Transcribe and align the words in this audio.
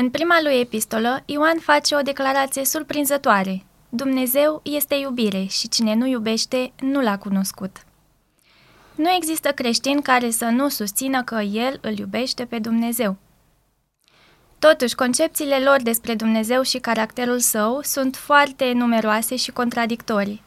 În 0.00 0.10
prima 0.10 0.38
lui 0.42 0.60
epistolă, 0.60 1.22
Ioan 1.26 1.58
face 1.60 1.94
o 1.94 2.00
declarație 2.00 2.64
surprinzătoare. 2.64 3.64
Dumnezeu 3.88 4.60
este 4.64 4.94
iubire 4.94 5.44
și 5.44 5.68
cine 5.68 5.94
nu 5.94 6.06
iubește 6.06 6.72
nu 6.80 7.02
l-a 7.02 7.18
cunoscut. 7.18 7.76
Nu 8.94 9.10
există 9.10 9.48
creștin 9.48 10.00
care 10.00 10.30
să 10.30 10.44
nu 10.44 10.68
susțină 10.68 11.22
că 11.22 11.34
el 11.34 11.78
îl 11.80 11.98
iubește 11.98 12.44
pe 12.44 12.58
Dumnezeu. 12.58 13.16
Totuși, 14.58 14.94
concepțiile 14.94 15.58
lor 15.58 15.82
despre 15.82 16.14
Dumnezeu 16.14 16.62
și 16.62 16.78
caracterul 16.78 17.38
său 17.38 17.80
sunt 17.82 18.16
foarte 18.16 18.72
numeroase 18.72 19.36
și 19.36 19.50
contradictorii. 19.50 20.42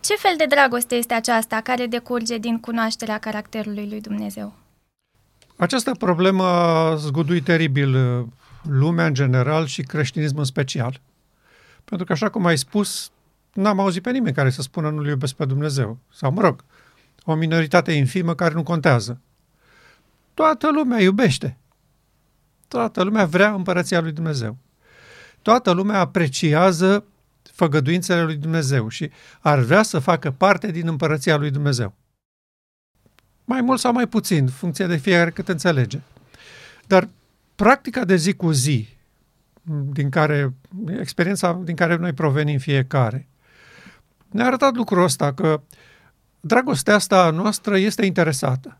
Ce 0.00 0.14
fel 0.14 0.34
de 0.36 0.46
dragoste 0.48 0.94
este 0.94 1.14
aceasta 1.14 1.60
care 1.60 1.86
decurge 1.86 2.38
din 2.38 2.60
cunoașterea 2.60 3.18
caracterului 3.18 3.88
lui 3.88 4.00
Dumnezeu? 4.00 4.52
Această 5.56 5.92
problemă 5.98 6.44
a 6.44 6.94
zguduit 6.94 7.44
teribil 7.44 7.94
uh, 7.94 8.26
lumea 8.68 9.06
în 9.06 9.14
general 9.14 9.66
și 9.66 9.82
creștinismul 9.82 10.38
în 10.38 10.44
special. 10.44 11.00
Pentru 11.84 12.06
că, 12.06 12.12
așa 12.12 12.28
cum 12.28 12.46
ai 12.46 12.58
spus, 12.58 13.10
n-am 13.52 13.80
auzit 13.80 14.02
pe 14.02 14.10
nimeni 14.10 14.34
care 14.34 14.50
să 14.50 14.62
spună 14.62 14.90
nu-L 14.90 15.06
iubesc 15.06 15.34
pe 15.34 15.44
Dumnezeu. 15.44 15.98
Sau, 16.12 16.32
mă 16.32 16.40
rog, 16.40 16.64
o 17.24 17.34
minoritate 17.34 17.92
infimă 17.92 18.34
care 18.34 18.54
nu 18.54 18.62
contează. 18.62 19.20
Toată 20.34 20.70
lumea 20.70 21.00
iubește. 21.00 21.56
Toată 22.68 23.02
lumea 23.02 23.24
vrea 23.24 23.52
împărăția 23.52 24.00
lui 24.00 24.12
Dumnezeu. 24.12 24.56
Toată 25.42 25.70
lumea 25.70 26.00
apreciază 26.00 27.04
făgăduințele 27.52 28.22
lui 28.22 28.36
Dumnezeu 28.36 28.88
și 28.88 29.10
ar 29.40 29.58
vrea 29.58 29.82
să 29.82 29.98
facă 29.98 30.30
parte 30.30 30.70
din 30.70 30.88
împărăția 30.88 31.36
lui 31.36 31.50
Dumnezeu. 31.50 31.94
Mai 33.44 33.60
mult 33.60 33.80
sau 33.80 33.92
mai 33.92 34.06
puțin, 34.06 34.46
funcție 34.46 34.86
de 34.86 34.96
fiecare 34.96 35.30
cât 35.30 35.48
înțelege. 35.48 36.00
Dar 36.86 37.08
practica 37.58 38.04
de 38.04 38.16
zi 38.16 38.34
cu 38.34 38.50
zi, 38.50 38.88
din 39.92 40.10
care, 40.10 40.54
experiența 41.00 41.60
din 41.64 41.76
care 41.76 41.96
noi 41.96 42.12
provenim 42.12 42.58
fiecare, 42.58 43.28
ne-a 44.30 44.46
arătat 44.46 44.74
lucrul 44.74 45.02
ăsta, 45.02 45.32
că 45.34 45.60
dragostea 46.40 46.94
asta 46.94 47.30
noastră 47.30 47.78
este 47.78 48.04
interesată. 48.04 48.78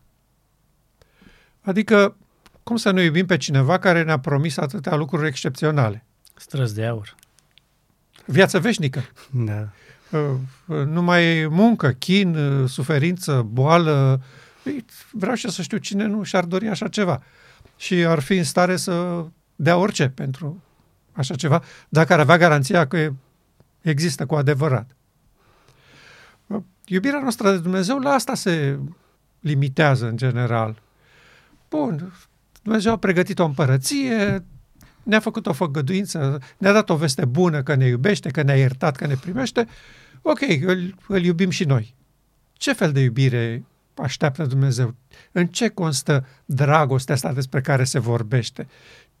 Adică, 1.61 2.15
cum 2.63 2.75
să 2.75 2.91
nu 2.91 3.01
iubim 3.01 3.25
pe 3.25 3.37
cineva 3.37 3.79
care 3.79 4.03
ne-a 4.03 4.19
promis 4.19 4.57
atâtea 4.57 4.95
lucruri 4.95 5.27
excepționale? 5.27 6.05
Străzi 6.35 6.75
de 6.75 6.85
aur. 6.85 7.15
Viață 8.25 8.59
veșnică. 8.59 9.03
Da. 9.29 9.67
Uh, 10.11 10.19
uh, 10.65 10.85
numai 10.85 11.47
muncă, 11.47 11.89
chin, 11.89 12.35
uh, 12.35 12.69
suferință, 12.69 13.47
boală. 13.51 14.21
Vreau 15.11 15.35
și 15.35 15.49
să 15.49 15.61
știu 15.61 15.77
cine 15.77 16.05
nu 16.05 16.23
și-ar 16.23 16.45
dori 16.45 16.67
așa 16.67 16.87
ceva. 16.87 17.23
Și 17.79 17.93
ar 17.93 18.19
fi 18.19 18.37
în 18.37 18.43
stare 18.43 18.75
să 18.75 19.25
dea 19.55 19.77
orice 19.77 20.09
pentru 20.09 20.63
așa 21.11 21.35
ceva, 21.35 21.63
dacă 21.89 22.13
ar 22.13 22.19
avea 22.19 22.37
garanția 22.37 22.87
că 22.87 23.13
există 23.81 24.25
cu 24.25 24.35
adevărat. 24.35 24.95
Iubirea 26.85 27.19
noastră 27.19 27.51
de 27.51 27.57
Dumnezeu 27.57 27.99
la 27.99 28.09
asta 28.09 28.35
se 28.35 28.79
limitează 29.39 30.07
în 30.07 30.17
general. 30.17 30.81
Bun, 31.69 32.13
Dumnezeu 32.61 32.91
a 32.91 32.97
pregătit 32.97 33.39
o 33.39 33.45
împărăție, 33.45 34.45
ne-a 35.03 35.19
făcut 35.19 35.47
o 35.47 35.53
făgăduință, 35.53 36.41
ne-a 36.57 36.73
dat 36.73 36.89
o 36.89 36.95
veste 36.95 37.25
bună 37.25 37.63
că 37.63 37.75
ne 37.75 37.87
iubește, 37.87 38.29
că 38.29 38.41
ne-a 38.41 38.57
iertat, 38.57 38.95
că 38.95 39.07
ne 39.07 39.15
primește, 39.15 39.67
ok, 40.21 40.41
îl, 40.61 40.95
îl 41.07 41.23
iubim 41.23 41.49
și 41.49 41.63
noi. 41.63 41.95
Ce 42.53 42.73
fel 42.73 42.91
de 42.91 42.99
iubire 42.99 43.63
așteaptă 44.01 44.45
Dumnezeu? 44.45 44.95
În 45.31 45.47
ce 45.47 45.69
constă 45.69 46.25
dragostea 46.45 47.15
asta 47.15 47.33
despre 47.33 47.61
care 47.61 47.83
se 47.83 47.99
vorbește? 47.99 48.67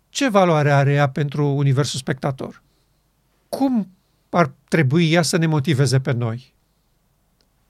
Ce 0.09 0.29
valoare 0.29 0.71
are 0.71 0.93
ea 0.93 1.09
pentru 1.09 1.47
universul 1.47 1.99
spectator? 1.99 2.61
Cum 3.49 3.91
ar 4.29 4.51
trebui 4.67 5.11
ea 5.11 5.21
să 5.21 5.37
ne 5.37 5.45
motiveze 5.45 5.99
pe 5.99 6.11
noi? 6.11 6.53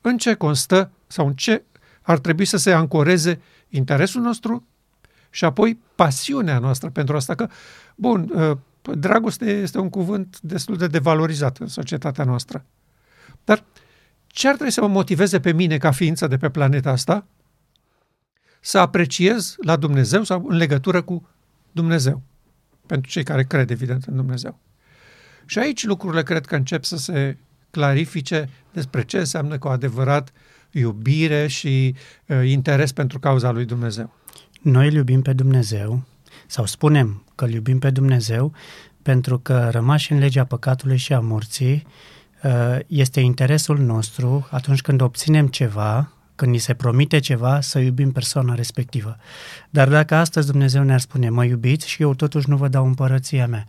În 0.02 0.18
ce 0.18 0.34
constă 0.34 0.92
sau 1.08 1.28
în 1.28 1.34
ce 1.34 1.64
ar 2.02 2.20
trebui 2.20 2.46
să 2.46 2.58
se 2.58 2.72
ancoreze 2.72 3.41
interesul 3.70 4.22
nostru 4.22 4.68
și 5.30 5.46
apoi 5.46 5.80
pasiunea 5.96 6.59
noastră 6.59 6.90
pentru 6.90 7.16
asta? 7.16 7.36
Că, 7.36 7.47
bun, 7.96 8.31
ă, 8.36 8.59
dragoste 8.96 9.52
este 9.52 9.80
un 9.80 9.90
cuvânt 9.90 10.40
destul 10.41 10.78
de 10.78 10.88
devalorizat 10.88 11.58
în 11.58 11.68
societatea 11.68 12.24
noastră. 12.24 12.66
Dar 13.44 13.64
ce 14.40 14.48
ar 14.48 14.54
trebui 14.54 14.74
să 14.74 14.82
mă 14.82 14.88
motiveze 14.88 15.40
pe 15.40 15.52
mine 15.52 15.78
ca 15.78 15.92
ființă 15.92 16.28
de 16.28 16.38
pe 16.38 16.50
planeta 16.50 16.90
asta 16.90 17.26
să 18.60 18.78
apreciez 18.78 19.56
la 19.58 19.76
Dumnezeu 19.76 20.24
sau 20.24 20.46
în 20.48 20.56
legătură 20.56 21.02
cu 21.02 21.28
Dumnezeu? 21.72 22.22
Pentru 22.86 23.12
cei 23.12 23.24
care 23.24 23.44
cred, 23.44 23.70
evident, 23.70 24.04
în 24.04 24.16
Dumnezeu. 24.16 24.60
Și 25.46 25.60
aici 25.60 25.84
lucrurile 25.84 26.24
cred 26.24 26.46
că 26.46 26.56
încep 26.56 26.84
să 26.84 26.98
se 26.98 27.38
clarifice 27.72 28.50
despre 28.74 29.04
ce 29.04 29.18
înseamnă 29.18 29.58
cu 29.58 29.68
adevărat 29.68 30.32
iubire 30.72 31.48
și 31.48 31.96
uh, 32.26 32.50
interes 32.50 32.92
pentru 32.92 33.20
cauza 33.20 33.52
lui 33.52 33.66
Dumnezeu. 33.66 34.14
Noi 34.62 34.88
îl 34.88 34.94
iubim 34.94 35.22
pe 35.22 35.34
Dumnezeu, 35.34 36.04
sau 36.48 36.66
spunem 36.66 37.24
că 37.36 37.46
îl 37.46 37.52
iubim 37.52 37.80
pe 37.80 37.90
Dumnezeu, 37.90 38.54
pentru 39.02 39.40
că 39.40 39.70
rămași 39.72 40.12
în 40.12 40.20
legea 40.20 40.44
păcatului 40.44 40.98
și 40.98 41.14
a 41.14 41.20
morții, 41.20 41.84
uh, 41.86 42.18
este 42.88 43.20
interesul 43.20 43.80
nostru 43.80 44.48
atunci 44.52 44.82
când 44.82 45.02
obținem 45.02 45.48
ceva, 45.48 46.12
când 46.36 46.52
ni 46.52 46.58
se 46.58 46.74
promite 46.74 47.20
ceva, 47.20 47.62
să 47.62 47.80
iubim 47.80 48.12
persoana 48.12 48.54
respectivă. 48.54 49.18
Dar 49.70 49.90
dacă 49.90 50.16
astăzi 50.16 50.48
Dumnezeu 50.48 50.84
ne-ar 50.84 51.00
spune, 51.00 51.30
mă 51.30 51.46
iubiți 51.46 51.90
și 51.90 52.02
eu 52.02 52.14
totuși 52.14 52.50
nu 52.50 52.58
vă 52.58 52.68
dau 52.68 52.86
împărăția 52.86 53.48
mea, 53.48 53.68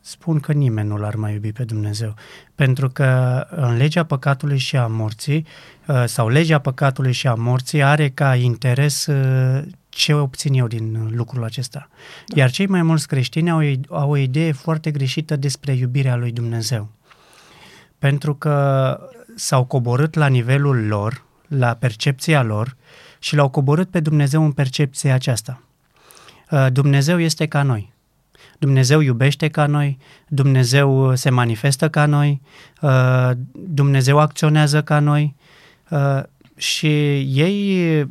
spun 0.00 0.40
că 0.40 0.52
nimeni 0.52 0.88
nu 0.88 0.96
l-ar 0.96 1.14
mai 1.14 1.32
iubi 1.32 1.52
pe 1.52 1.64
Dumnezeu. 1.64 2.14
Pentru 2.54 2.88
că 2.88 3.40
în 3.50 3.76
legea 3.76 4.04
păcatului 4.04 4.58
și 4.58 4.76
a 4.76 4.86
morții, 4.86 5.46
uh, 5.86 6.04
sau 6.06 6.28
legea 6.28 6.58
păcatului 6.58 7.12
și 7.12 7.26
a 7.26 7.34
morții 7.34 7.82
are 7.82 8.08
ca 8.08 8.34
interes 8.34 9.06
uh, 9.06 9.62
ce 9.88 10.14
obțin 10.14 10.54
eu 10.54 10.66
din 10.66 11.10
lucrul 11.14 11.44
acesta. 11.44 11.88
Da. 12.26 12.40
Iar 12.40 12.50
cei 12.50 12.66
mai 12.66 12.82
mulți 12.82 13.06
creștini 13.06 13.50
au, 13.50 13.60
au 13.88 14.10
o 14.10 14.16
idee 14.16 14.52
foarte 14.52 14.90
greșită 14.90 15.36
despre 15.36 15.72
iubirea 15.72 16.16
lui 16.16 16.32
Dumnezeu. 16.32 16.95
Pentru 17.98 18.34
că 18.34 18.98
s-au 19.34 19.64
coborât 19.64 20.14
la 20.14 20.26
nivelul 20.26 20.86
lor, 20.86 21.24
la 21.48 21.74
percepția 21.74 22.42
lor 22.42 22.76
și 23.18 23.34
l-au 23.34 23.48
coborât 23.48 23.90
pe 23.90 24.00
Dumnezeu 24.00 24.44
în 24.44 24.52
percepția 24.52 25.14
aceasta. 25.14 25.62
Uh, 26.50 26.66
Dumnezeu 26.72 27.20
este 27.20 27.46
ca 27.46 27.62
noi. 27.62 27.94
Dumnezeu 28.58 29.00
iubește 29.00 29.48
ca 29.48 29.66
noi, 29.66 29.98
Dumnezeu 30.28 31.14
se 31.14 31.30
manifestă 31.30 31.88
ca 31.88 32.06
noi, 32.06 32.40
uh, 32.80 33.30
Dumnezeu 33.52 34.18
acționează 34.18 34.82
ca 34.82 34.98
noi 34.98 35.34
uh, 35.90 36.22
și 36.56 36.86
ei 37.20 38.06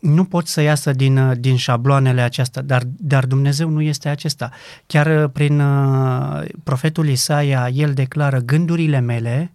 nu 0.00 0.24
pot 0.24 0.46
să 0.46 0.60
iasă 0.60 0.92
din, 0.92 1.40
din 1.40 1.56
șabloanele 1.56 2.20
acestea, 2.20 2.62
dar, 2.62 2.82
dar 2.86 3.26
Dumnezeu 3.26 3.68
nu 3.68 3.82
este 3.82 4.08
acesta. 4.08 4.50
Chiar 4.86 5.28
prin 5.28 5.60
uh, 5.60 6.44
profetul 6.64 7.08
Isaia, 7.08 7.68
el 7.68 7.92
declară, 7.92 8.38
gândurile 8.38 9.00
mele 9.00 9.52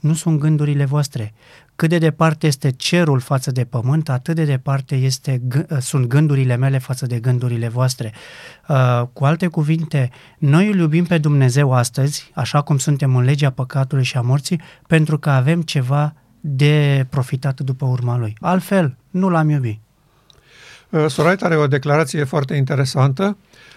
nu 0.00 0.14
sunt 0.14 0.38
gândurile 0.38 0.84
voastre. 0.84 1.34
Cât 1.76 1.88
de 1.88 1.98
departe 1.98 2.46
este 2.46 2.70
cerul 2.70 3.20
față 3.20 3.50
de 3.50 3.64
pământ, 3.64 4.08
atât 4.08 4.34
de 4.34 4.44
departe 4.44 4.94
este, 4.94 5.42
sunt 5.80 6.06
gândurile 6.06 6.56
mele 6.56 6.78
față 6.78 7.06
de 7.06 7.18
gândurile 7.18 7.68
voastre. 7.68 8.12
Uh, 8.68 9.02
cu 9.12 9.24
alte 9.24 9.46
cuvinte, 9.46 10.10
noi 10.38 10.68
îl 10.68 10.78
iubim 10.78 11.04
pe 11.04 11.18
Dumnezeu 11.18 11.72
astăzi, 11.72 12.30
așa 12.34 12.60
cum 12.60 12.78
suntem 12.78 13.16
în 13.16 13.24
legea 13.24 13.50
păcatului 13.50 14.04
și 14.04 14.16
a 14.16 14.20
morții, 14.20 14.60
pentru 14.86 15.18
că 15.18 15.30
avem 15.30 15.62
ceva 15.62 16.14
de 16.40 17.06
profitat 17.10 17.60
după 17.60 17.84
urma 17.86 18.16
lui. 18.16 18.36
Altfel, 18.40 18.96
nu 19.10 19.28
l-am 19.28 19.48
iubit. 19.48 19.80
Uh, 20.90 21.06
Sorait 21.06 21.42
are 21.42 21.56
o 21.56 21.66
declarație 21.66 22.24
foarte 22.24 22.54
interesantă 22.54 23.36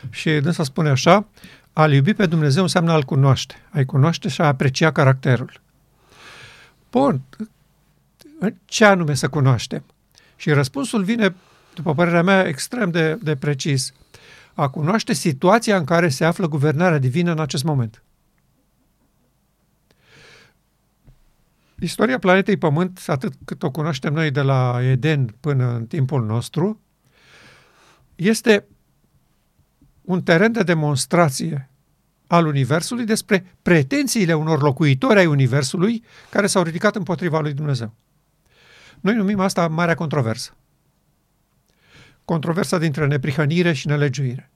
și 0.09 0.29
dânsa 0.29 0.63
spune 0.63 0.89
așa, 0.89 1.25
a 1.73 1.87
iubi 1.87 2.13
pe 2.13 2.25
Dumnezeu 2.25 2.61
înseamnă 2.61 2.91
a-L 2.91 3.03
cunoaște. 3.03 3.55
A-i 3.69 3.85
cunoaște 3.85 4.29
și 4.29 4.41
a 4.41 4.45
aprecia 4.45 4.91
caracterul. 4.91 5.61
Bun, 6.91 7.21
ce 8.65 8.85
anume 8.85 9.13
să 9.13 9.27
cunoaștem? 9.27 9.83
Și 10.35 10.51
răspunsul 10.51 11.03
vine, 11.03 11.35
după 11.73 11.93
părerea 11.93 12.23
mea, 12.23 12.47
extrem 12.47 12.91
de, 12.91 13.17
de 13.21 13.35
precis. 13.35 13.93
A 14.53 14.67
cunoaște 14.67 15.13
situația 15.13 15.77
în 15.77 15.83
care 15.83 16.09
se 16.09 16.25
află 16.25 16.47
guvernarea 16.47 16.97
divină 16.97 17.31
în 17.31 17.39
acest 17.39 17.63
moment. 17.63 18.01
Istoria 21.83 22.19
planetei 22.19 22.57
Pământ, 22.57 23.03
atât 23.07 23.33
cât 23.45 23.63
o 23.63 23.71
cunoaștem 23.71 24.13
noi 24.13 24.31
de 24.31 24.41
la 24.41 24.79
Eden 24.81 25.35
până 25.39 25.75
în 25.75 25.85
timpul 25.85 26.25
nostru, 26.25 26.81
este 28.15 28.65
un 30.01 30.21
teren 30.21 30.51
de 30.51 30.63
demonstrație 30.63 31.69
al 32.27 32.45
Universului 32.45 33.05
despre 33.05 33.55
pretențiile 33.61 34.33
unor 34.33 34.61
locuitori 34.61 35.19
ai 35.19 35.25
Universului 35.25 36.03
care 36.29 36.47
s-au 36.47 36.63
ridicat 36.63 36.95
împotriva 36.95 37.39
lui 37.39 37.53
Dumnezeu. 37.53 37.93
Noi 38.99 39.15
numim 39.15 39.39
asta 39.39 39.67
marea 39.67 39.95
controversă. 39.95 40.55
Controversa 42.25 42.77
dintre 42.77 43.07
neprihănire 43.07 43.73
și 43.73 43.87
nelegiuire. 43.87 44.51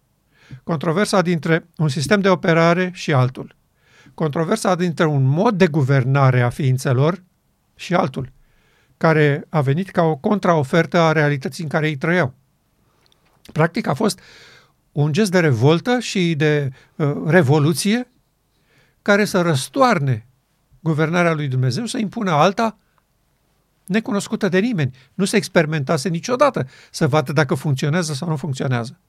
controversa 0.63 1.21
dintre 1.21 1.67
un 1.77 1.87
sistem 1.87 2.19
de 2.19 2.29
operare 2.29 2.91
și 2.93 3.13
altul, 3.13 3.55
controversa 4.17 4.75
dintre 4.75 5.05
un 5.05 5.23
mod 5.23 5.57
de 5.57 5.67
guvernare 5.67 6.41
a 6.41 6.49
ființelor 6.49 7.23
și 7.75 7.93
altul, 7.93 8.31
care 8.97 9.45
a 9.49 9.61
venit 9.61 9.89
ca 9.89 10.01
o 10.01 10.15
contraofertă 10.15 10.99
a 10.99 11.11
realității 11.11 11.63
în 11.63 11.69
care 11.69 11.87
ei 11.87 11.95
trăiau. 11.95 12.33
Practic 13.51 13.87
a 13.87 13.93
fost 13.93 14.19
un 14.91 15.11
gest 15.13 15.31
de 15.31 15.39
revoltă 15.39 15.99
și 15.99 16.35
de 16.35 16.69
uh, 16.95 17.13
revoluție 17.25 18.07
care 19.01 19.25
să 19.25 19.41
răstoarne 19.41 20.27
guvernarea 20.79 21.33
lui 21.33 21.47
Dumnezeu, 21.47 21.85
să 21.85 21.97
impună 21.97 22.31
alta 22.31 22.77
necunoscută 23.85 24.49
de 24.49 24.59
nimeni. 24.59 24.95
Nu 25.13 25.25
se 25.25 25.35
experimentase 25.35 26.09
niciodată 26.09 26.67
să 26.91 27.07
vadă 27.07 27.33
dacă 27.33 27.55
funcționează 27.55 28.13
sau 28.13 28.29
nu 28.29 28.35
funcționează. 28.35 28.99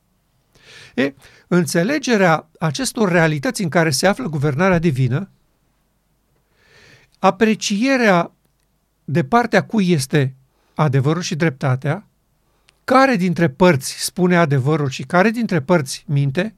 E, 0.95 1.15
înțelegerea 1.47 2.49
acestor 2.59 3.09
realități 3.09 3.63
în 3.63 3.69
care 3.69 3.91
se 3.91 4.07
află 4.07 4.29
guvernarea 4.29 4.79
divină, 4.79 5.31
aprecierea 7.19 8.33
de 9.05 9.25
partea 9.25 9.65
cui 9.65 9.91
este 9.91 10.35
adevărul 10.75 11.23
și 11.23 11.35
dreptatea, 11.35 12.07
care 12.85 13.17
dintre 13.17 13.49
părți 13.49 14.05
spune 14.05 14.37
adevărul 14.37 14.89
și 14.89 15.03
care 15.03 15.31
dintre 15.31 15.61
părți 15.61 16.05
minte, 16.07 16.55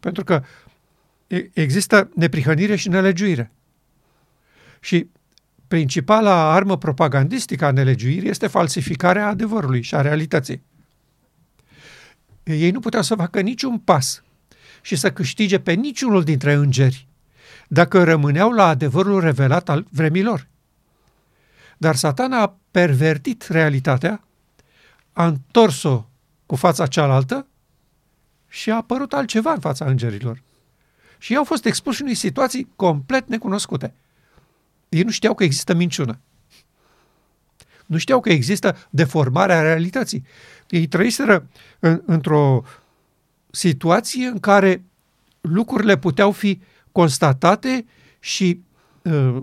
pentru 0.00 0.24
că 0.24 0.42
există 1.52 2.10
neprihănire 2.14 2.76
și 2.76 2.88
nelegiuire. 2.88 3.52
Și 4.80 5.10
principala 5.68 6.52
armă 6.52 6.78
propagandistică 6.78 7.64
a 7.64 7.70
nelegiuirii 7.70 8.28
este 8.28 8.46
falsificarea 8.46 9.26
adevărului 9.26 9.82
și 9.82 9.94
a 9.94 10.00
realității. 10.00 10.62
Ei 12.52 12.70
nu 12.70 12.80
puteau 12.80 13.02
să 13.02 13.14
facă 13.14 13.40
niciun 13.40 13.78
pas 13.78 14.22
și 14.82 14.96
să 14.96 15.12
câștige 15.12 15.58
pe 15.58 15.72
niciunul 15.72 16.24
dintre 16.24 16.52
îngeri 16.52 17.08
dacă 17.72 18.04
rămâneau 18.04 18.50
la 18.50 18.66
adevărul 18.66 19.20
revelat 19.20 19.68
al 19.68 19.86
vremilor. 19.90 20.46
Dar 21.76 21.96
satana 21.96 22.40
a 22.40 22.56
pervertit 22.70 23.46
realitatea, 23.48 24.24
a 25.12 25.26
întors-o 25.26 26.06
cu 26.46 26.56
fața 26.56 26.86
cealaltă 26.86 27.46
și 28.48 28.70
a 28.70 28.74
apărut 28.74 29.12
altceva 29.12 29.52
în 29.52 29.60
fața 29.60 29.84
îngerilor. 29.84 30.42
Și 31.18 31.32
ei 31.32 31.38
au 31.38 31.44
fost 31.44 31.64
expuși 31.64 32.02
unei 32.02 32.14
situații 32.14 32.68
complet 32.76 33.28
necunoscute. 33.28 33.94
Ei 34.88 35.02
nu 35.02 35.10
știau 35.10 35.34
că 35.34 35.44
există 35.44 35.74
minciună. 35.74 36.18
Nu 37.86 37.98
știau 37.98 38.20
că 38.20 38.30
există 38.30 38.76
deformarea 38.90 39.60
realității. 39.60 40.24
Ei 40.70 40.86
trăiseră 40.86 41.48
în, 41.78 42.02
într-o 42.06 42.62
situație 43.50 44.26
în 44.26 44.38
care 44.38 44.84
lucrurile 45.40 45.96
puteau 45.96 46.30
fi 46.30 46.60
constatate 46.92 47.84
și 48.20 48.62
uh, 49.02 49.36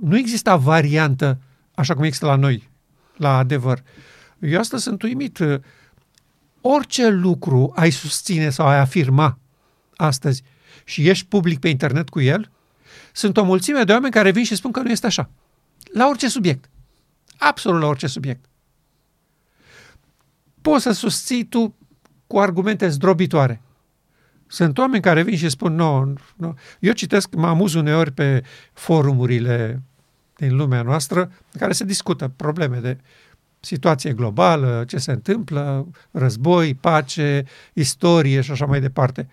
nu 0.00 0.16
exista 0.16 0.56
variantă 0.56 1.38
așa 1.74 1.94
cum 1.94 2.04
există 2.04 2.26
la 2.26 2.34
noi, 2.34 2.70
la 3.16 3.36
adevăr. 3.36 3.82
Eu 4.38 4.58
astăzi 4.58 4.82
sunt 4.82 5.02
uimit. 5.02 5.38
Orice 6.60 7.08
lucru 7.08 7.72
ai 7.74 7.90
susține 7.90 8.50
sau 8.50 8.66
ai 8.66 8.78
afirma 8.78 9.38
astăzi 9.96 10.42
și 10.84 11.08
ești 11.08 11.26
public 11.26 11.58
pe 11.58 11.68
internet 11.68 12.08
cu 12.08 12.20
el, 12.20 12.50
sunt 13.12 13.36
o 13.36 13.44
mulțime 13.44 13.82
de 13.82 13.92
oameni 13.92 14.12
care 14.12 14.30
vin 14.30 14.44
și 14.44 14.54
spun 14.54 14.70
că 14.70 14.80
nu 14.80 14.90
este 14.90 15.06
așa. 15.06 15.30
La 15.92 16.06
orice 16.06 16.28
subiect. 16.28 16.70
Absolut 17.38 17.80
la 17.80 17.86
orice 17.86 18.06
subiect. 18.06 18.44
Poți 20.62 20.82
să 20.82 20.92
susții 20.92 21.44
tu 21.44 21.74
cu 22.26 22.38
argumente 22.38 22.88
zdrobitoare. 22.88 23.60
Sunt 24.46 24.78
oameni 24.78 25.02
care 25.02 25.22
vin 25.22 25.36
și 25.36 25.48
spun, 25.48 25.74
nu, 25.74 26.04
no, 26.04 26.12
no. 26.36 26.52
eu 26.80 26.92
citesc, 26.92 27.34
mă 27.34 27.46
amuz 27.46 27.74
uneori 27.74 28.12
pe 28.12 28.42
forumurile 28.72 29.82
din 30.36 30.56
lumea 30.56 30.82
noastră 30.82 31.20
în 31.52 31.60
care 31.60 31.72
se 31.72 31.84
discută 31.84 32.32
probleme 32.36 32.78
de 32.78 32.98
situație 33.60 34.12
globală, 34.12 34.84
ce 34.86 34.98
se 34.98 35.10
întâmplă, 35.10 35.88
război, 36.10 36.74
pace, 36.74 37.44
istorie 37.72 38.40
și 38.40 38.50
așa 38.50 38.66
mai 38.66 38.80
departe. 38.80 39.28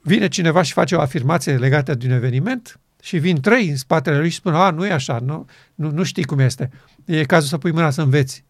Vine 0.00 0.28
cineva 0.28 0.62
și 0.62 0.72
face 0.72 0.94
o 0.94 1.00
afirmație 1.00 1.56
legată 1.56 1.94
de 1.94 2.06
un 2.06 2.12
eveniment 2.12 2.80
și 3.02 3.18
vin 3.18 3.40
trei 3.40 3.68
în 3.68 3.76
spatele 3.76 4.18
lui 4.18 4.28
și 4.28 4.36
spun, 4.36 4.54
a, 4.54 4.70
nu 4.70 4.86
e 4.86 4.92
așa, 4.92 5.18
nu, 5.18 5.46
nu, 5.74 5.90
nu 5.90 6.02
știi 6.02 6.24
cum 6.24 6.38
este. 6.38 6.70
E 7.04 7.24
cazul 7.24 7.48
să 7.48 7.58
pui 7.58 7.72
mâna 7.72 7.90
să 7.90 8.02
înveți. 8.02 8.44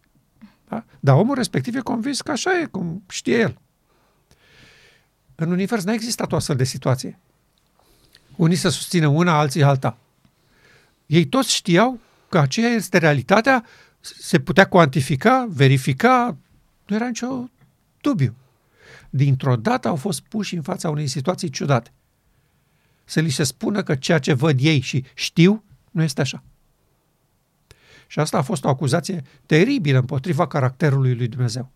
Da? 0.67 0.85
Dar 0.99 1.15
omul 1.15 1.35
respectiv 1.35 1.75
e 1.75 1.79
convins 1.79 2.21
că 2.21 2.31
așa 2.31 2.59
e, 2.59 2.65
cum 2.65 3.03
știe 3.09 3.37
el. 3.37 3.57
În 5.35 5.51
univers 5.51 5.83
n-a 5.83 5.93
existat 5.93 6.31
o 6.31 6.35
astfel 6.35 6.55
de 6.55 6.63
situație. 6.63 7.19
Unii 8.35 8.55
să 8.55 8.69
susțină 8.69 9.07
una, 9.07 9.39
alții 9.39 9.63
alta. 9.63 9.97
Ei 11.05 11.25
toți 11.25 11.53
știau 11.53 11.99
că 12.29 12.39
aceea 12.39 12.69
este 12.69 12.97
realitatea, 12.97 13.65
se 13.99 14.39
putea 14.39 14.67
cuantifica, 14.67 15.47
verifica, 15.49 16.37
nu 16.85 16.95
era 16.95 17.07
nicio 17.07 17.49
dubiu. 18.01 18.35
Dintr-o 19.09 19.55
dată 19.55 19.87
au 19.87 19.95
fost 19.95 20.21
puși 20.21 20.55
în 20.55 20.61
fața 20.61 20.89
unei 20.89 21.07
situații 21.07 21.49
ciudate. 21.49 21.91
Să 23.03 23.19
li 23.19 23.29
se 23.29 23.43
spună 23.43 23.83
că 23.83 23.95
ceea 23.95 24.19
ce 24.19 24.33
văd 24.33 24.57
ei 24.61 24.79
și 24.79 25.05
știu 25.13 25.63
nu 25.91 26.03
este 26.03 26.21
așa. 26.21 26.43
Și 28.07 28.19
asta 28.19 28.37
a 28.37 28.41
fost 28.41 28.63
o 28.63 28.69
acuzație 28.69 29.23
teribilă 29.45 29.99
împotriva 29.99 30.47
caracterului 30.47 31.15
lui 31.15 31.27
Dumnezeu. 31.27 31.71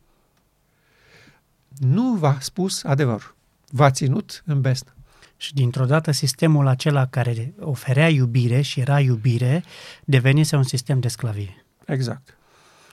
Nu 1.68 2.14
v-a 2.14 2.38
spus 2.40 2.84
adevărul. 2.84 3.36
V-a 3.70 3.92
ținut 3.92 4.44
în 4.46 4.62
besnă. 4.62 4.96
Și 5.38 5.54
dintr-o 5.54 5.86
dată 5.86 6.12
sistemul 6.12 6.68
acela 6.68 7.08
care 7.08 7.54
oferea 7.60 8.10
iubire 8.10 8.62
și 8.62 8.80
era 8.80 9.00
iubire 9.00 9.64
devenise 10.06 10.56
un 10.56 10.64
sistem 10.64 11.00
de 11.00 11.08
sclavie. 11.08 11.66
Exact. 11.86 12.38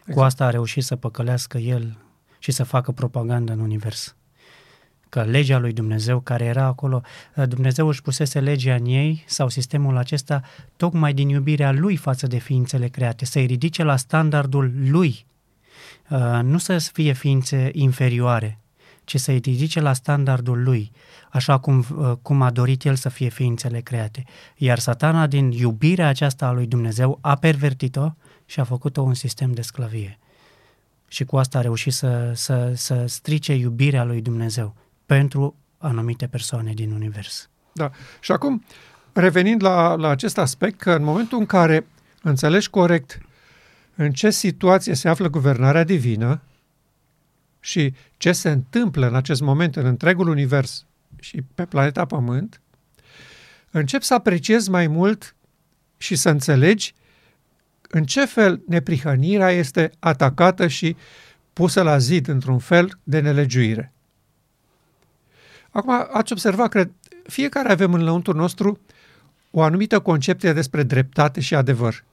exact. 0.00 0.14
Cu 0.14 0.20
asta 0.20 0.44
a 0.44 0.50
reușit 0.50 0.84
să 0.84 0.96
păcălească 0.96 1.58
el 1.58 1.98
și 2.38 2.52
să 2.52 2.64
facă 2.64 2.92
propagandă 2.92 3.52
în 3.52 3.58
univers. 3.58 4.16
Că 5.08 5.22
legea 5.22 5.58
lui 5.58 5.72
Dumnezeu 5.72 6.20
care 6.20 6.44
era 6.44 6.64
acolo, 6.64 7.02
Dumnezeu 7.46 7.88
își 7.88 8.02
pusese 8.02 8.40
legea 8.40 8.74
în 8.74 8.86
ei 8.86 9.24
sau 9.26 9.48
sistemul 9.48 9.96
acesta 9.96 10.42
tocmai 10.76 11.14
din 11.14 11.28
iubirea 11.28 11.72
lui 11.72 11.96
față 11.96 12.26
de 12.26 12.38
ființele 12.38 12.88
create, 12.88 13.24
să-i 13.24 13.46
ridice 13.46 13.82
la 13.82 13.96
standardul 13.96 14.72
lui, 14.90 15.26
uh, 16.08 16.40
nu 16.42 16.58
să 16.58 16.78
fie 16.78 17.12
ființe 17.12 17.70
inferioare, 17.72 18.58
ci 19.04 19.16
să-i 19.16 19.38
ridice 19.38 19.80
la 19.80 19.92
standardul 19.92 20.62
lui, 20.62 20.92
așa 21.30 21.58
cum, 21.58 21.86
uh, 21.96 22.12
cum 22.22 22.42
a 22.42 22.50
dorit 22.50 22.84
el 22.84 22.94
să 22.94 23.08
fie 23.08 23.28
ființele 23.28 23.80
create. 23.80 24.24
Iar 24.56 24.78
satana, 24.78 25.26
din 25.26 25.50
iubirea 25.50 26.08
aceasta 26.08 26.46
a 26.46 26.52
lui 26.52 26.66
Dumnezeu, 26.66 27.18
a 27.20 27.34
pervertit-o 27.34 28.10
și 28.46 28.60
a 28.60 28.64
făcut-o 28.64 29.02
un 29.02 29.14
sistem 29.14 29.52
de 29.52 29.62
sclavie. 29.62 30.18
Și 31.08 31.24
cu 31.24 31.36
asta 31.36 31.58
a 31.58 31.60
reușit 31.60 31.92
să, 31.92 32.32
să, 32.34 32.72
să 32.74 33.04
strice 33.06 33.54
iubirea 33.54 34.04
lui 34.04 34.20
Dumnezeu 34.20 34.74
pentru 35.08 35.56
anumite 35.78 36.26
persoane 36.26 36.72
din 36.72 36.90
univers. 36.90 37.48
Da. 37.72 37.90
Și 38.20 38.32
acum, 38.32 38.64
revenind 39.12 39.62
la, 39.62 39.94
la 39.94 40.08
acest 40.08 40.38
aspect, 40.38 40.80
că 40.80 40.92
în 40.92 41.02
momentul 41.02 41.38
în 41.38 41.46
care 41.46 41.86
înțelegi 42.22 42.70
corect 42.70 43.18
în 43.94 44.12
ce 44.12 44.30
situație 44.30 44.94
se 44.94 45.08
află 45.08 45.28
guvernarea 45.28 45.84
divină 45.84 46.40
și 47.60 47.94
ce 48.16 48.32
se 48.32 48.50
întâmplă 48.50 49.06
în 49.06 49.14
acest 49.14 49.40
moment 49.40 49.76
în 49.76 49.84
întregul 49.84 50.28
univers 50.28 50.86
și 51.20 51.42
pe 51.54 51.64
planeta 51.64 52.04
Pământ, 52.04 52.60
încep 53.70 54.02
să 54.02 54.14
apreciezi 54.14 54.70
mai 54.70 54.86
mult 54.86 55.34
și 55.96 56.16
să 56.16 56.30
înțelegi 56.30 56.94
în 57.88 58.04
ce 58.04 58.24
fel 58.24 58.62
neprihănirea 58.66 59.50
este 59.50 59.90
atacată 59.98 60.66
și 60.66 60.96
pusă 61.52 61.82
la 61.82 61.98
zid 61.98 62.28
într-un 62.28 62.58
fel 62.58 62.98
de 63.02 63.20
nelegiuire. 63.20 63.92
Acum, 65.70 66.08
ați 66.12 66.32
observat, 66.32 66.68
cred, 66.68 66.90
fiecare 67.26 67.72
avem 67.72 67.94
în 67.94 68.02
lăuntul 68.02 68.34
nostru 68.34 68.80
o 69.50 69.62
anumită 69.62 70.00
concepție 70.00 70.52
despre 70.52 70.82
dreptate 70.82 71.40
și 71.40 71.54
adevăr. 71.54 72.04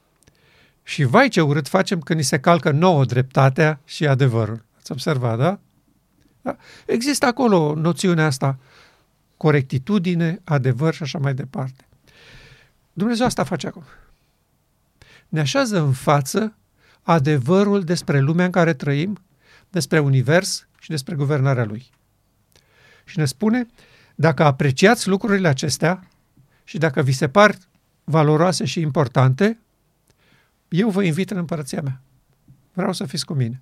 Și 0.84 1.04
vai 1.04 1.28
ce 1.28 1.42
urât 1.42 1.68
facem 1.68 2.00
când 2.00 2.20
ni 2.20 2.26
se 2.26 2.40
calcă 2.40 2.72
nouă 2.72 3.06
dreptatea 3.06 3.80
și 3.86 4.08
adevărul. 4.08 4.64
Ați 4.78 4.92
observat, 4.92 5.38
da? 5.38 5.60
da? 6.42 6.56
Există 6.86 7.26
acolo 7.26 7.74
noțiunea 7.76 8.26
asta 8.26 8.58
corectitudine, 9.38 10.42
adevăr 10.44 10.94
și 10.94 11.04
așa 11.04 11.18
mai 11.18 11.34
departe. 11.34 11.88
Dumnezeu 12.94 13.26
asta 13.26 13.44
face 13.44 13.68
acum. 13.68 13.84
Ne 15.30 15.40
așează 15.40 15.80
în 15.80 15.92
față 15.92 16.56
adevărul 17.02 17.84
despre 17.84 18.20
lumea 18.20 18.46
în 18.46 18.52
care 18.52 18.74
trăim, 18.74 19.18
despre 19.70 20.00
univers 20.00 20.68
și 20.80 20.90
despre 20.90 21.16
guvernarea 21.16 21.66
lui. 21.66 21.92
Și 23.06 23.20
ne 23.20 23.26
spune, 23.26 23.68
dacă 24.16 24.44
apreciați 24.44 25.08
lucrurile 25.08 25.48
acestea 25.48 26.08
și 26.64 26.78
dacă 26.78 27.02
vi 27.02 27.12
se 27.12 27.30
par 27.30 27.58
valoroase 28.04 28.66
și 28.66 28.80
importante, 28.80 29.60
eu 30.68 30.90
vă 30.90 31.04
invit 31.04 31.32
în 31.32 31.38
împărăția 31.38 31.82
mea. 31.82 32.02
Vreau 32.74 32.94
să 32.94 33.06
fiți 33.06 33.26
cu 33.26 33.34
mine. 33.34 33.62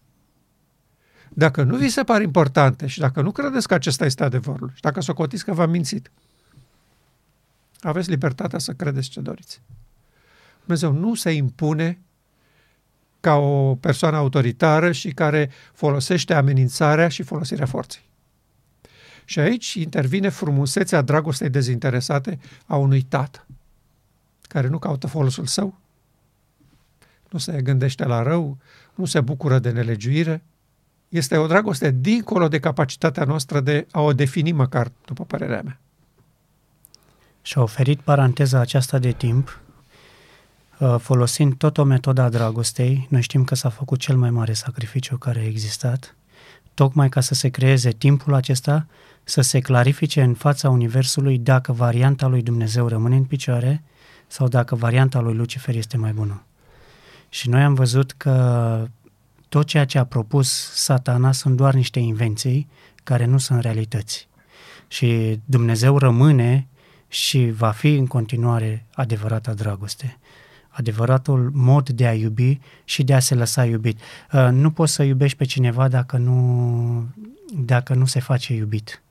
Dacă 1.30 1.64
nu 1.64 1.76
vi 1.76 1.90
se 1.90 2.04
par 2.04 2.22
importante 2.22 2.88
și 2.88 3.00
dacă 3.00 3.22
nu 3.22 3.32
credeți 3.32 3.68
că 3.68 3.74
acesta 3.74 4.06
este 4.06 4.24
adevărul 4.24 4.72
și 4.74 4.82
dacă 4.82 5.02
socotiți 5.02 5.46
că 5.46 5.54
v-am 5.54 5.70
mințit, 5.70 6.12
aveți 7.80 8.10
libertatea 8.10 8.60
să 8.60 8.74
credeți 8.74 9.10
ce 9.10 9.20
doriți. 9.22 9.62
Dumnezeu 10.60 10.92
nu 10.92 11.16
se 11.16 11.32
impune 11.32 12.00
ca 13.20 13.36
o 13.36 13.76
persoană 13.76 14.18
autoritară 14.18 14.92
și 14.92 15.12
care 15.12 15.50
folosește 15.74 16.34
amenințarea 16.34 17.08
și 17.08 17.24
folosirea 17.24 17.66
forței. 17.66 18.12
Și 19.26 19.40
aici 19.40 19.74
intervine 19.74 20.30
frumusețea 20.30 21.02
dragostei 21.02 21.50
dezinteresate 21.50 22.40
a 22.66 22.76
unui 22.76 23.02
tată, 23.02 23.46
care 24.42 24.68
nu 24.68 24.80
caută 24.80 25.08
folosul 25.08 25.46
său, 25.46 25.78
nu 27.30 27.40
se 27.40 27.62
gândește 27.62 28.06
la 28.06 28.24
rău, 28.24 28.58
nu 28.96 29.06
se 29.06 29.22
bucură 29.22 29.60
de 29.60 29.70
nelegiuire. 29.70 30.44
Este 31.10 31.38
o 31.38 31.48
dragoste 31.48 31.92
dincolo 31.92 32.48
de 32.48 32.60
capacitatea 32.60 33.24
noastră 33.24 33.60
de 33.60 33.88
a 33.92 34.02
o 34.02 34.14
defini 34.14 34.52
măcar, 34.52 34.92
după 35.06 35.24
părerea 35.24 35.62
mea. 35.62 35.80
Și-a 37.42 37.62
oferit 37.62 38.00
paranteza 38.00 38.60
aceasta 38.60 39.00
de 39.00 39.12
timp, 39.12 39.62
uh, 40.80 40.96
folosind 41.00 41.56
tot 41.58 41.78
o 41.78 41.84
metodă 41.84 42.22
a 42.22 42.30
dragostei. 42.30 43.08
Noi 43.10 43.22
știm 43.22 43.44
că 43.44 43.56
s-a 43.56 43.70
făcut 43.70 44.00
cel 44.00 44.18
mai 44.18 44.30
mare 44.30 44.54
sacrificiu 44.54 45.18
care 45.18 45.40
a 45.40 45.46
existat, 45.46 46.16
tocmai 46.74 47.10
ca 47.10 47.22
să 47.22 47.34
se 47.34 47.50
creeze 47.50 47.92
timpul 47.92 48.34
acesta, 48.34 48.88
să 49.24 49.42
se 49.42 49.60
clarifice 49.60 50.22
în 50.22 50.34
fața 50.34 50.70
Universului 50.70 51.38
dacă 51.38 51.72
varianta 51.72 52.28
lui 52.28 52.42
Dumnezeu 52.42 52.88
rămâne 52.88 53.16
în 53.16 53.24
picioare 53.24 53.84
sau 54.28 54.48
dacă 54.48 54.76
varianta 54.76 55.20
lui 55.20 55.34
Lucifer 55.34 55.76
este 55.76 55.98
mai 55.98 56.12
bună. 56.12 56.44
Și 57.30 57.50
noi 57.50 57.62
am 57.62 57.74
văzut 57.74 58.12
că 58.12 58.88
tot 59.50 59.66
ceea 59.66 59.86
ce 59.86 59.98
a 59.98 60.06
propus 60.06 60.72
satana 60.74 61.32
sunt 61.32 61.56
doar 61.56 61.74
niște 61.74 62.00
invenții 62.00 62.68
care 63.04 63.26
nu 63.26 63.38
sunt 63.38 63.62
realități. 63.62 64.28
Și 64.88 65.40
Dumnezeu 65.46 65.98
rămâne 65.98 66.68
și 67.08 67.52
va 67.52 67.72
fi 67.72 67.94
în 67.96 68.08
continuare 68.08 68.86
adevărata 68.94 69.54
dragoste. 69.54 70.18
Adevăratul 70.70 71.52
mod 71.54 71.90
de 71.90 72.08
a 72.08 72.14
iubi 72.14 72.60
și 72.84 73.04
de 73.04 73.14
a 73.14 73.20
se 73.20 73.36
lăsa 73.36 73.66
iubit. 73.66 74.00
Uh, 74.32 74.48
nu 74.52 74.72
poți 74.72 74.94
să 74.94 75.04
iubești 75.04 75.38
pe 75.38 75.46
cineva 75.46 75.88
dacă 75.88 76.18
nu, 76.18 77.08
dacă 77.58 77.94
nu 77.94 78.06
se 78.06 78.20
face 78.20 78.54
iubit. 78.54 79.03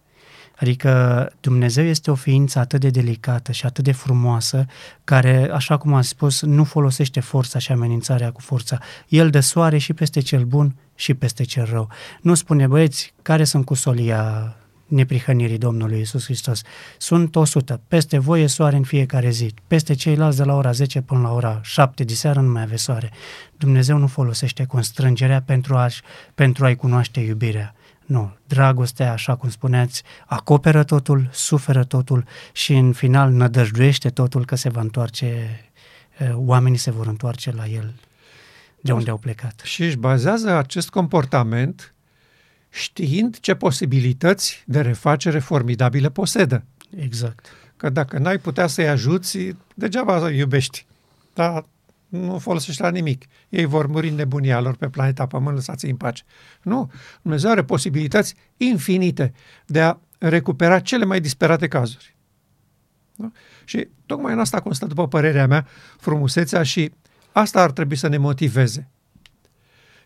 Adică 0.62 1.32
Dumnezeu 1.40 1.84
este 1.84 2.10
o 2.10 2.14
ființă 2.14 2.58
atât 2.58 2.80
de 2.80 2.90
delicată 2.90 3.52
și 3.52 3.66
atât 3.66 3.84
de 3.84 3.92
frumoasă, 3.92 4.66
care, 5.04 5.50
așa 5.52 5.76
cum 5.76 5.94
am 5.94 6.02
spus, 6.02 6.42
nu 6.42 6.64
folosește 6.64 7.20
forța 7.20 7.58
și 7.58 7.72
amenințarea 7.72 8.30
cu 8.30 8.40
forța. 8.40 8.78
El 9.08 9.30
dă 9.30 9.40
soare 9.40 9.78
și 9.78 9.92
peste 9.92 10.20
cel 10.20 10.44
bun 10.44 10.74
și 10.94 11.14
peste 11.14 11.42
cel 11.44 11.64
rău. 11.70 11.88
Nu 12.20 12.34
spune, 12.34 12.66
băieți, 12.66 13.14
care 13.22 13.44
sunt 13.44 13.64
cu 13.64 13.74
solia 13.74 14.56
neprihănirii 14.86 15.58
Domnului 15.58 16.00
Isus 16.00 16.24
Hristos. 16.24 16.62
Sunt 16.98 17.36
100. 17.36 17.80
Peste 17.88 18.18
voi 18.18 18.42
e 18.42 18.46
soare 18.46 18.76
în 18.76 18.82
fiecare 18.82 19.30
zi. 19.30 19.54
Peste 19.66 19.94
ceilalți 19.94 20.36
de 20.36 20.44
la 20.44 20.54
ora 20.54 20.72
10 20.72 21.00
până 21.00 21.20
la 21.20 21.32
ora 21.32 21.60
7 21.62 22.04
de 22.04 22.14
seară 22.14 22.40
nu 22.40 22.50
mai 22.50 22.62
aveți 22.62 22.82
soare. 22.82 23.10
Dumnezeu 23.56 23.96
nu 23.96 24.06
folosește 24.06 24.64
constrângerea 24.64 25.42
pentru, 25.42 25.74
a 25.74 25.88
pentru 26.34 26.64
a-i 26.64 26.76
cunoaște 26.76 27.20
iubirea. 27.20 27.74
Nu, 28.06 28.36
dragostea, 28.46 29.12
așa 29.12 29.36
cum 29.36 29.48
spuneați, 29.48 30.02
acoperă 30.26 30.84
totul, 30.84 31.28
suferă 31.32 31.84
totul 31.84 32.24
și 32.52 32.72
în 32.72 32.92
final 32.92 33.30
nădăjduiește 33.30 34.08
totul 34.10 34.44
că 34.44 34.56
se 34.56 34.68
va 34.68 34.80
întoarce, 34.80 35.60
oamenii 36.32 36.78
se 36.78 36.90
vor 36.90 37.06
întoarce 37.06 37.52
la 37.52 37.66
el 37.66 37.94
de 38.82 38.92
unde 38.92 39.10
au 39.10 39.16
plecat. 39.16 39.60
Și 39.64 39.82
își 39.82 39.96
bazează 39.96 40.56
acest 40.56 40.90
comportament 40.90 41.94
știind 42.70 43.38
ce 43.40 43.54
posibilități 43.54 44.62
de 44.66 44.80
refacere 44.80 45.38
formidabile 45.38 46.10
posedă. 46.10 46.64
Exact. 46.96 47.46
Că 47.76 47.90
dacă 47.90 48.18
n-ai 48.18 48.38
putea 48.38 48.66
să-i 48.66 48.88
ajuți, 48.88 49.38
degeaba 49.74 50.30
iubești. 50.30 50.86
Dar 51.34 51.64
nu 52.12 52.38
folosește 52.38 52.82
la 52.82 52.90
nimic. 52.90 53.24
Ei 53.48 53.64
vor 53.64 53.86
muri 53.86 54.08
în 54.08 54.14
nebunia 54.14 54.60
lor 54.60 54.76
pe 54.76 54.88
planeta 54.88 55.26
Pământ, 55.26 55.54
lăsați 55.54 55.86
în 55.86 55.96
pace. 55.96 56.22
Nu. 56.62 56.90
Dumnezeu 57.22 57.50
are 57.50 57.64
posibilități 57.64 58.34
infinite 58.56 59.32
de 59.66 59.80
a 59.80 59.98
recupera 60.18 60.80
cele 60.80 61.04
mai 61.04 61.20
disperate 61.20 61.68
cazuri. 61.68 62.16
Nu? 63.16 63.32
Și 63.64 63.88
tocmai 64.06 64.32
în 64.32 64.38
asta 64.38 64.60
constă, 64.60 64.86
după 64.86 65.08
părerea 65.08 65.46
mea, 65.46 65.66
frumusețea 65.98 66.62
și 66.62 66.92
asta 67.32 67.62
ar 67.62 67.70
trebui 67.70 67.96
să 67.96 68.08
ne 68.08 68.16
motiveze. 68.16 68.90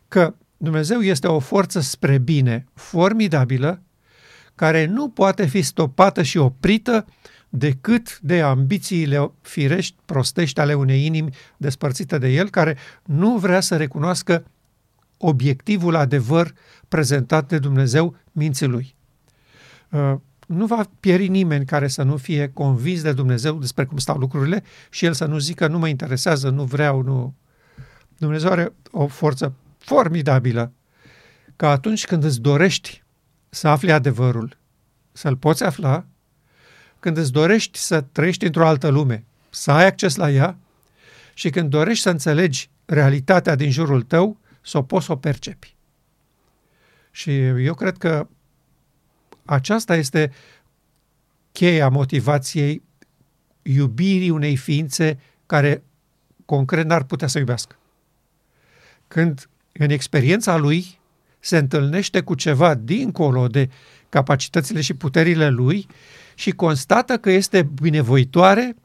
Că 0.09 0.35
Dumnezeu 0.57 1.01
este 1.01 1.27
o 1.27 1.39
forță 1.39 1.81
spre 1.81 2.19
bine 2.19 2.67
formidabilă, 2.75 3.83
care 4.55 4.85
nu 4.85 5.09
poate 5.09 5.47
fi 5.47 5.63
stopată 5.63 6.23
și 6.23 6.37
oprită 6.37 7.07
decât 7.49 8.19
de 8.21 8.41
ambițiile 8.41 9.31
firești, 9.41 9.97
prostești 10.05 10.61
ale 10.61 10.75
unei 10.75 11.05
inimi 11.05 11.35
despărțite 11.57 12.19
de 12.19 12.29
el, 12.29 12.51
care 12.51 12.77
nu 13.05 13.39
vrea 13.39 13.61
să 13.61 13.77
recunoască 13.77 14.45
obiectivul 15.19 15.95
adevăr 15.95 16.53
prezentat 16.89 17.49
de 17.49 17.59
Dumnezeu 17.59 18.17
minții 18.33 18.67
lui. 18.67 18.95
Uh, 19.91 20.15
nu 20.47 20.67
va 20.67 20.91
pieri 21.01 21.29
nimeni 21.29 21.65
care 21.65 21.89
să 21.89 22.03
nu 22.03 22.17
fie 22.17 22.51
convins 22.55 23.03
de 23.03 23.13
Dumnezeu 23.13 23.59
despre 23.59 23.85
cum 23.85 23.99
stau 23.99 24.19
lucrurile 24.19 24.63
și 24.91 25.05
el 25.05 25.13
să 25.13 25.25
nu 25.25 25.39
zică 25.39 25.67
nu 25.67 25.79
mă 25.79 25.89
interesează, 25.89 26.51
nu 26.51 26.65
vreau, 26.65 27.03
nu... 27.03 27.35
Dumnezeu 28.19 28.51
are 28.51 28.73
o 28.91 29.07
forță 29.07 29.55
formidabilă 29.79 30.73
că 31.57 31.67
atunci 31.67 32.07
când 32.07 32.25
îți 32.25 32.41
dorești 32.41 33.03
să 33.49 33.69
afli 33.69 33.93
adevărul, 33.93 34.57
să-l 35.13 35.37
poți 35.37 35.65
afla, 35.65 36.07
când 37.01 37.17
îți 37.17 37.33
dorești 37.33 37.79
să 37.79 38.01
trăiești 38.01 38.45
într-o 38.45 38.67
altă 38.67 38.89
lume, 38.89 39.25
să 39.51 39.71
ai 39.71 39.87
acces 39.87 40.15
la 40.17 40.31
ea 40.31 40.59
și 41.35 41.51
când 41.51 41.71
dorești 41.71 42.03
să 42.03 42.11
înțelegi 42.11 42.71
realitatea 42.85 43.55
din 43.55 43.71
jurul 43.71 44.03
tău, 44.03 44.39
să 44.63 44.79
o 44.79 44.83
poți 44.83 45.07
să 45.07 45.13
o 45.13 45.17
percepi. 45.17 45.75
Și 47.11 47.39
eu 47.41 47.75
cred 47.75 47.97
că 47.97 48.29
aceasta 49.45 49.97
este 49.97 50.33
cheia 51.53 51.89
motivației 51.89 52.83
iubirii 53.63 54.31
unei 54.31 54.57
ființe 54.57 55.19
care 55.47 55.83
concret 56.45 56.87
n-ar 56.87 57.03
putea 57.03 57.29
să 57.29 57.39
iubească. 57.39 57.77
Când 59.09 59.49
în 59.73 59.91
experiența 59.91 60.57
lui 60.57 60.99
se 61.39 61.57
întâlnește 61.57 62.21
cu 62.21 62.35
ceva 62.35 62.75
dincolo 62.75 63.47
de 63.47 63.71
capacitățile 64.09 64.81
și 64.81 64.95
puterile 64.95 65.49
lui 65.49 65.87
și 66.37 66.51
constată 66.51 67.17
că 67.17 67.31
este 67.31 67.63
binevoitoare, 67.63 68.77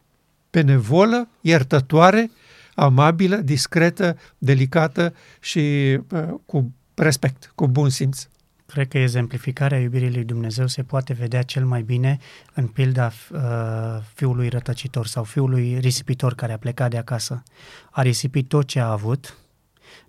benevolă, 0.52 1.28
iertătoare, 1.42 2.32
amabilă, 2.76 3.36
discretă, 3.36 4.18
delicată 4.38 5.14
și 5.40 5.60
uh, 6.12 6.28
cu 6.46 6.74
respect, 6.96 7.52
cu 7.56 7.68
bun 7.68 7.90
simț. 7.90 8.28
Cred 8.66 8.88
că 8.88 8.98
exemplificarea 8.98 9.80
iubirii 9.80 10.14
lui 10.14 10.24
Dumnezeu 10.24 10.68
se 10.68 10.84
poate 10.84 11.14
vedea 11.14 11.42
cel 11.42 11.66
mai 11.66 11.82
bine 11.82 12.18
în 12.54 12.68
pilda 12.68 13.12
uh, 13.32 13.40
fiului 14.14 14.50
rătăcitor 14.50 15.08
sau 15.08 15.24
fiului 15.24 15.78
risipitor 15.80 16.36
care 16.36 16.54
a 16.54 16.58
plecat 16.58 16.90
de 16.90 16.98
acasă. 16.98 17.44
A 17.90 18.02
risipit 18.02 18.48
tot 18.48 18.68
ce 18.68 18.80
a 18.80 18.92
avut, 18.92 19.38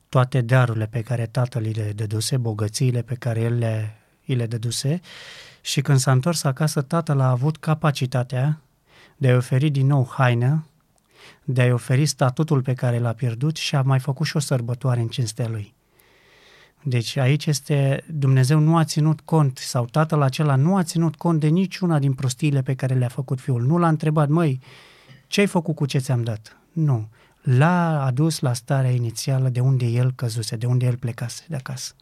toate 0.08 0.40
darurile 0.40 0.86
pe 0.86 1.00
care 1.00 1.26
tatăl 1.26 1.62
le 1.74 1.92
dăduse, 1.94 2.36
bogățiile 2.36 3.02
pe 3.02 3.14
care 3.14 3.40
el 3.40 3.58
le, 3.58 3.96
le 4.24 4.46
dăduse 4.46 5.00
și 5.62 5.80
când 5.80 5.98
s-a 5.98 6.12
întors 6.12 6.44
acasă, 6.44 6.82
tatăl 6.82 7.20
a 7.20 7.30
avut 7.30 7.56
capacitatea 7.56 8.60
de 9.16 9.28
a-i 9.28 9.36
oferi 9.36 9.70
din 9.70 9.86
nou 9.86 10.10
haină, 10.10 10.66
de 11.44 11.60
a-i 11.60 11.72
oferi 11.72 12.06
statutul 12.06 12.62
pe 12.62 12.74
care 12.74 12.98
l-a 12.98 13.12
pierdut 13.12 13.56
și 13.56 13.74
a 13.74 13.82
mai 13.82 13.98
făcut 13.98 14.26
și 14.26 14.36
o 14.36 14.40
sărbătoare 14.40 15.00
în 15.00 15.08
cinstea 15.08 15.48
lui. 15.48 15.74
Deci 16.82 17.16
aici 17.16 17.46
este, 17.46 18.04
Dumnezeu 18.08 18.58
nu 18.58 18.76
a 18.76 18.84
ținut 18.84 19.20
cont, 19.20 19.58
sau 19.58 19.84
tatăl 19.84 20.22
acela 20.22 20.56
nu 20.56 20.76
a 20.76 20.82
ținut 20.82 21.16
cont 21.16 21.40
de 21.40 21.46
niciuna 21.46 21.98
din 21.98 22.12
prostiile 22.12 22.62
pe 22.62 22.74
care 22.74 22.94
le-a 22.94 23.08
făcut 23.08 23.40
fiul. 23.40 23.62
Nu 23.62 23.78
l-a 23.78 23.88
întrebat, 23.88 24.28
măi, 24.28 24.60
ce 25.26 25.40
ai 25.40 25.46
făcut 25.46 25.74
cu 25.74 25.86
ce 25.86 25.98
ți-am 25.98 26.22
dat? 26.22 26.56
Nu. 26.72 27.08
L-a 27.42 28.04
adus 28.04 28.38
la 28.38 28.52
starea 28.52 28.90
inițială 28.90 29.48
de 29.48 29.60
unde 29.60 29.84
el 29.84 30.12
căzuse, 30.12 30.56
de 30.56 30.66
unde 30.66 30.86
el 30.86 30.96
plecase 30.96 31.44
de 31.48 31.56
acasă. 31.56 31.94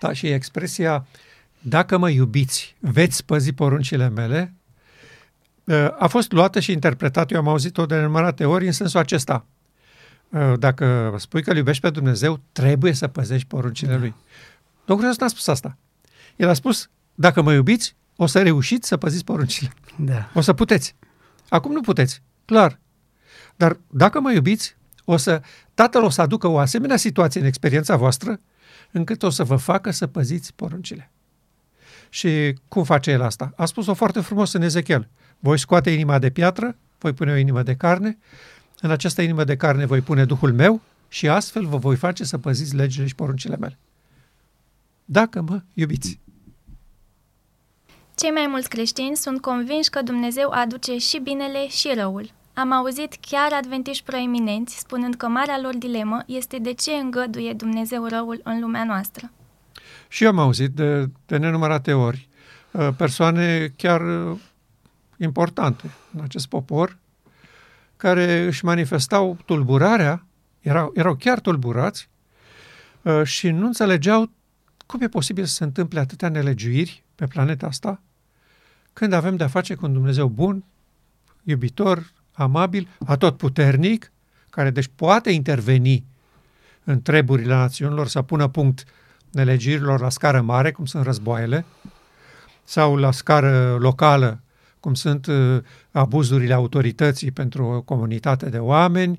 Da, 0.00 0.12
și 0.12 0.26
expresia 0.26 1.06
dacă 1.66 1.98
mă 1.98 2.10
iubiți, 2.10 2.76
veți 2.78 3.24
păzi 3.24 3.52
poruncile 3.52 4.08
mele, 4.08 4.54
ă, 5.68 5.88
a 5.98 6.06
fost 6.06 6.32
luată 6.32 6.60
și 6.60 6.72
interpretată, 6.72 7.34
eu 7.34 7.40
am 7.40 7.48
auzit-o 7.48 7.86
de 7.86 7.94
nenumărate 7.94 8.44
ori 8.44 8.66
în 8.66 8.72
sensul 8.72 9.00
acesta. 9.00 9.46
Ă, 10.32 10.56
dacă 10.56 11.14
spui 11.18 11.42
că 11.42 11.50
îl 11.50 11.56
iubești 11.56 11.82
pe 11.82 11.90
Dumnezeu, 11.90 12.40
trebuie 12.52 12.92
să 12.92 13.08
păzești 13.08 13.46
poruncile 13.46 13.92
da. 13.92 13.98
Lui. 13.98 14.14
Domnul 14.84 15.06
Hristos 15.06 15.28
n-a 15.28 15.28
spus 15.28 15.46
asta. 15.46 15.76
El 16.36 16.48
a 16.48 16.54
spus, 16.54 16.90
dacă 17.14 17.42
mă 17.42 17.52
iubiți, 17.52 17.96
o 18.16 18.26
să 18.26 18.42
reușiți 18.42 18.88
să 18.88 18.96
păziți 18.96 19.24
poruncile. 19.24 19.72
Da. 19.96 20.30
O 20.34 20.40
să 20.40 20.52
puteți. 20.52 20.94
Acum 21.48 21.72
nu 21.72 21.80
puteți, 21.80 22.22
clar. 22.44 22.80
Dar 23.56 23.78
dacă 23.86 24.20
mă 24.20 24.32
iubiți, 24.32 24.76
o 25.04 25.16
să, 25.16 25.42
Tatăl 25.74 26.02
o 26.02 26.08
să 26.08 26.20
aducă 26.20 26.46
o 26.46 26.58
asemenea 26.58 26.96
situație 26.96 27.40
în 27.40 27.46
experiența 27.46 27.96
voastră, 27.96 28.40
încât 28.90 29.22
o 29.22 29.30
să 29.30 29.44
vă 29.44 29.56
facă 29.56 29.90
să 29.90 30.06
păziți 30.06 30.54
poruncile. 30.54 31.10
Și 32.14 32.54
cum 32.68 32.84
face 32.84 33.10
el 33.10 33.22
asta? 33.22 33.52
A 33.56 33.64
spus-o 33.64 33.94
foarte 33.94 34.20
frumos 34.20 34.52
în 34.52 34.62
Ezechiel. 34.62 35.08
Voi 35.38 35.58
scoate 35.58 35.90
inima 35.90 36.18
de 36.18 36.30
piatră, 36.30 36.76
voi 36.98 37.12
pune 37.12 37.32
o 37.32 37.36
inimă 37.36 37.62
de 37.62 37.74
carne, 37.74 38.18
în 38.80 38.90
această 38.90 39.22
inimă 39.22 39.44
de 39.44 39.56
carne 39.56 39.84
voi 39.84 40.00
pune 40.00 40.24
Duhul 40.24 40.52
meu 40.52 40.80
și 41.08 41.28
astfel 41.28 41.66
vă 41.66 41.76
voi 41.76 41.96
face 41.96 42.24
să 42.24 42.38
păziți 42.38 42.74
legile 42.74 43.06
și 43.06 43.14
poruncile 43.14 43.56
mele. 43.56 43.78
Dacă 45.04 45.40
mă 45.40 45.62
iubiți. 45.72 46.20
Cei 48.14 48.30
mai 48.30 48.46
mulți 48.46 48.68
creștini 48.68 49.16
sunt 49.16 49.40
convinși 49.40 49.90
că 49.90 50.02
Dumnezeu 50.02 50.50
aduce 50.50 50.98
și 50.98 51.18
binele 51.18 51.68
și 51.68 51.92
răul. 51.94 52.30
Am 52.52 52.72
auzit 52.72 53.14
chiar 53.20 53.52
adventiști 53.52 54.04
proeminenți 54.04 54.78
spunând 54.78 55.14
că 55.14 55.28
marea 55.28 55.58
lor 55.62 55.76
dilemă 55.76 56.22
este 56.26 56.58
de 56.58 56.72
ce 56.72 56.92
îngăduie 56.92 57.52
Dumnezeu 57.52 58.04
răul 58.06 58.40
în 58.44 58.60
lumea 58.60 58.84
noastră. 58.84 59.30
Și 60.14 60.24
eu 60.24 60.30
am 60.30 60.38
auzit 60.38 60.70
de, 60.70 61.10
de 61.26 61.36
nenumărate 61.36 61.92
ori 61.92 62.28
uh, 62.70 62.88
persoane 62.96 63.72
chiar 63.76 64.00
uh, 64.00 64.38
importante 65.16 65.90
în 66.12 66.20
acest 66.20 66.46
popor 66.46 66.98
care 67.96 68.44
își 68.44 68.64
manifestau 68.64 69.38
tulburarea, 69.44 70.26
erau, 70.60 70.92
erau 70.94 71.14
chiar 71.14 71.40
tulburați 71.40 72.08
uh, 73.02 73.22
și 73.24 73.50
nu 73.50 73.66
înțelegeau 73.66 74.30
cum 74.86 75.00
e 75.00 75.08
posibil 75.08 75.44
să 75.44 75.54
se 75.54 75.64
întâmple 75.64 76.00
atâtea 76.00 76.28
nelegiuiri 76.28 77.04
pe 77.14 77.26
planeta 77.26 77.66
asta 77.66 78.00
când 78.92 79.12
avem 79.12 79.36
de-a 79.36 79.48
face 79.48 79.74
cu 79.74 79.86
un 79.86 79.92
Dumnezeu 79.92 80.28
bun, 80.28 80.64
iubitor, 81.42 82.12
amabil, 82.32 82.88
atotputernic, 83.06 84.12
care 84.50 84.70
deci 84.70 84.90
poate 84.94 85.30
interveni 85.30 86.04
în 86.84 87.02
treburile 87.02 87.54
națiunilor 87.54 88.08
să 88.08 88.22
pună 88.22 88.48
punct 88.48 88.84
nelegirilor 89.34 90.00
la 90.00 90.10
scară 90.10 90.40
mare, 90.40 90.72
cum 90.72 90.84
sunt 90.84 91.04
războaiele, 91.04 91.64
sau 92.64 92.96
la 92.96 93.10
scară 93.10 93.76
locală, 93.80 94.42
cum 94.80 94.94
sunt 94.94 95.26
uh, 95.26 95.62
abuzurile 95.90 96.54
autorității 96.54 97.30
pentru 97.30 97.64
o 97.64 97.82
comunitate 97.82 98.48
de 98.48 98.58
oameni, 98.58 99.18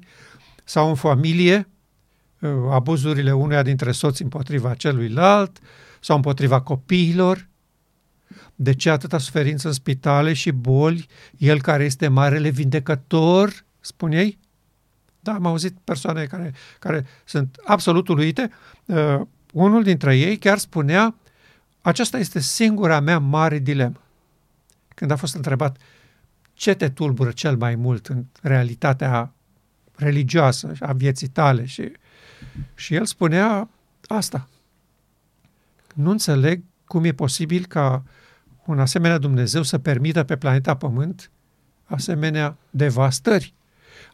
sau 0.63 0.89
în 0.89 0.95
familie, 0.95 1.67
uh, 2.39 2.49
abuzurile 2.71 3.33
unuia 3.33 3.63
dintre 3.63 3.91
soți 3.91 4.21
împotriva 4.21 4.73
celuilalt, 4.73 5.57
sau 5.99 6.15
împotriva 6.15 6.61
copiilor. 6.61 7.47
De 8.55 8.73
ce 8.73 8.89
atâta 8.89 9.17
suferință 9.17 9.67
în 9.67 9.73
spitale 9.73 10.33
și 10.33 10.51
boli? 10.51 11.07
El 11.37 11.61
care 11.61 11.83
este 11.83 12.07
marele 12.07 12.49
vindecător, 12.49 13.65
spune 13.79 14.17
ei? 14.17 14.39
Da, 15.19 15.33
am 15.33 15.45
auzit 15.45 15.77
persoane 15.83 16.25
care, 16.25 16.53
care 16.79 17.05
sunt 17.23 17.57
absolut 17.63 18.07
uluite. 18.07 18.51
Uh, 19.55 19.63
unul 19.63 19.83
dintre 19.83 20.17
ei 20.17 20.37
chiar 20.37 20.57
spunea, 20.57 21.15
aceasta 21.81 22.17
este 22.17 22.39
singura 22.39 22.99
mea 22.99 23.19
mare 23.19 23.59
dilemă. 23.59 24.01
Când 24.95 25.11
a 25.11 25.15
fost 25.15 25.35
întrebat 25.35 25.77
ce 26.53 26.73
te 26.73 26.89
tulbură 26.89 27.31
cel 27.31 27.57
mai 27.57 27.75
mult 27.75 28.07
în 28.07 28.25
realitatea 28.41 29.33
religioasă 29.95 30.71
a 30.79 30.93
vieții 30.93 31.27
tale 31.27 31.65
și, 31.65 31.91
și 32.75 32.95
el 32.95 33.05
spunea 33.05 33.69
asta. 34.07 34.47
Nu 35.93 36.09
înțeleg 36.09 36.63
cum 36.85 37.03
e 37.03 37.11
posibil 37.11 37.65
ca 37.65 38.03
un 38.65 38.79
asemenea 38.79 39.17
Dumnezeu 39.17 39.61
să 39.61 39.77
permită 39.77 40.23
pe 40.23 40.37
planeta 40.37 40.75
Pământ 40.75 41.31
asemenea 41.85 42.57
devastări, 42.69 43.53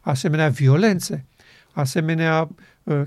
asemenea 0.00 0.48
violențe, 0.48 1.24
asemenea 1.72 2.48
uh, 2.82 3.02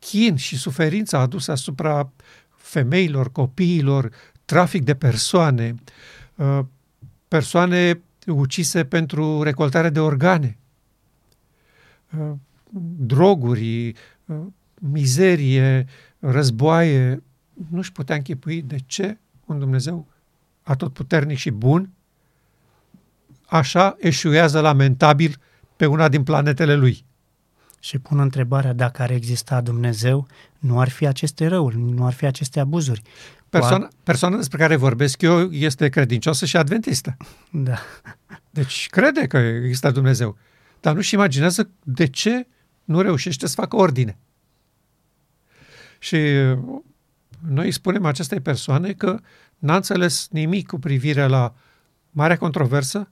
chin 0.00 0.36
și 0.36 0.56
suferință 0.56 1.16
adusă 1.16 1.50
asupra 1.50 2.12
femeilor, 2.56 3.32
copiilor, 3.32 4.12
trafic 4.44 4.84
de 4.84 4.94
persoane, 4.94 5.74
uh, 6.34 6.60
persoane 7.28 8.00
ucise 8.26 8.84
pentru 8.84 9.42
recoltarea 9.42 9.90
de 9.90 10.00
organe, 10.00 10.58
uh, 12.18 12.32
droguri, 12.96 13.94
uh, 14.24 14.36
mizerie, 14.74 15.86
războaie. 16.18 17.22
Nu-și 17.70 17.92
putea 17.92 18.16
închipui 18.16 18.62
de 18.62 18.76
ce 18.86 19.18
un 19.46 19.58
Dumnezeu 19.58 20.06
atotputernic 20.62 21.36
și 21.36 21.50
bun 21.50 21.90
așa 23.50 23.96
eșuează 23.98 24.60
lamentabil 24.60 25.36
pe 25.76 25.86
una 25.86 26.08
din 26.08 26.22
planetele 26.22 26.74
lui 26.74 27.04
și 27.80 27.98
pun 27.98 28.18
întrebarea 28.18 28.72
dacă 28.72 29.02
ar 29.02 29.10
exista 29.10 29.60
Dumnezeu, 29.60 30.26
nu 30.58 30.80
ar 30.80 30.88
fi 30.88 31.06
aceste 31.06 31.46
răuri, 31.46 31.78
nu 31.78 32.06
ar 32.06 32.12
fi 32.12 32.26
aceste 32.26 32.60
abuzuri. 32.60 33.02
Persoana, 33.48 33.88
persoana 34.02 34.36
despre 34.36 34.58
care 34.58 34.76
vorbesc 34.76 35.22
eu 35.22 35.52
este 35.52 35.88
credincioasă 35.88 36.46
și 36.46 36.56
adventistă. 36.56 37.16
Da. 37.50 37.78
Deci 38.50 38.88
crede 38.90 39.26
că 39.26 39.36
există 39.36 39.90
Dumnezeu, 39.90 40.36
dar 40.80 40.94
nu-și 40.94 41.14
imaginează 41.14 41.70
de 41.82 42.06
ce 42.06 42.46
nu 42.84 43.00
reușește 43.00 43.46
să 43.46 43.54
facă 43.54 43.76
ordine. 43.76 44.18
Și 45.98 46.18
noi 47.48 47.70
spunem 47.70 48.04
acestei 48.04 48.40
persoane 48.40 48.92
că 48.92 49.18
n-a 49.58 49.74
înțeles 49.74 50.28
nimic 50.30 50.66
cu 50.66 50.78
privire 50.78 51.26
la 51.26 51.54
marea 52.10 52.38
controversă 52.38 53.10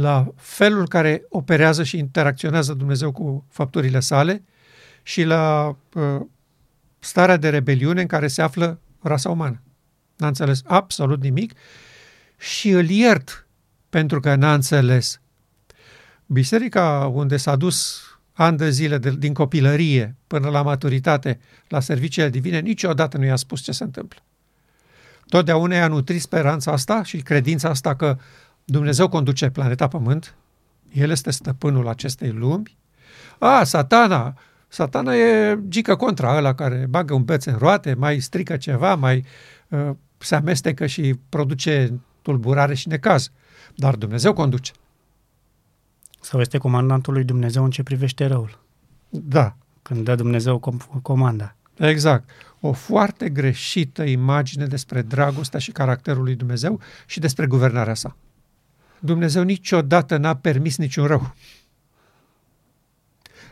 la 0.00 0.32
felul 0.36 0.78
în 0.78 0.86
care 0.86 1.24
operează 1.28 1.82
și 1.82 1.98
interacționează 1.98 2.74
Dumnezeu 2.74 3.12
cu 3.12 3.46
fapturile 3.48 4.00
sale 4.00 4.44
și 5.02 5.22
la 5.22 5.76
uh, 5.94 6.20
starea 6.98 7.36
de 7.36 7.48
rebeliune 7.48 8.00
în 8.00 8.06
care 8.06 8.28
se 8.28 8.42
află 8.42 8.80
rasa 9.02 9.30
umană. 9.30 9.62
N-a 10.16 10.26
înțeles 10.26 10.62
absolut 10.64 11.22
nimic 11.22 11.52
și 12.38 12.70
îl 12.70 12.88
iert 12.88 13.46
pentru 13.90 14.20
că 14.20 14.34
n-a 14.34 14.54
înțeles. 14.54 15.20
Biserica 16.26 17.10
unde 17.14 17.36
s-a 17.36 17.56
dus 17.56 18.02
ani 18.32 18.56
de 18.56 18.70
zile 18.70 18.98
de, 18.98 19.10
din 19.10 19.34
copilărie 19.34 20.16
până 20.26 20.48
la 20.48 20.62
maturitate 20.62 21.40
la 21.68 21.80
serviciile 21.80 22.28
divine, 22.28 22.60
niciodată 22.60 23.16
nu 23.16 23.24
i-a 23.24 23.36
spus 23.36 23.60
ce 23.60 23.72
se 23.72 23.84
întâmplă. 23.84 24.18
Totdeauna 25.28 25.76
i-a 25.76 25.88
nutrit 25.88 26.20
speranța 26.20 26.72
asta 26.72 27.02
și 27.02 27.16
credința 27.16 27.68
asta 27.68 27.94
că 27.94 28.18
Dumnezeu 28.64 29.08
conduce 29.08 29.50
planeta 29.50 29.88
Pământ, 29.88 30.34
El 30.92 31.10
este 31.10 31.30
stăpânul 31.30 31.88
acestei 31.88 32.30
lumi. 32.30 32.76
A, 33.38 33.64
satana, 33.64 34.38
satana 34.68 35.14
e 35.14 35.58
gică 35.68 35.96
contra 35.96 36.36
ăla 36.36 36.54
care 36.54 36.86
bagă 36.88 37.14
un 37.14 37.24
beț 37.24 37.44
în 37.44 37.56
roate, 37.56 37.94
mai 37.94 38.20
strică 38.20 38.56
ceva, 38.56 38.94
mai 38.94 39.24
uh, 39.68 39.90
se 40.18 40.34
amestecă 40.34 40.86
și 40.86 41.18
produce 41.28 42.00
tulburare 42.22 42.74
și 42.74 42.88
necaz. 42.88 43.30
Dar 43.74 43.96
Dumnezeu 43.96 44.32
conduce. 44.32 44.72
Sau 46.20 46.40
este 46.40 46.58
comandantul 46.58 47.12
lui 47.12 47.24
Dumnezeu 47.24 47.64
în 47.64 47.70
ce 47.70 47.82
privește 47.82 48.26
răul. 48.26 48.58
Da. 49.08 49.56
Când 49.82 50.04
dă 50.04 50.14
Dumnezeu 50.14 50.60
com- 50.60 51.02
comanda. 51.02 51.56
Exact. 51.76 52.30
O 52.60 52.72
foarte 52.72 53.28
greșită 53.28 54.02
imagine 54.02 54.66
despre 54.66 55.02
dragostea 55.02 55.58
și 55.58 55.72
caracterul 55.72 56.22
lui 56.22 56.34
Dumnezeu 56.34 56.80
și 57.06 57.20
despre 57.20 57.46
guvernarea 57.46 57.94
sa. 57.94 58.16
Dumnezeu 59.04 59.42
niciodată 59.42 60.16
n-a 60.16 60.36
permis 60.36 60.76
niciun 60.76 61.06
rău. 61.06 61.34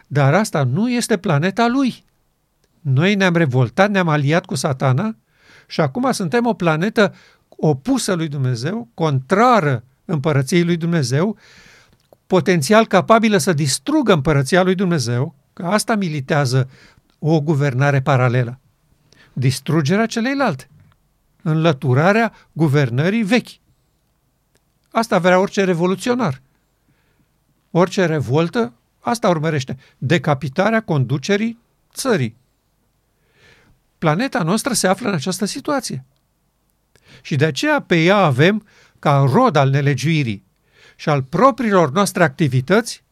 Dar 0.07 0.35
asta 0.35 0.65
nu 0.65 0.91
este 0.91 1.17
planeta 1.17 1.67
lui. 1.67 2.05
Noi 2.81 3.15
ne-am 3.15 3.35
revoltat, 3.35 3.91
ne-am 3.91 4.09
aliat 4.09 4.45
cu 4.45 4.55
satana 4.55 5.17
și 5.67 5.81
acum 5.81 6.13
suntem 6.13 6.47
o 6.47 6.55
planetă 6.55 7.15
opusă 7.49 8.13
lui 8.13 8.29
Dumnezeu, 8.29 8.89
contrară 8.95 9.85
împărăției 10.05 10.65
lui 10.65 10.77
Dumnezeu, 10.77 11.37
potențial 12.27 12.87
capabilă 12.87 13.37
să 13.37 13.53
distrugă 13.53 14.13
împărăția 14.13 14.63
lui 14.63 14.75
Dumnezeu, 14.75 15.35
că 15.53 15.63
asta 15.63 15.95
militează 15.95 16.71
o 17.19 17.41
guvernare 17.41 18.01
paralelă. 18.01 18.61
Distrugerea 19.33 20.07
celeilalte, 20.07 20.69
înlăturarea 21.43 22.33
guvernării 22.53 23.23
vechi. 23.23 23.61
Asta 24.93 25.19
vrea 25.19 25.39
orice 25.39 25.65
revoluționar. 25.65 26.41
Orice 27.71 28.07
revoltă, 28.07 28.73
asta 29.01 29.29
urmărește. 29.29 29.77
Decapitarea 29.99 30.83
conducerii 30.83 31.59
țării. 31.95 32.37
Planeta 33.99 34.43
noastră 34.43 34.73
se 34.73 34.87
află 34.87 35.09
în 35.09 35.15
această 35.15 35.45
situație. 35.45 36.05
Și 37.23 37.37
de 37.37 37.45
aceea 37.45 37.81
pe 37.81 38.03
ea 38.03 38.17
avem, 38.17 38.67
ca 38.99 39.25
rod 39.33 39.57
al 39.57 39.71
nelegiuirii 39.71 40.45
și 40.97 41.09
al 41.09 41.23
propriilor 41.23 41.91
noastre 41.93 42.23
activități, 42.23 43.05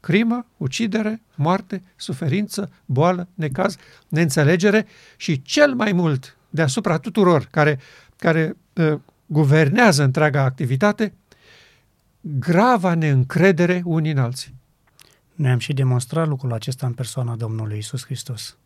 crimă, 0.00 0.46
ucidere, 0.56 1.22
moarte, 1.34 1.82
suferință, 1.96 2.70
boală, 2.84 3.28
necaz, 3.34 3.76
neînțelegere 4.08 4.86
și 5.16 5.42
cel 5.42 5.74
mai 5.74 5.92
mult 5.92 6.36
deasupra 6.50 6.98
tuturor 6.98 7.48
care, 7.50 7.78
care 8.16 8.56
uh, 8.72 8.98
guvernează 9.28 10.02
întreaga 10.02 10.42
activitate, 10.42 11.14
grava 12.20 12.94
neîncredere 12.94 13.82
unii 13.84 14.10
în 14.10 14.18
alții. 14.18 14.54
Noi 15.34 15.50
am 15.50 15.58
și 15.58 15.72
demonstrat 15.72 16.28
lucrul 16.28 16.52
acesta 16.52 16.86
în 16.86 16.92
persoana 16.92 17.36
Domnului 17.36 17.78
Isus 17.78 18.04
Hristos. 18.04 18.56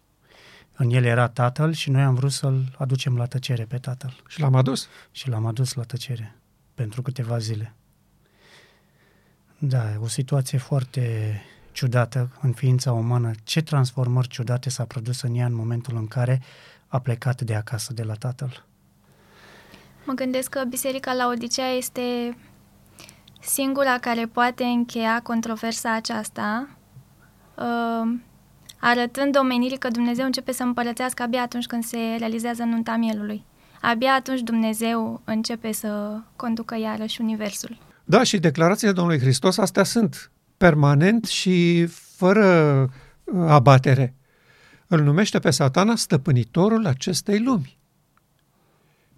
În 0.77 0.91
el 0.91 1.05
era 1.05 1.29
tatăl 1.29 1.73
și 1.73 1.91
noi 1.91 2.03
am 2.03 2.15
vrut 2.15 2.33
să-l 2.33 2.75
aducem 2.79 3.17
la 3.17 3.27
tăcere 3.27 3.65
pe 3.65 3.79
tatăl. 3.79 4.23
Și 4.29 4.41
l-am 4.41 4.55
adus? 4.55 4.89
Și 5.11 5.29
l-am 5.29 5.47
adus 5.47 5.73
la 5.73 5.83
tăcere 5.83 6.37
pentru 6.75 7.03
câteva 7.03 7.39
zile. 7.39 7.75
Da, 9.59 9.85
o 10.01 10.07
situație 10.07 10.59
foarte 10.59 11.41
ciudată 11.73 12.39
în 12.41 12.53
ființa 12.53 12.93
umană. 12.93 13.31
Ce 13.45 13.63
transformări 13.63 14.29
ciudate 14.29 14.71
s-a 14.71 14.85
produs 14.85 15.21
în 15.23 15.35
ea 15.35 15.47
în 15.47 15.55
momentul 15.55 15.97
în 15.97 16.07
care 16.07 16.43
a 16.87 16.99
plecat 16.99 17.41
de 17.41 17.55
acasă 17.55 17.93
de 17.93 18.03
la 18.03 18.15
tatăl. 18.15 18.65
Mă 20.05 20.13
gândesc 20.13 20.49
că 20.49 20.65
Biserica 20.69 21.13
la 21.13 21.27
Odisea 21.27 21.69
este 21.69 22.37
singura 23.41 23.99
care 23.99 24.27
poate 24.27 24.65
încheia 24.65 25.21
controversa 25.23 25.95
aceasta, 25.95 26.69
uh, 27.55 28.19
arătând 28.81 29.39
omenirii 29.39 29.79
că 29.79 29.89
Dumnezeu 29.89 30.25
începe 30.25 30.53
să 30.53 30.63
împărățească 30.63 31.23
abia 31.23 31.43
atunci 31.43 31.67
când 31.67 31.85
se 31.85 31.99
realizează 32.19 32.63
nunta 32.63 32.97
mielului. 32.97 33.45
Abia 33.81 34.13
atunci 34.13 34.41
Dumnezeu 34.41 35.21
începe 35.25 35.73
să 35.73 36.21
conducă 36.37 36.79
iarăși 36.79 37.21
Universul. 37.21 37.79
Da, 38.05 38.23
și 38.23 38.39
declarațiile 38.39 38.93
Domnului 38.93 39.21
Hristos 39.21 39.59
astea 39.59 39.85
sunt 39.85 40.31
permanent 40.57 41.25
și 41.25 41.87
fără 42.17 42.81
uh, 43.25 43.45
abatere. 43.49 44.15
Îl 44.87 45.01
numește 45.01 45.39
pe 45.39 45.51
satana 45.51 45.97
stăpânitorul 45.97 46.87
acestei 46.87 47.39
lumi. 47.39 47.79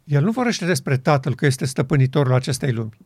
El 0.04 0.22
nu 0.22 0.30
vorbește 0.30 0.64
despre 0.64 0.96
Tatăl 0.96 1.34
că 1.34 1.46
este 1.46 1.64
stăpânitorul 1.64 2.32
acestei 2.32 2.72
lumi. 2.72 2.96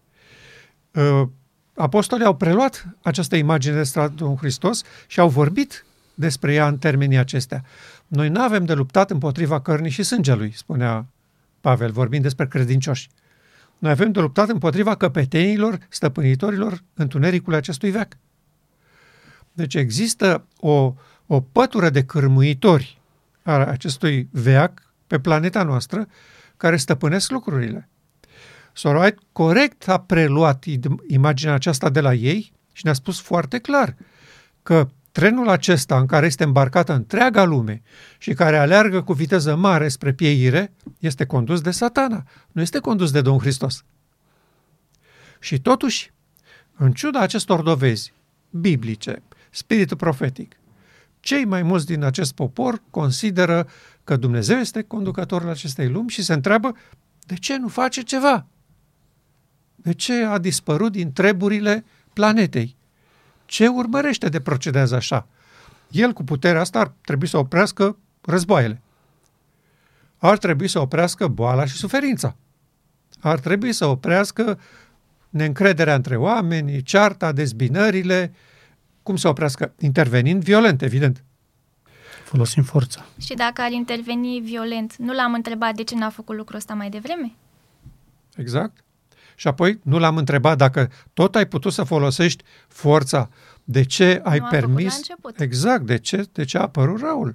Uh, 0.92 1.28
apostolii 1.74 2.24
au 2.24 2.36
preluat 2.36 2.86
această 3.02 3.36
imagine 3.36 3.76
despre 3.76 4.08
Domnul 4.08 4.36
Hristos 4.36 4.82
și 5.06 5.20
au 5.20 5.28
vorbit 5.28 5.84
despre 6.14 6.54
ea 6.54 6.66
în 6.66 6.78
termenii 6.78 7.18
acestea. 7.18 7.64
Noi 8.06 8.28
nu 8.28 8.40
avem 8.40 8.64
de 8.64 8.72
luptat 8.72 9.10
împotriva 9.10 9.60
cărnii 9.60 9.90
și 9.90 10.02
sângelui, 10.02 10.52
spunea 10.56 11.06
Pavel, 11.60 11.90
vorbind 11.90 12.22
despre 12.22 12.46
credincioși. 12.46 13.08
Noi 13.78 13.90
avem 13.90 14.12
de 14.12 14.20
luptat 14.20 14.48
împotriva 14.48 14.94
căpetenilor, 14.94 15.78
stăpânitorilor 15.88 16.82
întunericului 16.94 17.58
acestui 17.58 17.90
veac. 17.90 18.16
Deci 19.52 19.74
există 19.74 20.46
o, 20.60 20.94
o 21.26 21.40
pătură 21.40 21.90
de 21.90 22.04
cârmuitori 22.04 23.00
a 23.42 23.52
acestui 23.52 24.28
veac 24.32 24.92
pe 25.06 25.18
planeta 25.18 25.62
noastră 25.62 26.08
care 26.58 26.76
stăpânesc 26.76 27.30
lucrurile. 27.30 27.88
Sora 28.72 29.00
White 29.00 29.18
corect 29.32 29.88
a 29.88 30.00
preluat 30.00 30.64
imaginea 31.06 31.54
aceasta 31.54 31.90
de 31.90 32.00
la 32.00 32.14
ei 32.14 32.52
și 32.72 32.84
ne-a 32.84 32.94
spus 32.94 33.20
foarte 33.20 33.58
clar 33.58 33.96
că 34.62 34.88
trenul 35.12 35.48
acesta 35.48 35.98
în 35.98 36.06
care 36.06 36.26
este 36.26 36.44
îmbarcată 36.44 36.92
întreaga 36.92 37.44
lume 37.44 37.82
și 38.18 38.32
care 38.32 38.58
aleargă 38.58 39.02
cu 39.02 39.12
viteză 39.12 39.56
mare 39.56 39.88
spre 39.88 40.12
pieire 40.12 40.72
este 40.98 41.26
condus 41.26 41.60
de 41.60 41.70
satana, 41.70 42.24
nu 42.52 42.60
este 42.60 42.78
condus 42.78 43.10
de 43.10 43.20
Domnul 43.20 43.42
Hristos. 43.42 43.84
Și 45.40 45.60
totuși, 45.60 46.12
în 46.76 46.92
ciuda 46.92 47.20
acestor 47.20 47.62
dovezi 47.62 48.12
biblice, 48.50 49.22
spiritul 49.50 49.96
profetic, 49.96 50.56
cei 51.20 51.44
mai 51.44 51.62
mulți 51.62 51.86
din 51.86 52.02
acest 52.02 52.32
popor 52.32 52.82
consideră 52.90 53.68
că 54.08 54.16
Dumnezeu 54.16 54.58
este 54.58 54.82
conducătorul 54.82 55.48
acestei 55.48 55.88
lumi 55.88 56.08
și 56.08 56.22
se 56.22 56.32
întreabă 56.32 56.76
de 57.26 57.34
ce 57.34 57.56
nu 57.56 57.68
face 57.68 58.02
ceva? 58.02 58.46
De 59.74 59.92
ce 59.92 60.24
a 60.24 60.38
dispărut 60.38 60.92
din 60.92 61.12
treburile 61.12 61.84
planetei? 62.12 62.76
Ce 63.46 63.66
urmărește 63.66 64.28
de 64.28 64.40
procedează 64.40 64.94
așa? 64.94 65.26
El 65.90 66.12
cu 66.12 66.24
puterea 66.24 66.60
asta 66.60 66.78
ar 66.78 66.92
trebui 67.00 67.26
să 67.26 67.36
oprească 67.38 67.96
războaiele. 68.20 68.80
Ar 70.18 70.38
trebui 70.38 70.68
să 70.68 70.80
oprească 70.80 71.26
boala 71.26 71.64
și 71.64 71.76
suferința. 71.76 72.36
Ar 73.20 73.38
trebui 73.38 73.72
să 73.72 73.86
oprească 73.86 74.58
neîncrederea 75.30 75.94
între 75.94 76.16
oameni, 76.16 76.82
cearta, 76.82 77.32
dezbinările, 77.32 78.32
cum 79.02 79.16
să 79.16 79.28
oprească? 79.28 79.72
Intervenind 79.78 80.42
violent, 80.42 80.82
evident. 80.82 81.24
Folosim 82.28 82.62
forța. 82.62 83.06
Și 83.20 83.34
dacă 83.34 83.60
ar 83.62 83.70
interveni 83.70 84.40
violent, 84.40 84.96
nu 84.96 85.12
l-am 85.12 85.34
întrebat 85.34 85.74
de 85.74 85.82
ce 85.82 85.94
n-a 85.94 86.10
făcut 86.10 86.36
lucrul 86.36 86.56
ăsta 86.56 86.74
mai 86.74 86.90
devreme? 86.90 87.32
Exact. 88.36 88.84
Și 89.34 89.48
apoi 89.48 89.78
nu 89.82 89.98
l-am 89.98 90.16
întrebat 90.16 90.56
dacă 90.56 90.90
tot 91.12 91.36
ai 91.36 91.46
putut 91.46 91.72
să 91.72 91.82
folosești 91.82 92.44
forța, 92.68 93.30
de 93.64 93.82
ce 93.82 94.20
ai 94.24 94.38
nu 94.38 94.46
permis... 94.50 95.00
Exact, 95.36 95.86
de 95.86 95.98
ce, 95.98 96.28
de 96.32 96.44
ce 96.44 96.58
a 96.58 96.60
apărut 96.60 97.00
răul? 97.00 97.34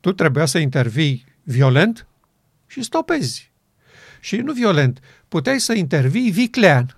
Tu 0.00 0.12
trebuia 0.12 0.44
să 0.44 0.58
intervii 0.58 1.24
violent 1.42 2.06
și 2.66 2.82
stopezi. 2.82 3.52
Și 4.20 4.36
nu 4.36 4.52
violent, 4.52 5.00
puteai 5.28 5.60
să 5.60 5.72
intervii 5.72 6.30
viclean. 6.30 6.96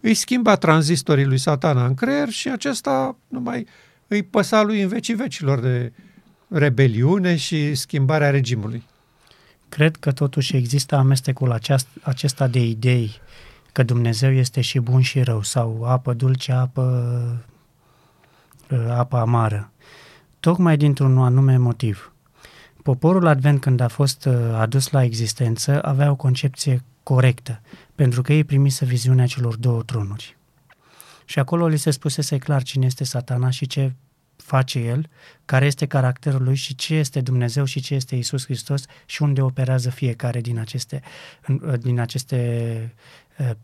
Îi 0.00 0.14
schimba 0.14 0.56
tranzistorii 0.56 1.24
lui 1.24 1.38
satana 1.38 1.86
în 1.86 1.94
creier 1.94 2.28
și 2.28 2.48
acesta 2.48 3.16
nu 3.28 3.40
mai 3.40 3.66
îi 4.08 4.22
păsa 4.22 4.62
lui 4.62 4.82
în 4.82 4.88
vecii 4.88 5.14
vecilor 5.14 5.60
de 5.60 5.92
rebeliune 6.48 7.36
și 7.36 7.74
schimbarea 7.74 8.30
regimului. 8.30 8.82
Cred 9.68 9.96
că 9.96 10.12
totuși 10.12 10.56
există 10.56 10.96
amestecul 10.96 11.52
aceast, 11.52 11.88
acesta 12.02 12.46
de 12.46 12.60
idei 12.64 13.20
că 13.72 13.82
Dumnezeu 13.82 14.32
este 14.32 14.60
și 14.60 14.78
bun 14.78 15.00
și 15.00 15.22
rău 15.22 15.42
sau 15.42 15.84
apă 15.84 16.12
dulce, 16.12 16.52
apă, 16.52 17.44
apă 18.88 19.16
amară. 19.16 19.70
Tocmai 20.40 20.76
dintr-un 20.76 21.18
anume 21.18 21.56
motiv. 21.56 22.12
Poporul 22.82 23.26
Advent, 23.26 23.60
când 23.60 23.80
a 23.80 23.88
fost 23.88 24.24
uh, 24.24 24.34
adus 24.54 24.90
la 24.90 25.04
existență, 25.04 25.82
avea 25.82 26.10
o 26.10 26.14
concepție 26.14 26.82
corectă, 27.02 27.60
pentru 27.94 28.22
că 28.22 28.32
ei 28.32 28.44
primise 28.44 28.84
viziunea 28.84 29.26
celor 29.26 29.56
două 29.56 29.82
tronuri. 29.82 30.37
Și 31.28 31.38
acolo 31.38 31.66
li 31.66 31.76
se 31.76 31.90
spusese 31.90 32.38
clar 32.38 32.62
cine 32.62 32.86
este 32.86 33.04
satana 33.04 33.50
și 33.50 33.66
ce 33.66 33.92
face 34.36 34.78
el, 34.78 35.08
care 35.44 35.66
este 35.66 35.86
caracterul 35.86 36.42
lui 36.42 36.54
și 36.54 36.74
ce 36.74 36.94
este 36.94 37.20
Dumnezeu 37.20 37.64
și 37.64 37.80
ce 37.80 37.94
este 37.94 38.16
Isus 38.16 38.44
Hristos 38.44 38.84
și 39.06 39.22
unde 39.22 39.42
operează 39.42 39.90
fiecare 39.90 40.40
din 40.40 40.58
aceste, 40.58 41.02
din 41.78 42.00
aceste 42.00 42.94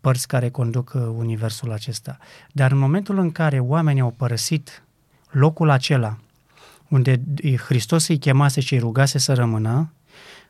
părți 0.01 0.27
care 0.27 0.49
conduc 0.49 0.93
universul 1.17 1.71
acesta. 1.71 2.17
Dar 2.51 2.71
în 2.71 2.77
momentul 2.77 3.17
în 3.17 3.31
care 3.31 3.59
oamenii 3.59 4.01
au 4.01 4.11
părăsit 4.11 4.83
locul 5.29 5.69
acela 5.69 6.17
unde 6.87 7.21
Hristos 7.65 8.07
îi 8.07 8.17
chemase 8.17 8.59
și 8.59 8.73
îi 8.73 8.79
rugase 8.79 9.17
să 9.17 9.33
rămână, 9.33 9.93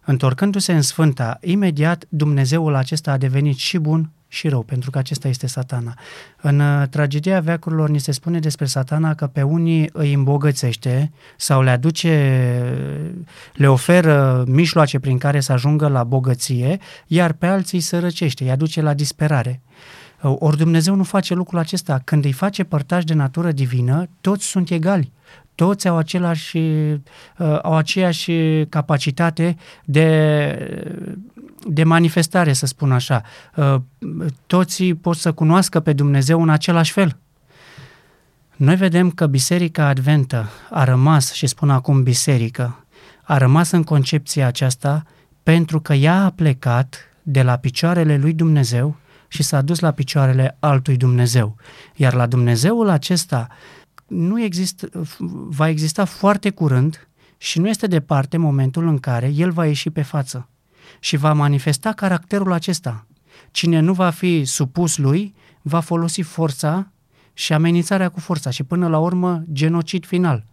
întorcându-se 0.05 0.73
în 0.73 0.81
Sfânta, 0.81 1.37
imediat 1.41 2.05
Dumnezeul 2.09 2.75
acesta 2.75 3.11
a 3.11 3.17
devenit 3.17 3.57
și 3.57 3.77
bun 3.77 4.11
și 4.35 4.47
rău, 4.47 4.61
pentru 4.61 4.89
că 4.89 4.97
acesta 4.97 5.27
este 5.27 5.47
satana. 5.47 5.93
În 6.41 6.59
uh, 6.59 6.87
tragedia 6.89 7.39
veacurilor 7.39 7.89
ni 7.89 7.99
se 7.99 8.11
spune 8.11 8.39
despre 8.39 8.65
satana 8.65 9.13
că 9.13 9.27
pe 9.27 9.41
unii 9.41 9.89
îi 9.93 10.13
îmbogățește 10.13 11.11
sau 11.37 11.61
le 11.61 11.69
aduce, 11.69 12.13
le 13.53 13.67
oferă 13.67 14.43
mijloace 14.47 14.99
prin 14.99 15.17
care 15.17 15.39
să 15.39 15.51
ajungă 15.51 15.87
la 15.87 16.03
bogăție, 16.03 16.79
iar 17.07 17.33
pe 17.33 17.45
alții 17.45 17.77
îi 17.77 17.83
sărăcește, 17.83 18.43
îi 18.43 18.51
aduce 18.51 18.81
la 18.81 18.93
disperare. 18.93 19.61
Uh, 20.21 20.35
ori 20.39 20.57
Dumnezeu 20.57 20.95
nu 20.95 21.03
face 21.03 21.33
lucrul 21.33 21.59
acesta. 21.59 22.01
Când 22.03 22.25
îi 22.25 22.31
face 22.31 22.63
părtași 22.63 23.05
de 23.05 23.13
natură 23.13 23.51
divină, 23.51 24.07
toți 24.21 24.45
sunt 24.45 24.69
egali 24.69 25.11
toți 25.55 25.87
au, 25.87 25.97
același, 25.97 26.57
uh, 26.57 26.99
au 27.61 27.75
aceeași 27.75 28.65
capacitate 28.69 29.55
de, 29.85 30.89
de 31.67 31.83
manifestare, 31.83 32.53
să 32.53 32.65
spun 32.65 32.91
așa. 32.91 33.21
Uh, 33.55 33.75
toți 34.47 34.83
pot 34.83 35.15
să 35.15 35.31
cunoască 35.31 35.79
pe 35.79 35.93
Dumnezeu 35.93 36.41
în 36.41 36.49
același 36.49 36.91
fel. 36.91 37.17
Noi 38.55 38.75
vedem 38.75 39.11
că 39.11 39.27
Biserica 39.27 39.87
Adventă 39.87 40.49
a 40.69 40.83
rămas, 40.83 41.33
și 41.33 41.47
spun 41.47 41.69
acum 41.69 42.03
biserică, 42.03 42.85
a 43.23 43.37
rămas 43.37 43.71
în 43.71 43.83
concepția 43.83 44.47
aceasta 44.47 45.03
pentru 45.43 45.79
că 45.79 45.93
ea 45.93 46.23
a 46.23 46.29
plecat 46.29 46.95
de 47.21 47.41
la 47.41 47.57
picioarele 47.57 48.17
lui 48.17 48.33
Dumnezeu 48.33 48.95
și 49.27 49.43
s-a 49.43 49.61
dus 49.61 49.79
la 49.79 49.91
picioarele 49.91 50.57
altui 50.59 50.97
Dumnezeu. 50.97 51.55
Iar 51.95 52.13
la 52.13 52.25
Dumnezeul 52.25 52.89
acesta 52.89 53.47
nu 54.07 54.41
există, 54.41 54.89
va 55.47 55.69
exista 55.69 56.05
foarte 56.05 56.49
curând 56.49 57.07
și 57.37 57.59
nu 57.59 57.67
este 57.67 57.87
departe 57.87 58.37
momentul 58.37 58.87
în 58.87 58.97
care 58.97 59.31
el 59.35 59.51
va 59.51 59.65
ieși 59.65 59.89
pe 59.89 60.01
față 60.01 60.49
și 60.99 61.15
va 61.15 61.33
manifesta 61.33 61.91
caracterul 61.91 62.51
acesta. 62.51 63.07
Cine 63.51 63.79
nu 63.79 63.93
va 63.93 64.09
fi 64.09 64.45
supus 64.45 64.97
lui, 64.97 65.35
va 65.61 65.79
folosi 65.79 66.21
forța 66.21 66.91
și 67.33 67.53
amenințarea 67.53 68.09
cu 68.09 68.19
forța 68.19 68.49
și 68.49 68.63
până 68.63 68.87
la 68.87 68.99
urmă 68.99 69.43
genocid 69.51 70.05
final. 70.05 70.45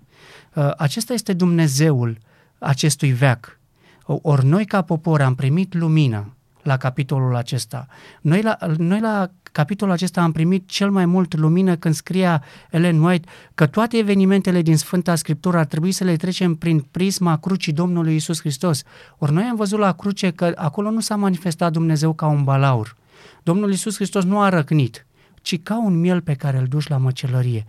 Uh, 0.55 0.71
acesta 0.77 1.12
este 1.12 1.33
Dumnezeul 1.33 2.19
acestui 2.59 3.12
veac. 3.12 3.61
Ori 4.05 4.45
noi 4.45 4.65
ca 4.65 4.83
popor 4.83 5.21
am 5.21 5.35
primit 5.35 5.75
lumină, 5.75 6.37
la 6.62 6.77
capitolul 6.77 7.37
acesta. 7.37 7.87
Noi 8.20 8.42
la, 8.42 8.57
noi 8.77 9.01
la 9.01 9.31
capitolul 9.53 9.92
acesta 9.92 10.22
am 10.22 10.33
primit 10.33 10.68
cel 10.68 10.90
mai 10.90 11.07
mult 11.07 11.37
lumină 11.37 11.77
când 11.77 11.94
scria 11.94 12.42
Ellen 12.70 13.03
White 13.03 13.29
că 13.55 13.66
toate 13.66 13.96
evenimentele 13.96 14.62
din 14.62 14.77
Sfânta 14.77 15.14
Scriptură 15.14 15.59
ar 15.59 15.64
trebui 15.64 15.92
să 15.92 16.05
le 16.05 16.16
trecem 16.16 16.55
prin 16.55 16.81
prisma 16.90 17.38
crucii 17.38 17.72
Domnului 17.72 18.14
Isus 18.14 18.40
Hristos. 18.40 18.83
Ori 19.18 19.33
noi 19.33 19.44
am 19.44 19.57
văzut 19.57 19.79
la 19.79 19.92
cruce 19.92 20.31
că 20.31 20.53
acolo 20.57 20.90
nu 20.90 21.01
s-a 21.01 21.16
manifestat 21.16 21.72
Dumnezeu 21.72 22.12
ca 22.12 22.27
un 22.27 22.44
balaur. 22.44 22.96
Domnul 23.42 23.72
Isus 23.72 23.94
Hristos 23.94 24.25
nu 24.25 24.40
a 24.40 24.48
răcnit, 24.48 25.07
ci 25.42 25.62
ca 25.62 25.85
un 25.85 26.01
miel 26.01 26.20
pe 26.20 26.35
care 26.35 26.59
îl 26.59 26.66
duci 26.66 26.88
la 26.88 26.96
măcelărie. 26.96 27.66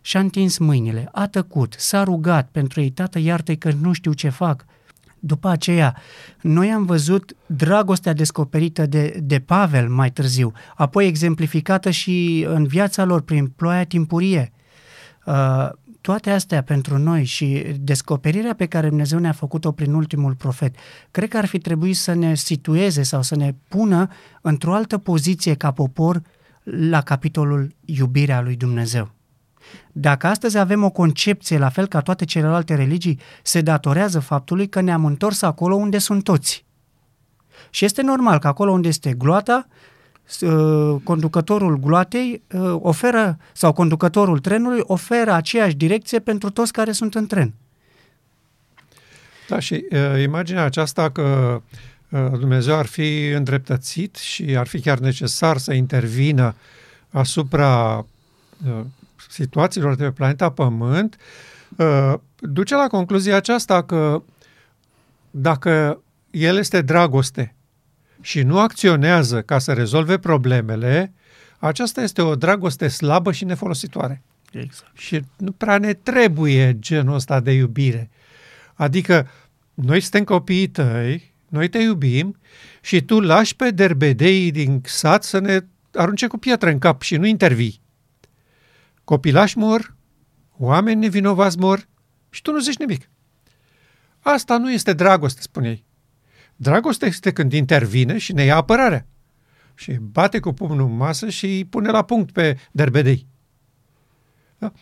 Și-a 0.00 0.20
întins 0.20 0.58
mâinile, 0.58 1.08
a 1.12 1.26
tăcut, 1.26 1.74
s-a 1.78 2.02
rugat 2.02 2.48
pentru 2.52 2.80
ei, 2.80 2.90
tată 2.90 3.18
iartă 3.18 3.54
că 3.54 3.72
nu 3.80 3.92
știu 3.92 4.12
ce 4.12 4.28
fac. 4.28 4.64
După 5.20 5.48
aceea, 5.48 5.96
noi 6.40 6.70
am 6.70 6.84
văzut 6.84 7.36
dragostea 7.46 8.12
descoperită 8.12 8.86
de, 8.86 9.20
de 9.22 9.38
Pavel 9.38 9.88
mai 9.88 10.10
târziu, 10.10 10.52
apoi 10.76 11.06
exemplificată 11.06 11.90
și 11.90 12.46
în 12.48 12.66
viața 12.66 13.04
lor 13.04 13.20
prin 13.20 13.46
ploaia 13.46 13.84
timpurie. 13.84 14.52
Uh, 15.26 15.68
toate 16.00 16.30
astea 16.30 16.62
pentru 16.62 16.98
noi 16.98 17.24
și 17.24 17.64
descoperirea 17.80 18.54
pe 18.54 18.66
care 18.66 18.88
Dumnezeu 18.88 19.18
ne-a 19.18 19.32
făcut-o 19.32 19.72
prin 19.72 19.94
ultimul 19.94 20.34
profet, 20.34 20.74
cred 21.10 21.28
că 21.28 21.36
ar 21.36 21.46
fi 21.46 21.58
trebuit 21.58 21.96
să 21.96 22.14
ne 22.14 22.34
situeze 22.34 23.02
sau 23.02 23.22
să 23.22 23.36
ne 23.36 23.54
pună 23.68 24.08
într-o 24.40 24.74
altă 24.74 24.98
poziție 24.98 25.54
ca 25.54 25.70
popor 25.70 26.22
la 26.62 27.00
capitolul 27.00 27.74
iubirea 27.84 28.40
lui 28.40 28.56
Dumnezeu. 28.56 29.10
Dacă 29.92 30.26
astăzi 30.26 30.58
avem 30.58 30.84
o 30.84 30.90
concepție 30.90 31.58
la 31.58 31.68
fel 31.68 31.86
ca 31.86 32.00
toate 32.00 32.24
celelalte 32.24 32.74
religii, 32.74 33.20
se 33.42 33.60
datorează 33.60 34.20
faptului 34.20 34.68
că 34.68 34.80
ne-am 34.80 35.04
întors 35.04 35.42
acolo 35.42 35.74
unde 35.74 35.98
sunt 35.98 36.24
toți. 36.24 36.64
Și 37.70 37.84
este 37.84 38.02
normal 38.02 38.38
că 38.38 38.46
acolo 38.46 38.70
unde 38.70 38.88
este 38.88 39.12
gloata, 39.12 39.66
uh, 40.40 40.96
conducătorul 41.04 41.78
gloatei 41.78 42.42
uh, 42.52 42.76
oferă, 42.78 43.38
sau 43.52 43.72
conducătorul 43.72 44.38
trenului 44.38 44.80
oferă 44.82 45.32
aceeași 45.32 45.74
direcție 45.74 46.18
pentru 46.18 46.50
toți 46.50 46.72
care 46.72 46.92
sunt 46.92 47.14
în 47.14 47.26
tren. 47.26 47.54
Da, 49.48 49.58
și 49.58 49.84
uh, 49.90 50.22
imaginea 50.22 50.64
aceasta 50.64 51.10
că 51.10 51.60
uh, 52.08 52.30
Dumnezeu 52.38 52.76
ar 52.76 52.86
fi 52.86 53.28
îndreptățit 53.28 54.16
și 54.16 54.56
ar 54.56 54.66
fi 54.66 54.80
chiar 54.80 54.98
necesar 54.98 55.56
să 55.56 55.72
intervină 55.72 56.54
asupra 57.10 57.96
uh, 58.66 58.80
situațiilor 59.30 59.94
de 59.94 60.04
pe 60.04 60.10
planeta 60.10 60.50
Pământ, 60.50 61.16
uh, 61.76 62.14
duce 62.38 62.74
la 62.74 62.86
concluzia 62.86 63.36
aceasta 63.36 63.82
că 63.82 64.22
dacă 65.30 66.02
el 66.30 66.56
este 66.56 66.82
dragoste 66.82 67.54
și 68.20 68.42
nu 68.42 68.58
acționează 68.58 69.42
ca 69.42 69.58
să 69.58 69.72
rezolve 69.72 70.18
problemele, 70.18 71.12
aceasta 71.58 72.02
este 72.02 72.22
o 72.22 72.34
dragoste 72.34 72.88
slabă 72.88 73.32
și 73.32 73.44
nefolositoare. 73.44 74.22
Exact. 74.52 74.96
Și 74.96 75.20
nu 75.36 75.52
prea 75.52 75.78
ne 75.78 75.92
trebuie 75.92 76.76
genul 76.78 77.14
ăsta 77.14 77.40
de 77.40 77.52
iubire. 77.52 78.10
Adică 78.74 79.28
noi 79.74 80.00
suntem 80.00 80.24
copiii 80.24 80.68
tăi, 80.68 81.32
noi 81.48 81.68
te 81.68 81.78
iubim 81.78 82.38
și 82.80 83.02
tu 83.02 83.20
lași 83.20 83.56
pe 83.56 83.70
derbedeii 83.70 84.50
din 84.50 84.82
sat 84.84 85.24
să 85.24 85.38
ne 85.38 85.60
arunce 85.92 86.26
cu 86.26 86.38
pietre 86.38 86.70
în 86.70 86.78
cap 86.78 87.02
și 87.02 87.16
nu 87.16 87.26
intervii. 87.26 87.79
Copilași 89.10 89.58
mor, 89.58 89.96
oameni 90.56 91.00
nevinovați 91.00 91.58
mor 91.58 91.88
și 92.28 92.42
tu 92.42 92.52
nu 92.52 92.58
zici 92.58 92.76
nimic. 92.76 93.10
Asta 94.20 94.58
nu 94.58 94.72
este 94.72 94.92
dragoste, 94.92 95.40
spune 95.40 95.68
ei. 95.68 95.84
Dragoste 96.56 97.06
este 97.06 97.32
când 97.32 97.52
intervine 97.52 98.18
și 98.18 98.32
ne 98.32 98.42
ia 98.42 98.56
apărarea. 98.56 99.06
Și 99.74 99.92
bate 99.92 100.40
cu 100.40 100.52
pumnul 100.52 100.88
în 100.88 100.96
masă 100.96 101.28
și 101.28 101.44
îi 101.46 101.64
pune 101.64 101.90
la 101.90 102.02
punct 102.02 102.32
pe 102.32 102.58
derbedei. 102.72 103.26
Da? 104.58 104.72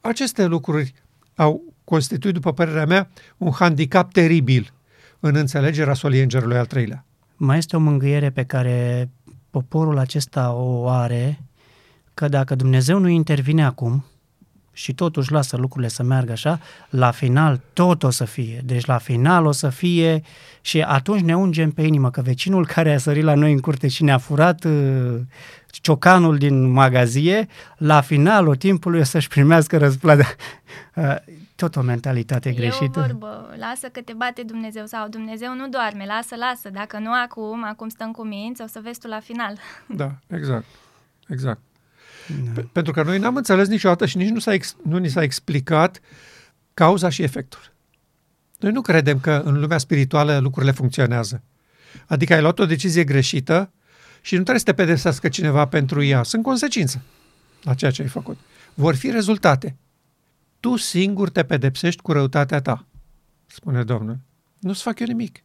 Aceste 0.00 0.44
lucruri 0.44 0.94
au 1.34 1.74
constituit, 1.84 2.34
după 2.34 2.52
părerea 2.52 2.86
mea, 2.86 3.10
un 3.36 3.52
handicap 3.52 4.12
teribil 4.12 4.72
în 5.20 5.34
înțelegerea 5.34 5.94
solii 5.94 6.22
îngerului 6.22 6.56
al 6.56 6.66
treilea. 6.66 7.04
Mai 7.36 7.58
este 7.58 7.76
o 7.76 7.80
mângâiere 7.80 8.30
pe 8.30 8.44
care 8.44 9.10
poporul 9.50 9.98
acesta 9.98 10.52
o 10.52 10.88
are 10.88 11.38
că 12.20 12.28
dacă 12.28 12.54
Dumnezeu 12.54 12.98
nu 12.98 13.08
intervine 13.08 13.64
acum 13.64 14.04
și 14.72 14.94
totuși 14.94 15.32
lasă 15.32 15.56
lucrurile 15.56 15.88
să 15.88 16.02
meargă 16.02 16.32
așa, 16.32 16.60
la 16.90 17.10
final 17.10 17.60
tot 17.72 18.02
o 18.02 18.10
să 18.10 18.24
fie. 18.24 18.60
Deci 18.64 18.84
la 18.84 18.98
final 18.98 19.46
o 19.46 19.52
să 19.52 19.68
fie 19.68 20.22
și 20.60 20.80
atunci 20.80 21.20
ne 21.20 21.36
ungem 21.36 21.70
pe 21.70 21.82
inimă 21.82 22.10
că 22.10 22.20
vecinul 22.20 22.66
care 22.66 22.94
a 22.94 22.98
sărit 22.98 23.22
la 23.22 23.34
noi 23.34 23.52
în 23.52 23.58
curte 23.58 23.88
și 23.88 24.02
ne-a 24.02 24.18
furat 24.18 24.64
uh, 24.64 25.20
ciocanul 25.70 26.38
din 26.38 26.70
magazie, 26.70 27.46
la 27.76 28.00
finalul 28.00 28.56
timpului 28.56 29.00
o 29.00 29.04
să-și 29.04 29.28
primească 29.28 29.78
răsplata. 29.78 30.24
Uh, 30.94 31.14
tot 31.56 31.76
o 31.76 31.80
mentalitate 31.80 32.52
greșită. 32.52 32.98
E 32.98 33.02
o 33.02 33.06
vorbă, 33.06 33.54
lasă 33.58 33.88
că 33.92 34.00
te 34.00 34.12
bate 34.12 34.42
Dumnezeu 34.42 34.86
sau 34.86 35.08
Dumnezeu 35.08 35.54
nu 35.54 35.68
doarme, 35.68 36.04
lasă, 36.06 36.36
lasă, 36.36 36.70
dacă 36.70 36.98
nu 36.98 37.10
acum, 37.24 37.64
acum 37.64 37.88
stăm 37.88 38.10
cu 38.10 38.26
minți, 38.26 38.62
o 38.62 38.66
să 38.66 38.80
vezi 38.82 39.00
tu 39.00 39.08
la 39.08 39.20
final. 39.20 39.58
Da, 39.86 40.10
exact, 40.28 40.64
exact. 41.28 41.60
Da. 42.54 42.62
Pentru 42.72 42.92
că 42.92 43.02
noi 43.02 43.18
n-am 43.18 43.36
înțeles 43.36 43.68
niciodată 43.68 44.06
și 44.06 44.16
nici 44.16 44.28
nu, 44.28 44.38
s-a 44.38 44.52
ex, 44.52 44.76
nu 44.82 44.96
ni 44.96 45.08
s-a 45.08 45.22
explicat 45.22 46.00
cauza 46.74 47.08
și 47.08 47.22
efectul. 47.22 47.72
Noi 48.58 48.72
nu 48.72 48.80
credem 48.80 49.20
că 49.20 49.42
în 49.44 49.60
lumea 49.60 49.78
spirituală 49.78 50.38
lucrurile 50.38 50.72
funcționează. 50.72 51.42
Adică 52.06 52.34
ai 52.34 52.40
luat 52.40 52.58
o 52.58 52.66
decizie 52.66 53.04
greșită 53.04 53.72
și 54.20 54.34
nu 54.34 54.40
trebuie 54.40 54.58
să 54.58 54.64
te 54.64 54.82
pedepsească 54.82 55.28
cineva 55.28 55.66
pentru 55.66 56.02
ea. 56.02 56.22
Sunt 56.22 56.42
consecințe 56.42 57.02
la 57.62 57.74
ceea 57.74 57.90
ce 57.90 58.02
ai 58.02 58.08
făcut. 58.08 58.38
Vor 58.74 58.94
fi 58.94 59.10
rezultate. 59.10 59.76
Tu 60.60 60.76
singur 60.76 61.30
te 61.30 61.44
pedepsești 61.44 62.02
cu 62.02 62.12
răutatea 62.12 62.60
ta, 62.60 62.86
spune 63.46 63.84
Domnul. 63.84 64.18
Nu-ți 64.58 64.82
fac 64.82 64.98
eu 64.98 65.06
nimic. 65.06 65.42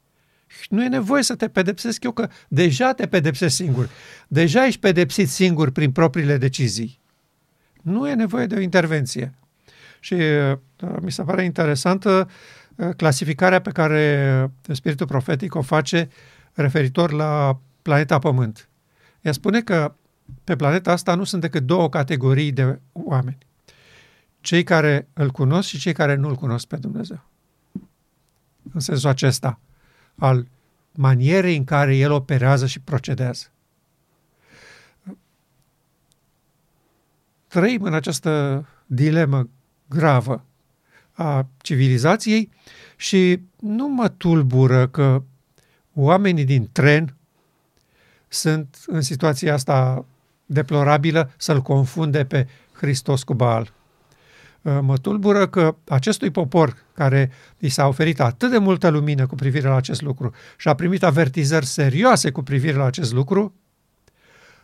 Nu 0.70 0.84
e 0.84 0.88
nevoie 0.88 1.24
să 1.24 1.36
te 1.36 1.48
pedepsesc 1.48 2.04
eu, 2.04 2.12
că 2.12 2.30
deja 2.48 2.94
te 2.94 3.08
pedepsesc 3.08 3.56
singur. 3.56 3.90
Deja 4.28 4.66
ești 4.66 4.80
pedepsit 4.80 5.30
singur 5.30 5.70
prin 5.70 5.92
propriile 5.92 6.38
decizii. 6.38 7.00
Nu 7.82 8.10
e 8.10 8.14
nevoie 8.14 8.46
de 8.46 8.56
o 8.56 8.60
intervenție. 8.60 9.34
Și 10.00 10.14
uh, 10.14 10.58
mi 11.02 11.12
se 11.12 11.24
pare 11.24 11.44
interesantă 11.44 12.30
uh, 12.76 12.90
clasificarea 12.98 13.62
pe 13.62 13.72
care 13.72 14.52
Spiritul 14.62 15.08
Profetic 15.08 15.56
o 15.56 15.62
face 15.62 16.10
referitor 16.54 17.12
la 17.12 17.60
planeta 17.82 18.20
Pământ. 18.20 18.70
Ea 19.22 19.32
spune 19.32 19.62
că 19.62 19.96
pe 20.44 20.56
planeta 20.56 20.92
asta 20.92 21.16
nu 21.16 21.24
sunt 21.24 21.42
decât 21.42 21.64
două 21.64 21.90
categorii 21.90 22.52
de 22.52 22.80
oameni. 22.92 23.38
Cei 24.42 24.64
care 24.64 25.08
îl 25.14 25.32
cunosc 25.32 25.68
și 25.68 25.80
cei 25.80 25.94
care 25.94 26.16
nu 26.16 26.28
îl 26.28 26.36
cunosc 26.36 26.68
pe 26.68 26.76
Dumnezeu. 26.76 27.24
În 28.74 28.80
sensul 28.80 29.10
acesta 29.10 29.60
al 30.15 30.47
manierei 30.91 31.58
în 31.58 31.63
care 31.63 31.95
el 31.95 32.12
operează 32.12 32.65
și 32.65 32.80
procedează. 32.80 33.45
Trăim 37.47 37.82
în 37.82 37.93
această 37.93 38.65
dilemă 38.86 39.49
gravă 39.89 40.45
a 41.12 41.47
civilizației 41.62 42.51
și 42.95 43.41
nu 43.60 43.88
mă 43.88 44.10
tulbură 44.10 44.88
că 44.88 45.23
oamenii 45.93 46.45
din 46.45 46.69
tren 46.71 47.15
sunt 48.28 48.84
în 48.86 49.01
situația 49.01 49.54
asta 49.54 50.06
deplorabilă 50.45 51.34
să-l 51.38 51.62
confunde 51.62 52.25
pe 52.25 52.47
Hristos 52.73 53.23
cu 53.23 53.34
Baal. 53.34 53.73
Uh, 54.65 54.78
mă 54.82 54.97
tulbură 54.97 55.47
că 55.47 55.75
acestui 55.88 56.32
popor 56.32 56.78
care 56.93 57.32
i 57.58 57.69
s-a 57.69 57.88
oferit 57.88 58.19
atât 58.19 58.49
de 58.49 58.58
multă 58.58 58.88
lumină 58.88 59.28
cu 59.28 59.36
privire 59.36 59.67
la 59.67 59.75
acest 59.75 60.01
lucru 60.01 60.34
și 60.58 60.67
a 60.67 60.75
primit 60.75 61.04
avertizări 61.04 61.65
serioase 61.65 62.32
cu 62.32 62.41
privire 62.41 62.78
la 62.78 62.86
acest 62.86 63.13
lucru, 63.13 63.54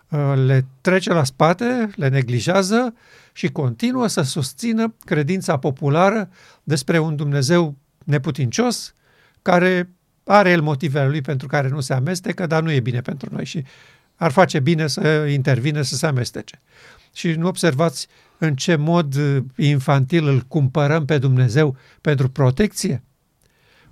uh, 0.09 0.33
le 0.45 0.65
trece 0.81 1.13
la 1.13 1.23
spate, 1.23 1.89
le 1.95 2.07
neglijează 2.07 2.93
și 3.33 3.47
continuă 3.47 4.07
să 4.07 4.21
susțină 4.21 4.93
credința 5.05 5.57
populară 5.57 6.29
despre 6.63 6.99
un 6.99 7.15
Dumnezeu 7.15 7.75
neputincios 8.03 8.95
care 9.41 9.89
are 10.23 10.49
el 10.49 10.61
motivele 10.61 11.07
lui 11.07 11.21
pentru 11.21 11.47
care 11.47 11.67
nu 11.67 11.79
se 11.79 11.93
amestecă, 11.93 12.47
dar 12.47 12.61
nu 12.61 12.71
e 12.71 12.79
bine 12.79 13.01
pentru 13.01 13.29
noi 13.31 13.45
și 13.45 13.63
ar 14.15 14.31
face 14.31 14.59
bine 14.59 14.87
să 14.87 15.25
intervine, 15.29 15.81
să 15.81 15.95
se 15.95 16.05
amestece. 16.05 16.59
Și 17.13 17.31
nu 17.31 17.47
observați 17.47 18.07
în 18.43 18.55
ce 18.55 18.75
mod 18.75 19.15
uh, 19.15 19.43
infantil 19.55 20.27
îl 20.27 20.39
cumpărăm 20.39 21.05
pe 21.05 21.17
Dumnezeu 21.17 21.75
pentru 22.01 22.29
protecție? 22.29 23.03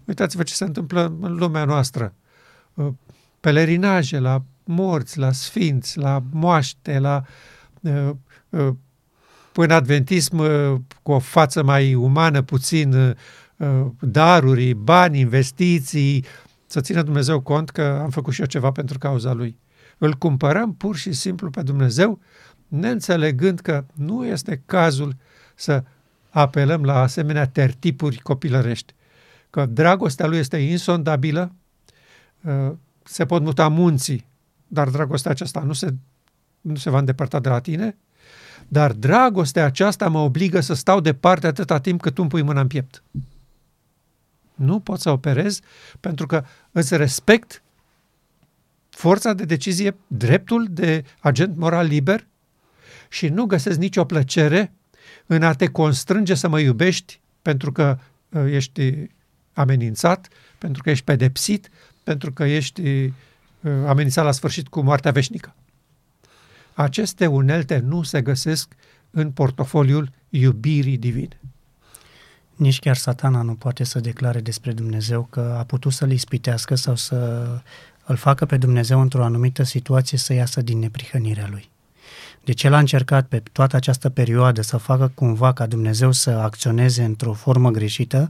Uitați-vă 0.06 0.44
ce 0.44 0.54
se 0.54 0.64
întâmplă 0.64 1.18
în 1.22 1.36
lumea 1.36 1.66
noastră. 1.66 2.14
Uh, 2.74 2.88
pelerinaje 3.40 4.20
la 4.20 4.44
morți, 4.64 5.18
la 5.18 5.32
sfinți, 5.32 5.98
la 5.98 6.24
moaște, 6.32 7.00
la 7.00 7.24
uh, 7.80 8.70
până 9.52 9.74
adventism 9.74 10.38
cu 11.02 11.12
o 11.12 11.20
față 11.20 11.64
mai 11.64 11.94
umană, 11.94 12.42
puțin 12.42 13.16
daruri, 14.00 14.74
bani, 14.74 15.20
investiții, 15.20 16.26
să 16.66 16.82
țină 16.82 17.02
Dumnezeu 17.02 17.40
cont 17.40 17.70
că 17.70 18.00
am 18.02 18.10
făcut 18.10 18.34
și 18.34 18.40
eu 18.42 18.48
ceva 18.48 18.72
pentru 18.72 18.98
cauza 18.98 19.34
Lui. 19.34 19.60
Îl 19.98 20.14
cumpărăm 20.14 20.76
pur 20.76 20.96
și 20.96 21.14
simplu 21.14 21.50
pe 21.50 21.62
Dumnezeu, 21.62 22.20
neînțelegând 22.70 23.60
că 23.60 23.86
nu 23.94 24.26
este 24.26 24.62
cazul 24.66 25.16
să 25.56 25.84
apelăm 26.30 26.84
la 26.84 27.02
asemenea 27.02 27.48
tertipuri 27.48 28.18
copilărești. 28.18 28.94
Că 29.50 29.66
dragostea 29.66 30.28
Lui 30.28 30.38
este 30.38 30.58
insondabilă, 30.58 31.54
uh, 32.42 32.72
se 33.04 33.26
pot 33.26 33.42
muta 33.42 33.68
munții, 33.68 34.26
dar 34.68 34.90
dragostea 34.90 35.32
aceasta 35.32 35.60
nu 35.60 35.74
se, 35.74 35.94
nu 36.62 36.76
se 36.76 36.90
va 36.90 37.00
îndepărta 37.00 37.40
de 37.40 37.50
la 37.50 37.60
tine, 37.60 37.98
dar 38.68 38.92
dragostea 38.92 39.66
aceasta 39.66 40.08
mă 40.08 40.20
obligă 40.20 40.60
să 40.60 40.74
stau 40.74 41.00
departe 41.00 41.48
atâta 41.48 41.80
timp 41.80 42.02
cât 42.02 42.14
tu 42.14 42.22
îmi 42.22 42.30
pui 42.30 42.42
mâna 42.42 42.62
în 42.62 42.68
piept. 42.68 43.04
Nu 44.56 44.80
pot 44.80 45.00
să 45.00 45.10
operez 45.10 45.60
pentru 46.00 46.26
că 46.26 46.44
îți 46.72 46.98
respect 46.98 47.64
forța 48.90 49.34
de 49.34 49.46
decizie, 49.46 49.96
dreptul 50.08 50.68
de 50.70 51.04
agent 51.20 51.58
moral 51.58 51.86
liber 51.86 52.28
și 53.10 53.28
nu 53.28 53.46
găsesc 53.46 53.78
nicio 53.78 54.06
plăcere 54.06 54.74
în 55.26 55.44
a 55.44 55.54
te 55.54 55.68
constrânge 55.68 56.34
să 56.36 56.48
mă 56.48 56.60
iubești 56.60 57.20
pentru 57.42 57.72
că 57.72 57.98
uh, 58.30 58.46
ești 58.52 59.10
amenințat, 59.54 60.28
pentru 60.58 60.84
că 60.84 60.90
ești 60.90 61.04
pedepsit, 61.04 61.70
pentru 62.04 62.32
că 62.32 62.44
ești 62.44 62.82
uh, 62.82 63.12
amenințat 63.62 64.26
la 64.26 64.32
sfârșit 64.32 64.68
cu 64.68 64.82
moartea 64.82 65.12
veșnică. 65.12 65.56
Aceste 66.74 67.26
unelte 67.26 67.78
nu 67.78 68.04
se 68.04 68.22
găsesc 68.22 68.74
în 69.12 69.32
portofoliul 69.32 70.12
iubirii 70.30 70.98
divine. 70.98 71.40
Nici 72.56 72.80
chiar 72.80 72.96
satana 72.96 73.42
nu 73.42 73.56
poate 73.56 73.84
să 73.84 74.00
declare 74.00 74.40
despre 74.40 74.72
Dumnezeu 74.72 75.24
că 75.24 75.56
a 75.60 75.64
putut 75.64 75.92
să-l 75.92 76.12
ispitească 76.12 76.76
sau 76.76 76.96
să 76.96 77.48
îl 78.06 78.16
facă 78.16 78.46
pe 78.46 78.58
Dumnezeu 78.58 79.02
într-o 79.02 79.24
anumită 79.24 79.64
situație 79.64 80.18
să 80.18 80.34
iasă 80.34 80.62
din 80.62 80.80
neprihănirea 80.80 81.48
lui. 81.50 81.70
Deci 82.44 82.64
el 82.64 82.74
a 82.74 82.80
încercat 82.80 83.26
pe 83.26 83.44
toată 83.52 83.76
această 83.76 84.10
perioadă 84.10 84.62
să 84.62 84.78
facă 84.78 85.12
cumva 85.16 85.54
ca 85.54 85.66
Dumnezeu 85.66 86.12
să 86.12 86.30
acționeze 86.30 87.04
într-o 87.04 87.34
formă 87.34 87.70
greșită 87.70 88.30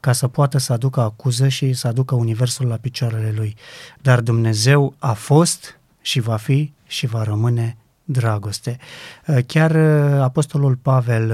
ca 0.00 0.12
să 0.12 0.28
poată 0.28 0.58
să 0.58 0.72
aducă 0.72 1.00
acuză 1.00 1.48
și 1.48 1.72
să 1.72 1.86
aducă 1.86 2.14
universul 2.14 2.66
la 2.66 2.76
picioarele 2.76 3.32
lui. 3.36 3.56
Dar 4.02 4.20
Dumnezeu 4.20 4.94
a 4.98 5.12
fost 5.12 5.78
și 6.00 6.20
va 6.20 6.36
fi 6.36 6.72
și 6.86 7.06
va 7.06 7.22
rămâne 7.22 7.76
dragoste. 8.04 8.78
Chiar 9.46 9.70
uh, 9.70 10.20
Apostolul 10.20 10.76
Pavel 10.76 11.30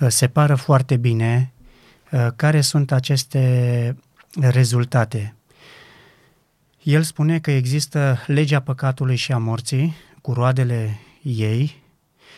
uh, 0.00 0.08
separă 0.08 0.54
foarte 0.54 0.96
bine 0.96 1.52
uh, 2.10 2.26
care 2.36 2.60
sunt 2.60 2.92
aceste 2.92 3.96
rezultate. 4.40 5.34
El 6.82 7.02
spune 7.02 7.38
că 7.38 7.50
există 7.50 8.18
legea 8.26 8.60
păcatului 8.60 9.16
și 9.16 9.32
a 9.32 9.38
morții 9.38 9.96
cu 10.22 10.32
roadele 10.32 10.98
ei 11.22 11.82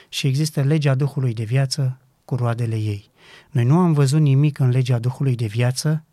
și 0.08 0.26
există 0.26 0.62
legea 0.62 0.94
Duhului 0.94 1.34
de 1.34 1.44
viață 1.44 1.98
cu 2.24 2.34
roadele 2.34 2.76
ei. 2.76 3.10
Noi 3.50 3.64
nu 3.64 3.78
am 3.78 3.92
văzut 3.92 4.20
nimic 4.20 4.58
în 4.58 4.68
legea 4.68 4.98
Duhului 4.98 5.34
de 5.34 5.46
viață 5.46 6.04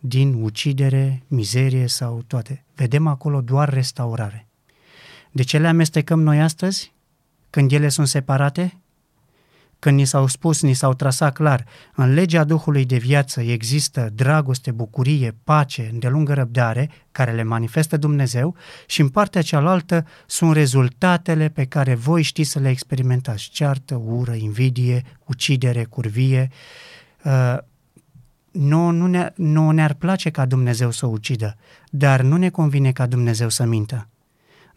din 0.00 0.34
ucidere, 0.42 1.22
mizerie 1.26 1.86
sau 1.86 2.22
toate. 2.26 2.64
Vedem 2.74 3.06
acolo 3.06 3.40
doar 3.40 3.68
restaurare. 3.68 4.46
De 5.30 5.42
ce 5.42 5.58
le 5.58 5.68
amestecăm 5.68 6.20
noi 6.20 6.40
astăzi, 6.40 6.92
când 7.50 7.72
ele 7.72 7.88
sunt 7.88 8.08
separate? 8.08 8.80
Când 9.86 9.98
ni 9.98 10.04
s-au 10.04 10.26
spus, 10.26 10.62
ni 10.62 10.74
s-au 10.74 10.94
trasat 10.94 11.32
clar, 11.32 11.64
în 11.94 12.14
legea 12.14 12.44
Duhului 12.44 12.84
de 12.84 12.96
viață 12.96 13.40
există 13.40 14.10
dragoste, 14.14 14.70
bucurie, 14.70 15.34
pace, 15.44 15.88
îndelungă 15.92 16.34
răbdare, 16.34 16.90
care 17.12 17.32
le 17.32 17.42
manifestă 17.42 17.96
Dumnezeu, 17.96 18.56
și 18.86 19.00
în 19.00 19.08
partea 19.08 19.42
cealaltă 19.42 20.06
sunt 20.26 20.52
rezultatele 20.52 21.48
pe 21.48 21.64
care 21.64 21.94
voi 21.94 22.22
știți 22.22 22.50
să 22.50 22.58
le 22.58 22.68
experimentați. 22.68 23.48
Ceartă, 23.52 24.02
ură, 24.04 24.32
invidie, 24.32 25.02
ucidere, 25.24 25.84
curvie. 25.84 26.50
Uh, 27.24 27.56
nu, 28.50 28.90
nu, 28.90 29.06
ne, 29.06 29.32
nu 29.34 29.70
ne-ar 29.70 29.94
place 29.94 30.30
ca 30.30 30.46
Dumnezeu 30.46 30.90
să 30.90 31.06
ucidă, 31.06 31.56
dar 31.90 32.20
nu 32.20 32.36
ne 32.36 32.48
convine 32.48 32.92
ca 32.92 33.06
Dumnezeu 33.06 33.48
să 33.48 33.64
mintă. 33.64 34.08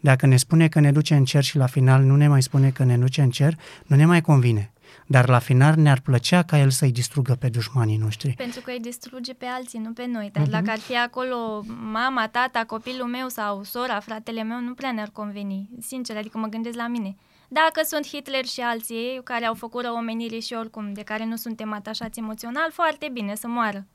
Dacă 0.00 0.26
ne 0.26 0.36
spune 0.36 0.68
că 0.68 0.80
ne 0.80 0.92
duce 0.92 1.14
în 1.14 1.24
cer 1.24 1.42
și 1.42 1.56
la 1.56 1.66
final 1.66 2.02
nu 2.02 2.16
ne 2.16 2.28
mai 2.28 2.42
spune 2.42 2.70
că 2.70 2.84
ne 2.84 2.98
duce 2.98 3.22
în 3.22 3.30
cer, 3.30 3.58
nu 3.86 3.96
ne 3.96 4.04
mai 4.04 4.20
convine. 4.20 4.72
Dar 5.06 5.28
la 5.28 5.38
final 5.38 5.74
ne-ar 5.76 6.00
plăcea 6.00 6.42
ca 6.42 6.58
el 6.58 6.70
să-i 6.70 6.92
distrugă 6.92 7.34
pe 7.34 7.48
dușmanii 7.48 7.96
noștri. 7.96 8.34
Pentru 8.36 8.60
că 8.60 8.70
îi 8.70 8.80
distruge 8.80 9.34
pe 9.34 9.44
alții, 9.44 9.78
nu 9.78 9.92
pe 9.92 10.06
noi. 10.06 10.30
Dar 10.32 10.46
uh-huh. 10.46 10.50
dacă 10.50 10.70
ar 10.70 10.78
fi 10.78 10.96
acolo 10.96 11.64
mama, 11.92 12.28
tata, 12.28 12.64
copilul 12.66 13.06
meu 13.06 13.28
sau 13.28 13.62
sora, 13.62 14.00
fratele 14.00 14.42
meu, 14.42 14.60
nu 14.60 14.74
prea 14.74 14.92
ne-ar 14.92 15.10
conveni. 15.12 15.68
Sincer, 15.80 16.16
adică 16.16 16.38
mă 16.38 16.46
gândesc 16.46 16.76
la 16.76 16.86
mine. 16.86 17.16
Dacă 17.48 17.80
sunt 17.84 18.06
Hitler 18.06 18.44
și 18.44 18.60
alții 18.60 19.20
care 19.24 19.44
au 19.44 19.54
făcut 19.54 19.82
rău 19.82 19.94
omenirii 19.94 20.40
și 20.40 20.54
oricum 20.54 20.92
de 20.92 21.02
care 21.02 21.24
nu 21.24 21.36
suntem 21.36 21.72
atașați 21.72 22.18
emoțional, 22.18 22.70
foarte 22.72 23.08
bine 23.12 23.34
să 23.34 23.46
moară. 23.46 23.86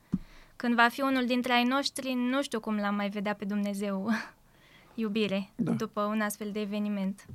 Când 0.56 0.76
va 0.76 0.88
fi 0.92 1.02
unul 1.02 1.26
dintre 1.26 1.54
ai 1.54 1.64
noștri, 1.64 2.14
nu 2.14 2.42
știu 2.42 2.60
cum 2.60 2.76
l-am 2.76 2.96
mai 2.96 3.10
vedea 3.10 3.34
pe 3.34 3.46
Dumnezeu 3.46 4.10
iubire 5.04 5.50
da. 5.56 5.72
după 5.72 6.02
un 6.02 6.22
astfel 6.22 6.50
de 6.52 6.60
eveniment. 6.60 7.26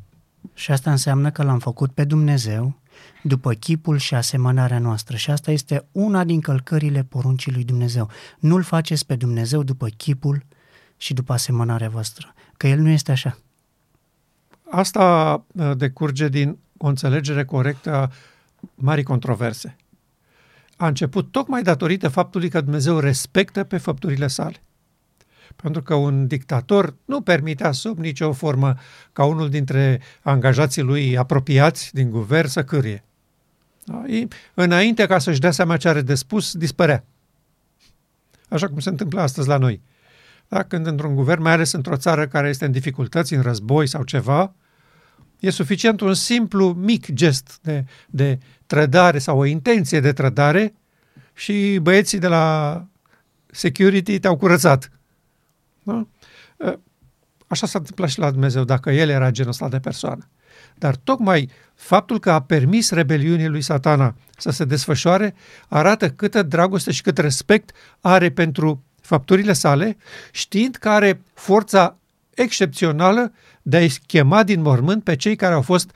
Și 0.54 0.70
asta 0.70 0.90
înseamnă 0.90 1.30
că 1.30 1.42
l-am 1.42 1.58
făcut 1.58 1.90
pe 1.90 2.04
Dumnezeu 2.04 2.74
după 3.22 3.52
chipul 3.52 3.96
și 3.96 4.14
asemănarea 4.14 4.78
noastră. 4.78 5.16
Și 5.16 5.30
asta 5.30 5.50
este 5.50 5.86
una 5.92 6.24
din 6.24 6.40
călcările 6.40 7.02
poruncii 7.02 7.52
lui 7.52 7.64
Dumnezeu. 7.64 8.10
Nu-L 8.38 8.62
faceți 8.62 9.06
pe 9.06 9.16
Dumnezeu 9.16 9.62
după 9.62 9.86
chipul 9.86 10.44
și 10.96 11.14
după 11.14 11.32
asemănarea 11.32 11.88
voastră, 11.88 12.34
că 12.56 12.66
El 12.66 12.78
nu 12.78 12.88
este 12.88 13.10
așa. 13.12 13.38
Asta 14.70 15.44
uh, 15.52 15.76
decurge 15.76 16.28
din 16.28 16.58
o 16.76 16.86
înțelegere 16.86 17.44
corectă 17.44 17.94
a 17.94 18.10
marii 18.74 19.04
controverse. 19.04 19.76
A 20.76 20.86
început 20.86 21.30
tocmai 21.30 21.62
datorită 21.62 22.08
faptului 22.08 22.48
că 22.48 22.60
Dumnezeu 22.60 22.98
respectă 22.98 23.64
pe 23.64 23.78
făpturile 23.78 24.26
sale 24.26 24.62
pentru 25.56 25.82
că 25.82 25.94
un 25.94 26.26
dictator 26.26 26.94
nu 27.04 27.20
permitea 27.20 27.72
sub 27.72 27.98
nicio 27.98 28.32
formă 28.32 28.74
ca 29.12 29.24
unul 29.24 29.48
dintre 29.48 30.00
angajații 30.22 30.82
lui 30.82 31.18
apropiați 31.18 31.94
din 31.94 32.10
guvern 32.10 32.48
să 32.48 32.64
cârie. 32.64 33.04
Da? 33.84 34.02
Înainte 34.54 35.06
ca 35.06 35.18
să-și 35.18 35.40
dea 35.40 35.50
seama 35.50 35.76
ce 35.76 35.88
are 35.88 36.02
de 36.02 36.14
spus, 36.14 36.54
dispărea. 36.54 37.04
Așa 38.48 38.68
cum 38.68 38.78
se 38.78 38.88
întâmplă 38.88 39.20
astăzi 39.20 39.48
la 39.48 39.56
noi. 39.56 39.80
Da? 40.48 40.62
Când 40.62 40.86
într-un 40.86 41.14
guvern, 41.14 41.42
mai 41.42 41.52
ales 41.52 41.72
într-o 41.72 41.96
țară 41.96 42.26
care 42.26 42.48
este 42.48 42.64
în 42.64 42.72
dificultăți, 42.72 43.34
în 43.34 43.42
război 43.42 43.86
sau 43.86 44.02
ceva, 44.02 44.54
e 45.38 45.50
suficient 45.50 46.00
un 46.00 46.14
simplu 46.14 46.72
mic 46.72 47.12
gest 47.12 47.58
de, 47.62 47.84
de 48.06 48.38
trădare 48.66 49.18
sau 49.18 49.38
o 49.38 49.44
intenție 49.44 50.00
de 50.00 50.12
trădare 50.12 50.74
și 51.34 51.78
băieții 51.82 52.18
de 52.18 52.26
la 52.26 52.86
security 53.46 54.18
te-au 54.18 54.36
curățat. 54.36 54.90
Da? 55.82 56.06
Așa 57.46 57.66
s-a 57.66 57.78
întâmplat 57.78 58.08
și 58.08 58.18
la 58.18 58.30
Dumnezeu, 58.30 58.64
dacă 58.64 58.90
El 58.90 59.08
era 59.08 59.30
genul 59.30 59.50
ăsta 59.50 59.68
de 59.68 59.80
persoană. 59.80 60.28
Dar 60.74 60.96
tocmai 60.96 61.50
faptul 61.74 62.20
că 62.20 62.30
a 62.30 62.42
permis 62.42 62.90
rebeliunii 62.90 63.48
lui 63.48 63.62
satana 63.62 64.14
să 64.36 64.50
se 64.50 64.64
desfășoare 64.64 65.34
arată 65.68 66.10
câtă 66.10 66.42
dragoste 66.42 66.92
și 66.92 67.02
cât 67.02 67.18
respect 67.18 67.70
are 68.00 68.30
pentru 68.30 68.84
fapturile 69.00 69.52
sale, 69.52 69.96
știind 70.32 70.76
că 70.76 70.88
are 70.88 71.22
forța 71.34 71.96
excepțională 72.34 73.32
de 73.62 73.76
a-i 73.76 73.92
chema 74.06 74.42
din 74.42 74.60
mormânt 74.60 75.04
pe 75.04 75.16
cei 75.16 75.36
care 75.36 75.54
au 75.54 75.62
fost 75.62 75.90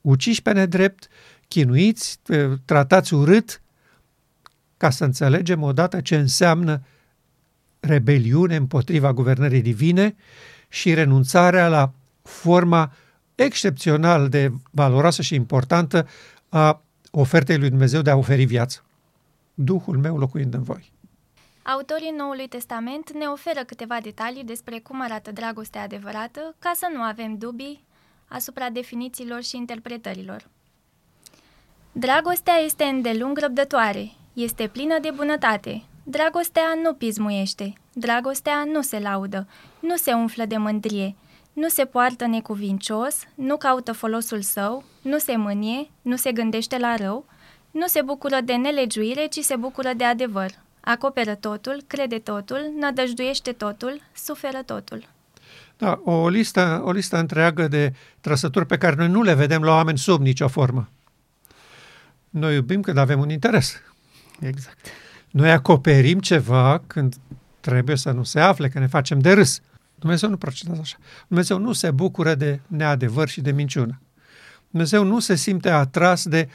uciși 0.00 0.42
pe 0.42 0.52
nedrept, 0.52 1.08
chinuiți, 1.48 2.20
tratați 2.64 3.14
urât, 3.14 3.62
ca 4.76 4.90
să 4.90 5.04
înțelegem 5.04 5.62
odată 5.62 6.00
ce 6.00 6.16
înseamnă 6.16 6.82
rebeliune 7.80 8.56
împotriva 8.56 9.12
guvernării 9.12 9.62
divine 9.62 10.16
și 10.68 10.94
renunțarea 10.94 11.68
la 11.68 11.92
forma 12.22 12.92
excepțional 13.34 14.28
de 14.28 14.52
valoroasă 14.70 15.22
și 15.22 15.34
importantă 15.34 16.08
a 16.48 16.82
ofertei 17.10 17.58
lui 17.58 17.68
Dumnezeu 17.68 18.02
de 18.02 18.10
a 18.10 18.16
oferi 18.16 18.44
viață. 18.44 18.84
Duhul 19.54 19.98
meu 19.98 20.18
locuind 20.18 20.54
în 20.54 20.62
voi. 20.62 20.92
Autorii 21.62 22.14
Noului 22.16 22.48
Testament 22.48 23.12
ne 23.12 23.26
oferă 23.26 23.60
câteva 23.66 23.98
detalii 24.02 24.44
despre 24.44 24.78
cum 24.78 25.02
arată 25.02 25.32
dragostea 25.32 25.82
adevărată, 25.82 26.54
ca 26.58 26.72
să 26.74 26.88
nu 26.94 27.00
avem 27.00 27.36
dubii 27.38 27.84
asupra 28.28 28.70
definițiilor 28.70 29.42
și 29.42 29.56
interpretărilor. 29.56 30.48
Dragostea 31.92 32.54
este 32.54 32.84
îndelung 32.84 33.38
răbdătoare, 33.38 34.10
este 34.32 34.68
plină 34.68 34.98
de 35.02 35.10
bunătate, 35.16 35.82
Dragostea 36.10 36.62
nu 36.82 36.94
pismuiește, 36.94 37.72
dragostea 37.92 38.64
nu 38.72 38.82
se 38.82 38.98
laudă, 38.98 39.46
nu 39.80 39.96
se 39.96 40.12
umflă 40.12 40.44
de 40.44 40.56
mândrie, 40.56 41.14
nu 41.52 41.68
se 41.68 41.84
poartă 41.84 42.26
necuvincios, 42.26 43.16
nu 43.34 43.56
caută 43.56 43.92
folosul 43.92 44.42
său, 44.42 44.84
nu 45.02 45.18
se 45.18 45.36
mânie, 45.36 45.90
nu 46.02 46.16
se 46.16 46.32
gândește 46.32 46.78
la 46.78 46.94
rău, 46.96 47.24
nu 47.70 47.86
se 47.86 48.02
bucură 48.02 48.38
de 48.44 48.54
nelegiuire, 48.54 49.26
ci 49.26 49.38
se 49.38 49.56
bucură 49.56 49.90
de 49.96 50.04
adevăr. 50.04 50.50
acoperă 50.80 51.34
totul, 51.34 51.82
crede 51.86 52.18
totul, 52.18 52.72
nădăjduiește 52.78 53.52
totul, 53.52 54.00
suferă 54.14 54.62
totul. 54.66 55.08
Da, 55.78 56.00
o 56.04 56.28
listă, 56.28 56.82
o 56.84 56.90
listă 56.90 57.18
întreagă 57.18 57.68
de 57.68 57.92
trăsături 58.20 58.66
pe 58.66 58.78
care 58.78 58.94
noi 58.94 59.08
nu 59.08 59.22
le 59.22 59.34
vedem 59.34 59.62
la 59.62 59.70
oameni 59.70 59.98
sub 59.98 60.20
nicio 60.20 60.48
formă. 60.48 60.88
Noi 62.30 62.54
iubim 62.54 62.80
când 62.80 62.96
avem 62.96 63.20
un 63.20 63.30
interes. 63.30 63.80
Exact. 64.40 64.86
Noi 65.30 65.50
acoperim 65.50 66.20
ceva 66.20 66.82
când 66.86 67.16
trebuie 67.60 67.96
să 67.96 68.10
nu 68.10 68.22
se 68.22 68.40
afle, 68.40 68.68
că 68.68 68.78
ne 68.78 68.86
facem 68.86 69.18
de 69.18 69.32
râs. 69.32 69.60
Dumnezeu 69.94 70.28
nu 70.28 70.36
procedează 70.36 70.80
așa. 70.80 70.96
Dumnezeu 71.28 71.58
nu 71.58 71.72
se 71.72 71.90
bucură 71.90 72.34
de 72.34 72.60
neadevăr 72.66 73.28
și 73.28 73.40
de 73.40 73.52
minciună. 73.52 74.00
Dumnezeu 74.70 75.04
nu 75.04 75.18
se 75.18 75.34
simte 75.34 75.70
atras 75.70 76.26
de 76.26 76.48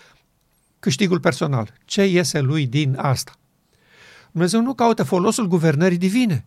câștigul 0.80 1.20
personal. 1.20 1.74
Ce 1.86 2.06
iese 2.06 2.40
lui 2.40 2.68
din 2.68 2.96
asta? 2.98 3.32
Dumnezeu 4.32 4.62
nu 4.62 4.74
caută 4.74 5.04
folosul 5.04 5.48
guvernării 5.48 5.98
divine. 5.98 6.46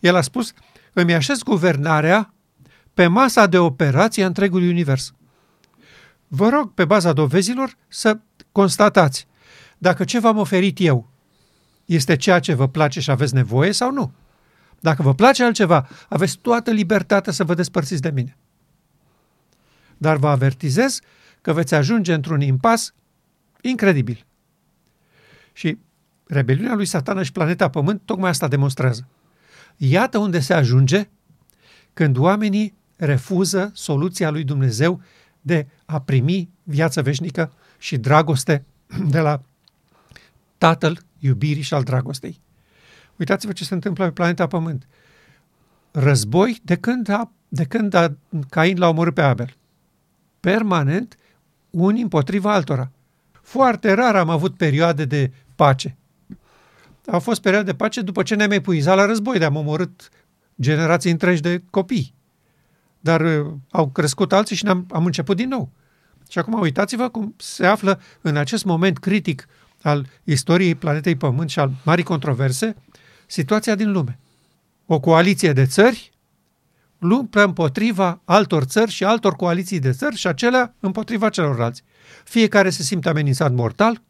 El 0.00 0.14
a 0.14 0.20
spus, 0.20 0.52
îmi 0.92 1.14
așez 1.14 1.42
guvernarea 1.42 2.34
pe 2.94 3.06
masa 3.06 3.46
de 3.46 3.58
operație 3.58 4.22
a 4.22 4.26
întregului 4.26 4.68
univers. 4.68 5.12
Vă 6.28 6.48
rog, 6.48 6.74
pe 6.74 6.84
baza 6.84 7.12
dovezilor, 7.12 7.76
să 7.88 8.18
constatați 8.52 9.26
dacă 9.82 10.04
ce 10.04 10.18
v-am 10.18 10.38
oferit 10.38 10.80
eu 10.80 11.08
este 11.84 12.16
ceea 12.16 12.38
ce 12.38 12.54
vă 12.54 12.68
place 12.68 13.00
și 13.00 13.10
aveți 13.10 13.34
nevoie 13.34 13.72
sau 13.72 13.92
nu. 13.92 14.12
Dacă 14.80 15.02
vă 15.02 15.14
place 15.14 15.44
altceva, 15.44 15.88
aveți 16.08 16.38
toată 16.38 16.70
libertatea 16.70 17.32
să 17.32 17.44
vă 17.44 17.54
despărțiți 17.54 18.00
de 18.00 18.10
mine. 18.10 18.36
Dar 19.96 20.16
vă 20.16 20.28
avertizez 20.28 21.00
că 21.40 21.52
veți 21.52 21.74
ajunge 21.74 22.12
într-un 22.14 22.40
impas 22.40 22.94
incredibil. 23.60 24.26
Și 25.52 25.78
rebeliunea 26.26 26.74
lui 26.74 26.86
Satana 26.86 27.22
și 27.22 27.32
planeta 27.32 27.70
Pământ 27.70 28.02
tocmai 28.04 28.30
asta 28.30 28.48
demonstrează. 28.48 29.08
Iată 29.76 30.18
unde 30.18 30.40
se 30.40 30.54
ajunge 30.54 31.08
când 31.92 32.16
oamenii 32.16 32.74
refuză 32.96 33.70
soluția 33.74 34.30
lui 34.30 34.44
Dumnezeu 34.44 35.02
de 35.40 35.66
a 35.84 36.00
primi 36.00 36.50
viață 36.62 37.02
veșnică 37.02 37.52
și 37.78 37.96
dragoste 37.96 38.64
de 39.14 39.20
la 39.20 39.42
Tatăl 40.62 40.98
iubirii 41.18 41.62
și 41.62 41.74
al 41.74 41.82
dragostei. 41.82 42.40
Uitați-vă 43.16 43.52
ce 43.52 43.64
se 43.64 43.74
întâmplă 43.74 44.04
pe 44.04 44.10
planeta 44.10 44.46
Pământ. 44.46 44.86
Război 45.90 46.60
de 46.62 46.76
când, 46.76 47.08
a, 47.08 47.30
de 47.48 47.64
când 47.64 47.94
a, 47.94 48.16
Cain 48.48 48.78
l-a 48.78 48.88
omorât 48.88 49.14
pe 49.14 49.22
Abel. 49.22 49.56
Permanent, 50.40 51.16
unii 51.70 52.02
împotriva 52.02 52.52
altora. 52.52 52.90
Foarte 53.32 53.92
rar 53.92 54.16
am 54.16 54.28
avut 54.28 54.56
perioade 54.56 55.04
de 55.04 55.32
pace. 55.54 55.96
Au 57.06 57.20
fost 57.20 57.40
perioade 57.40 57.70
de 57.70 57.76
pace 57.76 58.00
după 58.00 58.22
ce 58.22 58.34
ne-am 58.34 58.50
epuizat 58.50 58.96
la 58.96 59.04
război, 59.04 59.38
de 59.38 59.44
am 59.44 59.56
omorât 59.56 60.08
generații 60.60 61.10
întregi 61.10 61.40
de 61.40 61.62
copii. 61.70 62.14
Dar 63.00 63.20
uh, 63.20 63.52
au 63.70 63.88
crescut 63.88 64.32
alții 64.32 64.56
și 64.56 64.64
ne-am, 64.64 64.86
am 64.90 65.04
început 65.04 65.36
din 65.36 65.48
nou. 65.48 65.70
Și 66.28 66.38
acum 66.38 66.60
uitați-vă 66.60 67.08
cum 67.08 67.34
se 67.36 67.66
află 67.66 68.00
în 68.20 68.36
acest 68.36 68.64
moment 68.64 68.98
critic 68.98 69.46
al 69.82 70.06
istoriei 70.24 70.74
planetei 70.74 71.16
Pământ 71.16 71.50
și 71.50 71.58
al 71.58 71.72
marii 71.84 72.04
controverse, 72.04 72.76
situația 73.26 73.74
din 73.74 73.92
lume. 73.92 74.18
O 74.86 75.00
coaliție 75.00 75.52
de 75.52 75.66
țări 75.66 76.12
luptă 77.02 77.44
împotriva 77.44 78.20
altor 78.24 78.62
țări 78.62 78.90
și 78.90 79.04
altor 79.04 79.36
coaliții 79.36 79.78
de 79.78 79.90
țări 79.90 80.16
și 80.16 80.26
acelea 80.26 80.74
împotriva 80.80 81.28
celorlalți. 81.28 81.82
Fiecare 82.24 82.70
se 82.70 82.82
simte 82.82 83.08
amenințat 83.08 83.52
mortal. 83.52 84.02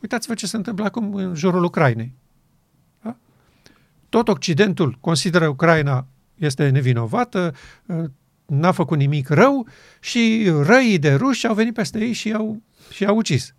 Uitați-vă 0.00 0.34
ce 0.34 0.46
se 0.46 0.56
întâmplă 0.56 0.84
acum 0.84 1.14
în 1.14 1.34
jurul 1.34 1.64
Ucrainei. 1.64 2.12
Da? 3.02 3.16
Tot 4.08 4.28
Occidentul 4.28 4.98
consideră 5.00 5.48
Ucraina 5.48 6.06
este 6.34 6.68
nevinovată, 6.68 7.54
n-a 8.46 8.72
făcut 8.72 8.98
nimic 8.98 9.28
rău 9.28 9.68
și 10.00 10.52
răii 10.62 10.98
de 10.98 11.14
ruși 11.14 11.46
au 11.46 11.54
venit 11.54 11.74
peste 11.74 11.98
ei 11.98 12.12
și 12.12 12.32
au, 12.32 12.62
și 12.90 13.04
au 13.04 13.16
ucis. 13.16 13.54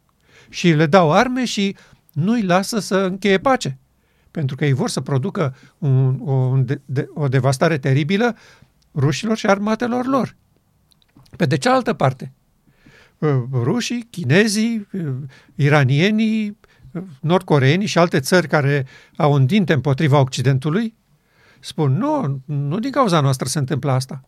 Și 0.51 0.69
le 0.71 0.85
dau 0.85 1.11
arme 1.11 1.45
și 1.45 1.75
nu-i 2.11 2.41
lasă 2.41 2.79
să 2.79 2.95
încheie 2.95 3.37
pace 3.37 3.79
pentru 4.31 4.55
că 4.55 4.65
ei 4.65 4.73
vor 4.73 4.89
să 4.89 5.01
producă 5.01 5.55
un, 5.77 6.19
o, 6.23 6.31
un 6.31 6.65
de, 6.65 6.81
de, 6.85 7.09
o 7.13 7.27
devastare 7.27 7.77
teribilă 7.77 8.35
rușilor 8.95 9.37
și 9.37 9.45
armatelor 9.45 10.05
lor. 10.05 10.35
Pe 11.37 11.45
de 11.45 11.57
cealaltă 11.57 11.93
parte, 11.93 12.33
uh, 13.17 13.29
rușii, 13.51 14.07
chinezii, 14.09 14.87
uh, 14.93 15.13
iranienii, 15.55 16.57
uh, 16.91 17.01
nordcoreenii 17.21 17.87
și 17.87 17.97
alte 17.97 18.19
țări 18.19 18.47
care 18.47 18.85
au 19.15 19.33
îndinte 19.33 19.73
împotriva 19.73 20.19
Occidentului, 20.19 20.95
spun, 21.59 21.97
nu, 21.97 22.41
nu 22.45 22.79
din 22.79 22.91
cauza 22.91 23.19
noastră 23.19 23.47
se 23.47 23.59
întâmplă 23.59 23.91
asta. 23.91 24.23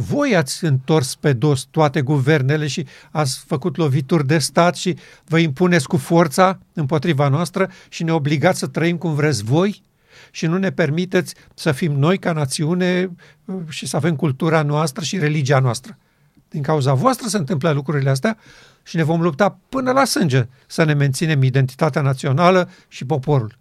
Voi 0.00 0.36
ați 0.36 0.64
întors 0.64 1.14
pe 1.14 1.32
dos 1.32 1.62
toate 1.70 2.00
guvernele 2.00 2.66
și 2.66 2.86
ați 3.10 3.44
făcut 3.46 3.76
lovituri 3.76 4.26
de 4.26 4.38
stat 4.38 4.76
și 4.76 4.96
vă 5.24 5.38
impuneți 5.38 5.88
cu 5.88 5.96
forța 5.96 6.58
împotriva 6.72 7.28
noastră 7.28 7.70
și 7.88 8.02
ne 8.02 8.12
obligați 8.12 8.58
să 8.58 8.66
trăim 8.66 8.96
cum 8.96 9.14
vreți 9.14 9.44
voi 9.44 9.82
și 10.30 10.46
nu 10.46 10.58
ne 10.58 10.70
permiteți 10.70 11.34
să 11.54 11.72
fim 11.72 11.92
noi 11.92 12.18
ca 12.18 12.32
națiune 12.32 13.10
uh, 13.44 13.56
și 13.68 13.86
să 13.86 13.96
avem 13.96 14.16
cultura 14.16 14.62
noastră 14.62 15.04
și 15.04 15.18
religia 15.18 15.58
noastră. 15.58 15.98
Din 16.48 16.62
cauza 16.62 16.94
voastră 16.94 17.28
se 17.28 17.36
întâmplă 17.36 17.70
lucrurile 17.70 18.10
astea 18.10 18.38
și 18.82 18.96
ne 18.96 19.02
vom 19.02 19.20
lupta 19.20 19.58
până 19.68 19.92
la 19.92 20.04
sânge 20.04 20.48
să 20.66 20.84
ne 20.84 20.94
menținem 20.94 21.42
identitatea 21.42 22.02
națională 22.02 22.70
și 22.88 23.04
poporul. 23.04 23.58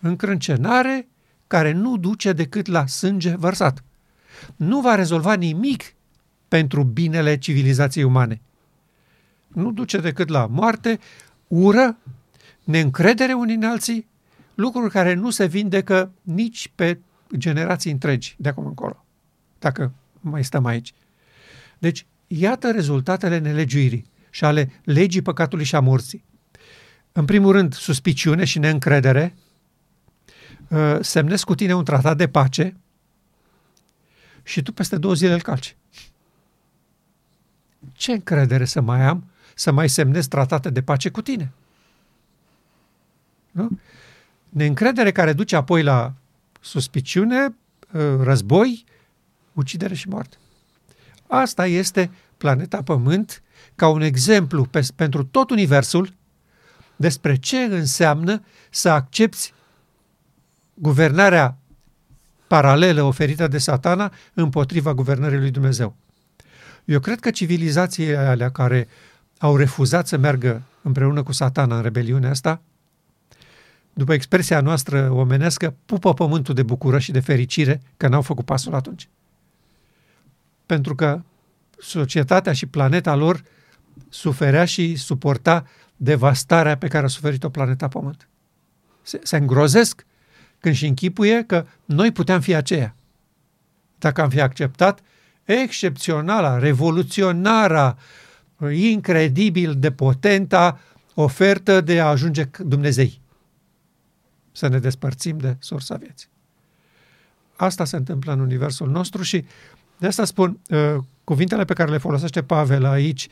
Încrâncenare 0.00 1.08
care 1.46 1.72
nu 1.72 1.96
duce 1.96 2.32
decât 2.32 2.66
la 2.66 2.86
sânge 2.86 3.36
vărsat 3.36 3.82
nu 4.56 4.80
va 4.80 4.94
rezolva 4.94 5.34
nimic 5.34 5.94
pentru 6.48 6.82
binele 6.82 7.38
civilizației 7.38 8.04
umane. 8.04 8.40
Nu 9.48 9.72
duce 9.72 9.98
decât 9.98 10.28
la 10.28 10.46
moarte, 10.46 10.98
ură, 11.48 11.96
neîncredere 12.64 13.32
unii 13.32 13.54
în 13.54 13.64
alții, 13.64 14.06
lucruri 14.54 14.90
care 14.90 15.14
nu 15.14 15.30
se 15.30 15.46
vindecă 15.46 16.12
nici 16.22 16.72
pe 16.74 16.98
generații 17.36 17.90
întregi 17.90 18.34
de 18.38 18.48
acum 18.48 18.66
încolo, 18.66 19.04
dacă 19.58 19.92
mai 20.20 20.44
stăm 20.44 20.64
aici. 20.64 20.94
Deci, 21.78 22.06
iată 22.26 22.70
rezultatele 22.70 23.38
nelegiuirii 23.38 24.06
și 24.30 24.44
ale 24.44 24.70
legii 24.84 25.22
păcatului 25.22 25.64
și 25.64 25.74
a 25.74 25.80
morții. 25.80 26.24
În 27.12 27.24
primul 27.24 27.52
rând, 27.52 27.74
suspiciune 27.74 28.44
și 28.44 28.58
neîncredere, 28.58 29.34
uh, 30.68 30.96
semnesc 31.00 31.44
cu 31.44 31.54
tine 31.54 31.74
un 31.74 31.84
tratat 31.84 32.16
de 32.16 32.28
pace, 32.28 32.76
și 34.48 34.62
tu 34.62 34.72
peste 34.72 34.96
două 34.96 35.14
zile 35.14 35.32
îl 35.32 35.42
calci. 35.42 35.76
Ce 37.92 38.12
încredere 38.12 38.64
să 38.64 38.80
mai 38.80 39.02
am 39.02 39.24
să 39.54 39.72
mai 39.72 39.88
semnez 39.88 40.26
tratate 40.26 40.70
de 40.70 40.82
pace 40.82 41.10
cu 41.10 41.22
tine? 41.22 41.52
Nu? 43.50 43.78
Neîncredere 44.48 45.12
care 45.12 45.32
duce 45.32 45.56
apoi 45.56 45.82
la 45.82 46.14
suspiciune, 46.60 47.54
ă, 47.94 48.22
război, 48.22 48.84
ucidere 49.52 49.94
și 49.94 50.08
moarte. 50.08 50.36
Asta 51.26 51.66
este 51.66 52.10
planeta 52.36 52.82
Pământ 52.82 53.42
ca 53.74 53.88
un 53.88 54.00
exemplu 54.00 54.64
pe, 54.64 54.86
pentru 54.96 55.24
tot 55.24 55.50
Universul 55.50 56.14
despre 56.96 57.36
ce 57.36 57.58
înseamnă 57.58 58.42
să 58.70 58.88
accepti 58.88 59.52
guvernarea 60.74 61.58
paralelă 62.48 63.02
oferită 63.02 63.48
de 63.48 63.58
satana 63.58 64.12
împotriva 64.34 64.94
guvernării 64.94 65.38
lui 65.38 65.50
Dumnezeu. 65.50 65.96
Eu 66.84 67.00
cred 67.00 67.20
că 67.20 67.30
civilizațiile 67.30 68.16
alea 68.16 68.50
care 68.50 68.88
au 69.38 69.56
refuzat 69.56 70.06
să 70.06 70.16
meargă 70.16 70.62
împreună 70.82 71.22
cu 71.22 71.32
satana 71.32 71.76
în 71.76 71.82
rebeliunea 71.82 72.30
asta, 72.30 72.60
după 73.92 74.12
expresia 74.12 74.60
noastră 74.60 75.10
omenească, 75.10 75.74
pupă 75.86 76.14
pământul 76.14 76.54
de 76.54 76.62
bucură 76.62 76.98
și 76.98 77.12
de 77.12 77.20
fericire 77.20 77.82
că 77.96 78.08
n-au 78.08 78.22
făcut 78.22 78.44
pasul 78.44 78.74
atunci. 78.74 79.08
Pentru 80.66 80.94
că 80.94 81.20
societatea 81.78 82.52
și 82.52 82.66
planeta 82.66 83.14
lor 83.14 83.42
suferea 84.08 84.64
și 84.64 84.96
suporta 84.96 85.66
devastarea 85.96 86.76
pe 86.76 86.88
care 86.88 87.04
a 87.04 87.08
suferit-o 87.08 87.48
planeta 87.48 87.88
Pământ. 87.88 88.28
Se, 89.02 89.20
se 89.22 89.36
îngrozesc 89.36 90.06
când 90.60 90.74
și 90.74 90.86
închipuie 90.86 91.44
că 91.44 91.66
noi 91.84 92.12
puteam 92.12 92.40
fi 92.40 92.54
aceea. 92.54 92.94
Dacă 93.98 94.22
am 94.22 94.28
fi 94.28 94.40
acceptat 94.40 95.00
excepționala, 95.44 96.58
revoluționara, 96.58 97.96
incredibil 98.72 99.74
de 99.74 99.92
potenta 99.92 100.80
ofertă 101.14 101.80
de 101.80 102.00
a 102.00 102.06
ajunge 102.06 102.48
Dumnezei. 102.58 103.20
Să 104.52 104.68
ne 104.68 104.78
despărțim 104.78 105.38
de 105.38 105.56
sursa 105.58 105.96
vieții. 105.96 106.28
Asta 107.56 107.84
se 107.84 107.96
întâmplă 107.96 108.32
în 108.32 108.40
universul 108.40 108.90
nostru 108.90 109.22
și 109.22 109.44
de 109.98 110.06
asta 110.06 110.24
spun, 110.24 110.58
uh, 110.68 110.96
cuvintele 111.24 111.64
pe 111.64 111.72
care 111.72 111.90
le 111.90 111.98
folosește 111.98 112.42
Pavel 112.42 112.84
aici 112.84 113.28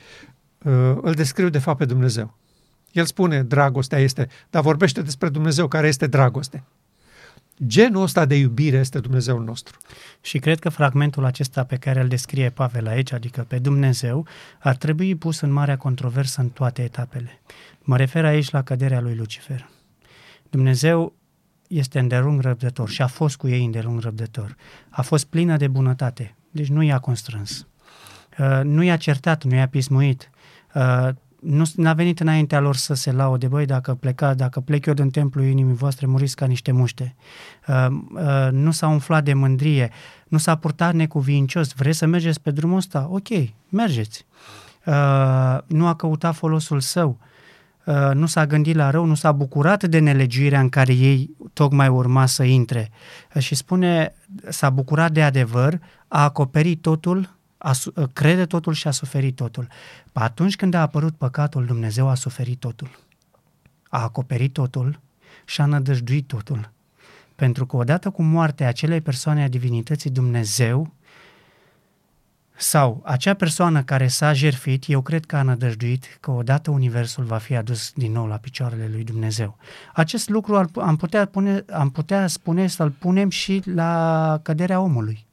uh, 0.63 0.73
îl 1.01 1.13
descriu 1.15 1.49
de 1.49 1.59
fapt 1.59 1.79
pe 1.79 1.85
Dumnezeu. 1.85 2.37
El 2.93 3.05
spune, 3.05 3.43
dragostea 3.43 3.99
este, 3.99 4.29
dar 4.51 4.63
vorbește 4.63 5.03
despre 5.03 5.29
Dumnezeu 5.29 5.69
care 5.69 5.87
este 5.87 6.07
dragoste. 6.07 6.63
Genul 7.67 8.03
ăsta 8.03 8.25
de 8.25 8.37
iubire 8.37 8.77
este 8.77 8.99
Dumnezeul 8.99 9.45
nostru. 9.45 9.79
Și 10.21 10.39
cred 10.39 10.59
că 10.59 10.69
fragmentul 10.69 11.25
acesta 11.25 11.65
pe 11.65 11.77
care 11.77 12.01
îl 12.01 12.09
descrie 12.09 12.51
Pavel 12.51 12.87
aici, 12.87 13.13
adică 13.13 13.45
pe 13.49 13.59
Dumnezeu, 13.59 14.27
ar 14.59 14.77
trebui 14.77 15.15
pus 15.15 15.41
în 15.41 15.51
marea 15.51 15.77
controversă 15.77 16.41
în 16.41 16.49
toate 16.49 16.83
etapele. 16.83 17.41
Mă 17.81 17.97
refer 17.97 18.25
aici 18.25 18.51
la 18.51 18.63
căderea 18.63 19.01
lui 19.01 19.15
Lucifer. 19.15 19.69
Dumnezeu 20.51 21.15
este 21.69 21.99
îndelung 21.99 22.41
răbdător 22.41 22.89
și 22.89 23.03
a 23.03 23.07
fost 23.07 23.37
cu 23.37 23.49
ei 23.49 23.65
îndelung 23.65 24.01
răbdător. 24.01 24.57
A 24.89 25.03
fost 25.03 25.25
plină 25.27 25.57
de 25.57 25.69
bunătate, 25.69 26.37
deci 26.51 26.69
nu 26.69 26.83
i-a 26.83 26.99
constrâns. 26.99 27.67
Uh, 28.39 28.61
nu 28.63 28.83
i-a 28.83 28.97
certat, 28.97 29.45
nu 29.45 29.55
i-a 29.55 29.69
pismuit. 29.69 30.31
Uh, 31.41 31.67
nu 31.75 31.89
a 31.89 31.93
venit 31.93 32.21
înaintea 32.21 32.61
lor 32.61 32.77
să 32.77 32.95
se 32.95 33.13
laude, 33.13 33.47
băi, 33.47 33.67
dacă 33.67 33.95
pleca, 33.95 34.35
dacă 34.35 34.61
plec 34.61 34.87
eu 34.87 34.95
din 34.95 35.11
templul 35.11 35.45
inimii 35.45 35.75
voastre, 35.75 36.07
muriți 36.07 36.37
ca 36.37 36.47
niște 36.47 36.73
muște. 36.73 37.15
Uh, 37.69 37.87
uh, 37.91 38.49
nu 38.51 38.71
s-a 38.71 38.89
umflat 38.89 39.25
de 39.25 39.35
mândrie, 39.35 39.91
nu 40.29 40.39
s-a 40.39 40.57
purtat 40.57 40.95
necuvincios. 40.95 41.73
Vreți 41.73 41.99
să 41.99 42.07
mergeți 42.07 42.41
pe 42.41 42.51
drumul 42.51 42.77
ăsta? 42.77 43.09
Ok, 43.11 43.29
mergeți. 43.69 44.27
Uh, 44.87 45.59
nu 45.67 45.87
a 45.87 45.95
căutat 45.95 46.35
folosul 46.35 46.81
său. 46.81 47.19
Uh, 47.85 48.11
nu 48.15 48.27
s-a 48.27 48.47
gândit 48.47 48.75
la 48.75 48.91
rău, 48.91 49.05
nu 49.05 49.15
s-a 49.15 49.33
bucurat 49.33 49.85
de 49.85 49.99
nelegiuirea 49.99 50.61
în 50.61 50.69
care 50.69 50.93
ei 50.93 51.31
tocmai 51.53 51.89
urma 51.89 52.27
să 52.27 52.43
intre. 52.43 52.91
Uh, 53.35 53.43
și 53.43 53.55
spune, 53.55 54.15
s-a 54.49 54.71
bucurat 54.71 55.13
de 55.13 55.23
adevăr, 55.23 55.81
a 56.09 56.23
acoperit 56.23 56.83
totul 56.83 57.36
a, 57.59 57.73
crede 58.13 58.47
totul 58.47 58.73
și 58.73 58.87
a 58.87 58.91
suferit 58.91 59.37
totul. 59.37 59.69
Atunci 60.13 60.57
când 60.57 60.75
a 60.75 60.81
apărut 60.81 61.17
păcatul, 61.17 61.67
Dumnezeu 61.67 62.09
a 62.09 62.15
suferit 62.15 62.61
totul. 62.61 62.99
A 63.89 64.03
acoperit 64.03 64.53
totul 64.53 65.01
și 65.45 65.61
a 65.61 65.65
nădăjduit 65.67 66.27
totul. 66.27 66.71
Pentru 67.35 67.67
că 67.67 67.77
odată 67.77 68.11
cu 68.11 68.23
moartea 68.23 68.69
acelei 68.69 69.01
persoane 69.01 69.43
a 69.43 69.49
divinității 69.49 70.11
Dumnezeu 70.11 70.93
sau 72.59 73.03
acea 73.05 73.35
persoană 73.35 73.83
care 73.83 74.07
s-a 74.07 74.33
jerfit, 74.33 74.85
eu 74.89 75.01
cred 75.01 75.25
că 75.25 75.37
a 75.37 75.43
nădăjduit 75.43 76.19
că 76.21 76.31
odată 76.31 76.71
Universul 76.71 77.25
va 77.25 77.39
fi 77.39 77.57
adus 77.57 77.93
din 77.93 78.13
nou 78.13 78.27
la 78.27 78.37
picioarele 78.37 78.89
lui 78.93 79.05
Dumnezeu. 79.05 79.57
Acest 79.95 80.29
lucru 80.29 80.71
am 80.75 80.97
putea, 80.97 81.25
pune, 81.25 81.65
am 81.73 81.91
putea 81.91 82.27
spune 82.27 82.67
să-l 82.67 82.91
punem 82.91 83.31
și 83.31 83.63
la 83.65 84.41
căderea 84.43 84.81
omului. 84.81 85.26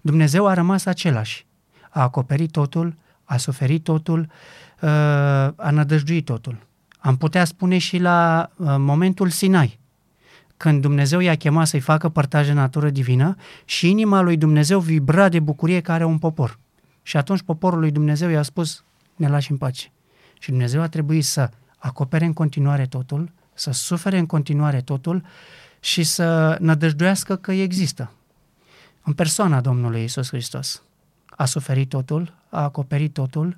Dumnezeu 0.00 0.46
a 0.46 0.54
rămas 0.54 0.84
același. 0.84 1.46
A 1.90 2.02
acoperit 2.02 2.50
totul, 2.50 2.96
a 3.24 3.36
suferit 3.36 3.84
totul, 3.84 4.20
uh, 4.20 4.88
a 5.56 5.70
nădăjduit 5.70 6.24
totul. 6.24 6.58
Am 6.98 7.16
putea 7.16 7.44
spune 7.44 7.78
și 7.78 7.98
la 7.98 8.50
uh, 8.56 8.74
momentul 8.78 9.28
Sinai, 9.28 9.78
când 10.56 10.80
Dumnezeu 10.80 11.20
i-a 11.20 11.36
chemat 11.36 11.66
să-i 11.66 11.80
facă 11.80 12.08
părtaj 12.08 12.46
de 12.46 12.52
natură 12.52 12.90
divină 12.90 13.36
și 13.64 13.90
inima 13.90 14.20
lui 14.20 14.36
Dumnezeu 14.36 14.80
vibra 14.80 15.28
de 15.28 15.40
bucurie 15.40 15.80
care 15.80 16.02
are 16.02 16.10
un 16.10 16.18
popor. 16.18 16.58
Și 17.02 17.16
atunci 17.16 17.42
poporul 17.42 17.78
lui 17.78 17.90
Dumnezeu 17.90 18.28
i-a 18.28 18.42
spus, 18.42 18.84
ne 19.16 19.28
lași 19.28 19.50
în 19.50 19.56
pace. 19.56 19.92
Și 20.38 20.48
Dumnezeu 20.48 20.82
a 20.82 20.88
trebuit 20.88 21.24
să 21.24 21.50
acopere 21.78 22.24
în 22.24 22.32
continuare 22.32 22.86
totul, 22.86 23.32
să 23.54 23.70
sufere 23.72 24.18
în 24.18 24.26
continuare 24.26 24.80
totul 24.80 25.24
și 25.80 26.02
să 26.02 26.56
nădăjduiască 26.60 27.36
că 27.36 27.52
există 27.52 28.10
în 29.02 29.12
persoana 29.12 29.60
Domnului 29.60 30.04
Isus 30.04 30.28
Hristos. 30.28 30.82
A 31.30 31.44
suferit 31.44 31.88
totul, 31.88 32.34
a 32.48 32.62
acoperit 32.62 33.12
totul 33.12 33.56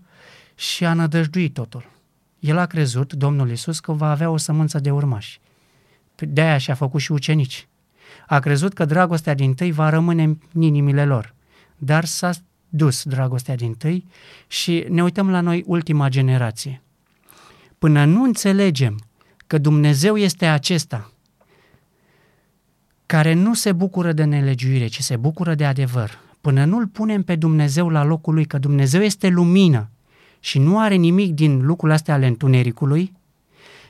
și 0.54 0.84
a 0.84 0.94
nădăjduit 0.94 1.54
totul. 1.54 1.90
El 2.38 2.58
a 2.58 2.66
crezut, 2.66 3.12
Domnul 3.12 3.50
Isus, 3.50 3.80
că 3.80 3.92
va 3.92 4.10
avea 4.10 4.30
o 4.30 4.36
sămânță 4.36 4.78
de 4.78 4.90
urmași. 4.90 5.40
De-aia 6.16 6.58
și-a 6.58 6.74
făcut 6.74 7.00
și 7.00 7.12
ucenici. 7.12 7.68
A 8.26 8.38
crezut 8.38 8.72
că 8.72 8.84
dragostea 8.84 9.34
din 9.34 9.54
tâi 9.54 9.72
va 9.72 9.88
rămâne 9.88 10.22
în 10.52 10.62
inimile 10.62 11.04
lor. 11.04 11.34
Dar 11.76 12.04
s-a 12.04 12.30
dus 12.68 13.02
dragostea 13.04 13.54
din 13.54 13.74
tâi 13.74 14.06
și 14.46 14.86
ne 14.88 15.02
uităm 15.02 15.30
la 15.30 15.40
noi 15.40 15.62
ultima 15.66 16.08
generație. 16.08 16.82
Până 17.78 18.04
nu 18.04 18.22
înțelegem 18.22 18.98
că 19.46 19.58
Dumnezeu 19.58 20.16
este 20.16 20.46
acesta 20.46 21.11
care 23.12 23.32
nu 23.32 23.54
se 23.54 23.72
bucură 23.72 24.12
de 24.12 24.24
nelegiuire, 24.24 24.86
ci 24.86 25.00
se 25.00 25.16
bucură 25.16 25.54
de 25.54 25.64
adevăr, 25.64 26.18
până 26.40 26.64
nu-L 26.64 26.86
punem 26.86 27.22
pe 27.22 27.36
Dumnezeu 27.36 27.88
la 27.88 28.04
locul 28.04 28.34
Lui, 28.34 28.44
că 28.44 28.58
Dumnezeu 28.58 29.02
este 29.02 29.28
lumină 29.28 29.90
și 30.40 30.58
nu 30.58 30.78
are 30.78 30.94
nimic 30.94 31.32
din 31.34 31.66
lucrurile 31.66 31.94
astea 31.94 32.14
ale 32.14 32.26
întunericului, 32.26 33.12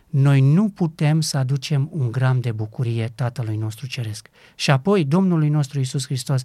noi 0.08 0.40
nu 0.40 0.68
putem 0.68 1.20
să 1.20 1.36
aducem 1.38 1.88
un 1.92 2.10
gram 2.10 2.40
de 2.40 2.52
bucurie 2.52 3.12
Tatălui 3.14 3.56
nostru 3.56 3.86
Ceresc. 3.86 4.28
Și 4.54 4.70
apoi 4.70 5.04
Domnului 5.04 5.48
nostru 5.48 5.80
Isus 5.80 6.04
Hristos, 6.04 6.42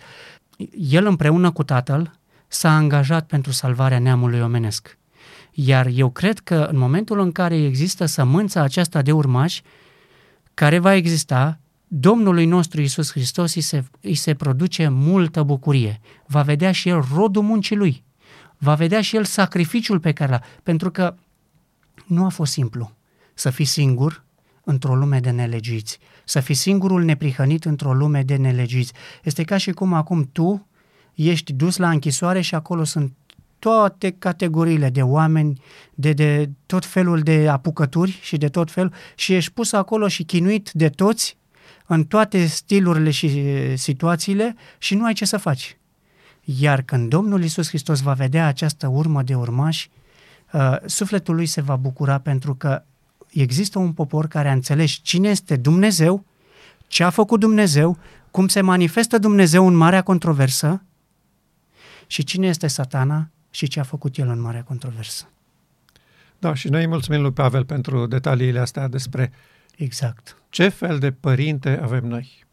El 0.77 1.05
împreună 1.05 1.51
cu 1.51 1.63
Tatăl 1.63 2.19
s-a 2.47 2.75
angajat 2.75 3.25
pentru 3.25 3.51
salvarea 3.51 3.99
neamului 3.99 4.39
omenesc. 4.39 4.97
Iar 5.51 5.87
eu 5.93 6.09
cred 6.09 6.39
că 6.39 6.67
în 6.71 6.77
momentul 6.77 7.19
în 7.19 7.31
care 7.31 7.55
există 7.55 8.05
sămânța 8.05 8.61
aceasta 8.61 9.01
de 9.01 9.11
urmași, 9.11 9.61
care 10.53 10.79
va 10.79 10.93
exista, 10.95 11.59
Domnului 11.87 12.45
nostru 12.45 12.81
Isus 12.81 13.11
Hristos 13.11 13.55
îi 13.55 13.61
se, 13.61 13.83
îi 14.01 14.15
se 14.15 14.33
produce 14.33 14.87
multă 14.87 15.43
bucurie. 15.43 15.99
Va 16.25 16.41
vedea 16.41 16.71
și 16.71 16.89
el 16.89 17.03
rodul 17.13 17.43
muncii 17.43 17.75
lui. 17.75 18.03
Va 18.57 18.75
vedea 18.75 19.01
și 19.01 19.15
el 19.15 19.23
sacrificiul 19.23 19.99
pe 19.99 20.13
care 20.13 20.31
l-a. 20.31 20.41
Pentru 20.63 20.91
că 20.91 21.15
nu 22.05 22.25
a 22.25 22.29
fost 22.29 22.51
simplu 22.51 22.91
să 23.33 23.49
fii 23.49 23.65
singur 23.65 24.23
într-o 24.63 24.95
lume 24.95 25.19
de 25.19 25.29
nelegiți, 25.29 25.99
să 26.23 26.39
fii 26.39 26.55
singurul 26.55 27.03
neprihănit 27.03 27.65
într-o 27.65 27.93
lume 27.93 28.23
de 28.23 28.35
nelegiți. 28.35 28.93
Este 29.23 29.43
ca 29.43 29.57
și 29.57 29.71
cum 29.71 29.93
acum 29.93 30.29
tu 30.31 30.67
ești 31.13 31.53
dus 31.53 31.77
la 31.77 31.89
închisoare 31.89 32.41
și 32.41 32.55
acolo 32.55 32.83
sunt 32.83 33.13
toate 33.59 34.15
categoriile 34.19 34.89
de 34.89 35.01
oameni, 35.01 35.61
de, 35.93 36.13
de 36.13 36.49
tot 36.65 36.85
felul 36.85 37.19
de 37.19 37.47
apucături 37.49 38.19
și 38.21 38.37
de 38.37 38.47
tot 38.47 38.71
fel 38.71 38.93
și 39.15 39.33
ești 39.33 39.51
pus 39.51 39.71
acolo 39.71 40.07
și 40.07 40.23
chinuit 40.23 40.71
de 40.71 40.89
toți 40.89 41.37
în 41.87 42.05
toate 42.05 42.45
stilurile 42.45 43.09
și 43.09 43.29
situațiile 43.77 44.55
și 44.77 44.95
nu 44.95 45.05
ai 45.05 45.13
ce 45.13 45.25
să 45.25 45.37
faci. 45.37 45.77
Iar 46.43 46.81
când 46.81 47.09
Domnul 47.09 47.43
Isus 47.43 47.67
Hristos 47.67 48.01
va 48.01 48.13
vedea 48.13 48.47
această 48.47 48.87
urmă 48.87 49.23
de 49.23 49.35
urmași, 49.35 49.89
uh, 50.51 50.75
sufletul 50.85 51.35
lui 51.35 51.45
se 51.45 51.61
va 51.61 51.75
bucura 51.75 52.19
pentru 52.19 52.55
că 52.55 52.83
există 53.29 53.79
un 53.79 53.93
popor 53.93 54.27
care 54.27 54.49
a 54.49 54.53
înțeles 54.53 54.91
cine 54.91 55.29
este 55.29 55.55
Dumnezeu, 55.55 56.25
ce 56.87 57.03
a 57.03 57.09
făcut 57.09 57.39
Dumnezeu, 57.39 57.97
cum 58.31 58.47
se 58.47 58.61
manifestă 58.61 59.17
Dumnezeu 59.17 59.67
în 59.67 59.75
marea 59.75 60.01
controversă 60.01 60.81
și 62.07 62.23
cine 62.23 62.47
este 62.47 62.67
satana 62.67 63.29
și 63.49 63.67
ce 63.67 63.79
a 63.79 63.83
făcut 63.83 64.17
el 64.17 64.27
în 64.27 64.39
marea 64.39 64.63
controversă. 64.63 65.29
Da, 66.39 66.53
și 66.53 66.69
noi 66.69 66.87
mulțumim 66.87 67.21
lui 67.21 67.31
Pavel 67.31 67.65
pentru 67.65 68.05
detaliile 68.05 68.59
astea 68.59 68.87
despre 68.87 69.31
Exact. 69.77 70.37
Ce 70.49 70.67
fel 70.67 70.99
de 70.99 71.11
părinte 71.11 71.79
avem 71.81 72.05
noi? 72.05 72.45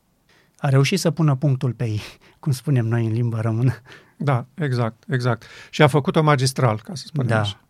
A 0.58 0.68
reușit 0.68 1.00
să 1.00 1.10
pună 1.10 1.34
punctul 1.34 1.72
pe 1.72 1.84
ei, 1.84 2.00
cum 2.40 2.52
spunem 2.52 2.86
noi 2.86 3.06
în 3.06 3.12
limba 3.12 3.40
română. 3.40 3.74
Da, 4.16 4.46
exact, 4.54 5.04
exact. 5.08 5.44
Și 5.70 5.82
a 5.82 5.86
făcut-o 5.86 6.22
magistral, 6.22 6.80
ca 6.80 6.94
să 6.94 7.04
spunem 7.06 7.28
da. 7.28 7.40
așa. 7.40 7.60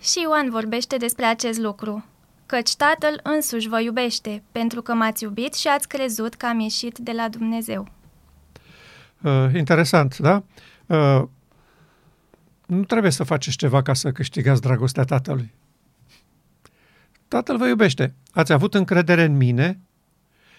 Și 0.00 0.20
Ioan 0.22 0.50
vorbește 0.50 0.96
despre 0.96 1.24
acest 1.24 1.58
lucru, 1.58 2.04
căci 2.46 2.76
Tatăl 2.76 3.20
însuși 3.22 3.68
vă 3.68 3.80
iubește, 3.80 4.42
pentru 4.52 4.82
că 4.82 4.94
m-ați 4.94 5.22
iubit 5.22 5.54
și 5.54 5.68
ați 5.68 5.88
crezut 5.88 6.34
că 6.34 6.46
am 6.46 6.58
ieșit 6.58 6.98
de 6.98 7.12
la 7.12 7.28
Dumnezeu. 7.28 7.88
Uh, 9.22 9.50
interesant, 9.54 10.18
da? 10.18 10.42
Uh, 10.86 11.22
nu 12.66 12.84
trebuie 12.84 13.10
să 13.10 13.24
faceți 13.24 13.56
ceva 13.56 13.82
ca 13.82 13.94
să 13.94 14.12
câștigați 14.12 14.60
dragostea 14.60 15.04
Tatălui. 15.04 15.52
Tatăl 17.34 17.56
vă 17.56 17.66
iubește. 17.66 18.14
Ați 18.32 18.52
avut 18.52 18.74
încredere 18.74 19.24
în 19.24 19.36
mine 19.36 19.80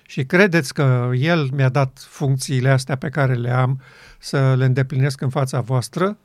și 0.05 0.25
credeți 0.25 0.73
că 0.73 1.11
El 1.13 1.49
mi-a 1.53 1.69
dat 1.69 2.05
funcțiile 2.07 2.69
astea 2.69 2.95
pe 2.95 3.09
care 3.09 3.33
le 3.33 3.49
am 3.49 3.81
să 4.19 4.55
le 4.57 4.65
îndeplinesc 4.65 5.21
în 5.21 5.29
fața 5.29 5.61
voastră, 5.61 6.17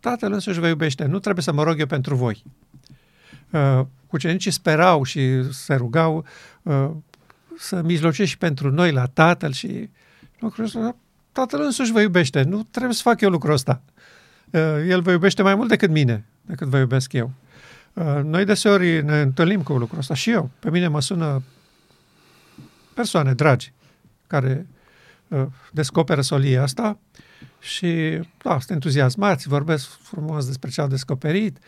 Tatăl 0.00 0.32
însuși 0.32 0.58
vă 0.58 0.66
iubește. 0.66 1.04
Nu 1.04 1.18
trebuie 1.18 1.44
să 1.44 1.52
mă 1.52 1.62
rog 1.62 1.78
eu 1.78 1.86
pentru 1.86 2.14
voi. 2.14 2.44
Uh, 3.50 3.80
ucenicii 4.10 4.50
sperau 4.50 5.02
și 5.02 5.52
se 5.52 5.74
rugau 5.74 6.24
uh, 6.62 6.90
să 7.58 7.82
mijlocești 7.82 8.30
și 8.30 8.38
pentru 8.38 8.70
noi 8.70 8.92
la 8.92 9.06
Tatăl 9.06 9.52
și 9.52 9.90
lucrul 10.38 10.64
ăsta. 10.64 10.96
Tatăl 11.32 11.60
însuși 11.60 11.92
vă 11.92 12.00
iubește. 12.00 12.42
Nu 12.42 12.62
trebuie 12.70 12.94
să 12.94 13.02
fac 13.02 13.20
eu 13.20 13.30
lucrul 13.30 13.52
ăsta. 13.52 13.82
Uh, 14.50 14.60
el 14.86 15.00
vă 15.00 15.10
iubește 15.10 15.42
mai 15.42 15.54
mult 15.54 15.68
decât 15.68 15.90
mine, 15.90 16.24
decât 16.42 16.66
vă 16.66 16.78
iubesc 16.78 17.12
eu. 17.12 17.32
Uh, 17.92 18.20
noi 18.22 18.44
deseori 18.44 19.02
ne 19.02 19.20
întâlnim 19.20 19.62
cu 19.62 19.72
lucrul 19.72 19.98
ăsta 19.98 20.14
și 20.14 20.30
eu. 20.30 20.50
Pe 20.58 20.70
mine 20.70 20.88
mă 20.88 21.00
sună 21.00 21.42
persoane 22.94 23.34
dragi 23.34 23.72
care 24.26 24.66
uh, 25.28 25.46
descoperă 25.72 26.20
solia 26.20 26.62
asta 26.62 26.98
și 27.60 28.20
da, 28.42 28.50
sunt 28.50 28.70
entuziasmați, 28.70 29.48
vorbesc 29.48 29.88
frumos 29.88 30.46
despre 30.46 30.70
ce 30.70 30.80
au 30.80 30.86
descoperit 30.86 31.58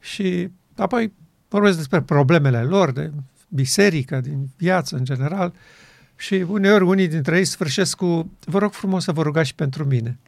și 0.00 0.48
apoi 0.76 1.12
vorbesc 1.48 1.76
despre 1.76 2.02
problemele 2.02 2.62
lor, 2.62 2.92
de 2.92 3.12
biserică, 3.48 4.20
din 4.20 4.48
viață 4.56 4.96
în 4.96 5.04
general 5.04 5.52
și 6.16 6.34
uneori 6.34 6.84
unii 6.84 7.08
dintre 7.08 7.36
ei 7.38 7.44
sfârșesc 7.44 7.96
cu 7.96 8.30
vă 8.44 8.58
rog 8.58 8.72
frumos 8.72 9.04
să 9.04 9.12
vă 9.12 9.22
rugați 9.22 9.46
și 9.46 9.54
pentru 9.54 9.84
mine. 9.84 10.18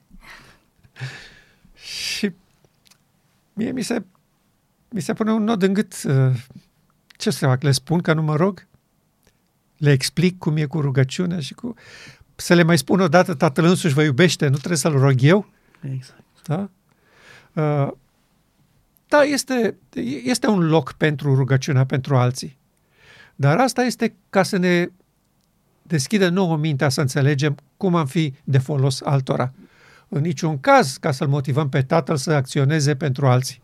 și 2.14 2.32
mie 3.53 3.70
mi 3.70 3.82
se, 3.82 4.03
mi 4.91 5.01
se 5.01 5.12
pune 5.12 5.32
un 5.32 5.45
nod 5.45 5.62
în 5.62 5.72
gât. 5.72 6.03
uh, 6.05 6.45
Ce 7.09 7.30
să 7.30 7.47
fac? 7.47 7.62
Le 7.62 7.70
spun 7.70 8.01
că 8.01 8.12
nu 8.12 8.22
mă 8.22 8.36
rog? 8.36 8.66
Le 9.76 9.91
explic 9.91 10.39
cum 10.39 10.57
e 10.57 10.64
cu 10.64 10.80
rugăciunea 10.80 11.41
și 11.41 11.55
cu... 11.55 11.74
Să 12.34 12.55
le 12.55 12.62
mai 12.62 12.78
spun 12.78 13.01
odată, 13.01 13.34
tatăl 13.34 13.64
însuși 13.64 13.95
vă 13.95 14.03
iubește, 14.03 14.49
nu 14.49 14.57
trebuie 14.57 14.78
să-l 14.78 14.99
rog 14.99 15.22
eu? 15.22 15.51
Exact. 15.80 16.24
Da? 16.45 16.70
Uh, 17.53 17.93
Da, 19.09 19.22
este, 19.22 19.76
este 20.24 20.47
un 20.47 20.68
loc 20.68 20.93
pentru 20.93 21.34
rugăciunea 21.34 21.86
pentru 21.86 22.16
alții. 22.16 22.59
Dar 23.34 23.59
asta 23.59 23.82
este 23.82 24.14
ca 24.30 24.43
să 24.43 24.57
ne 24.57 24.89
deschidă 25.82 26.28
nouă 26.28 26.57
mintea 26.57 26.89
să 26.89 27.01
înțelegem 27.01 27.57
cum 27.76 27.95
am 27.95 28.07
fi 28.07 28.34
de 28.45 28.59
folos 28.59 29.01
altora. 29.01 29.53
În 30.09 30.20
niciun 30.20 30.61
caz 30.61 30.97
ca 30.97 31.11
să-l 31.11 31.28
motivăm 31.28 31.68
pe 31.68 31.82
tatăl 31.82 32.16
să 32.16 32.32
acționeze 32.32 32.97
pentru 32.97 33.26
alții. 33.26 33.62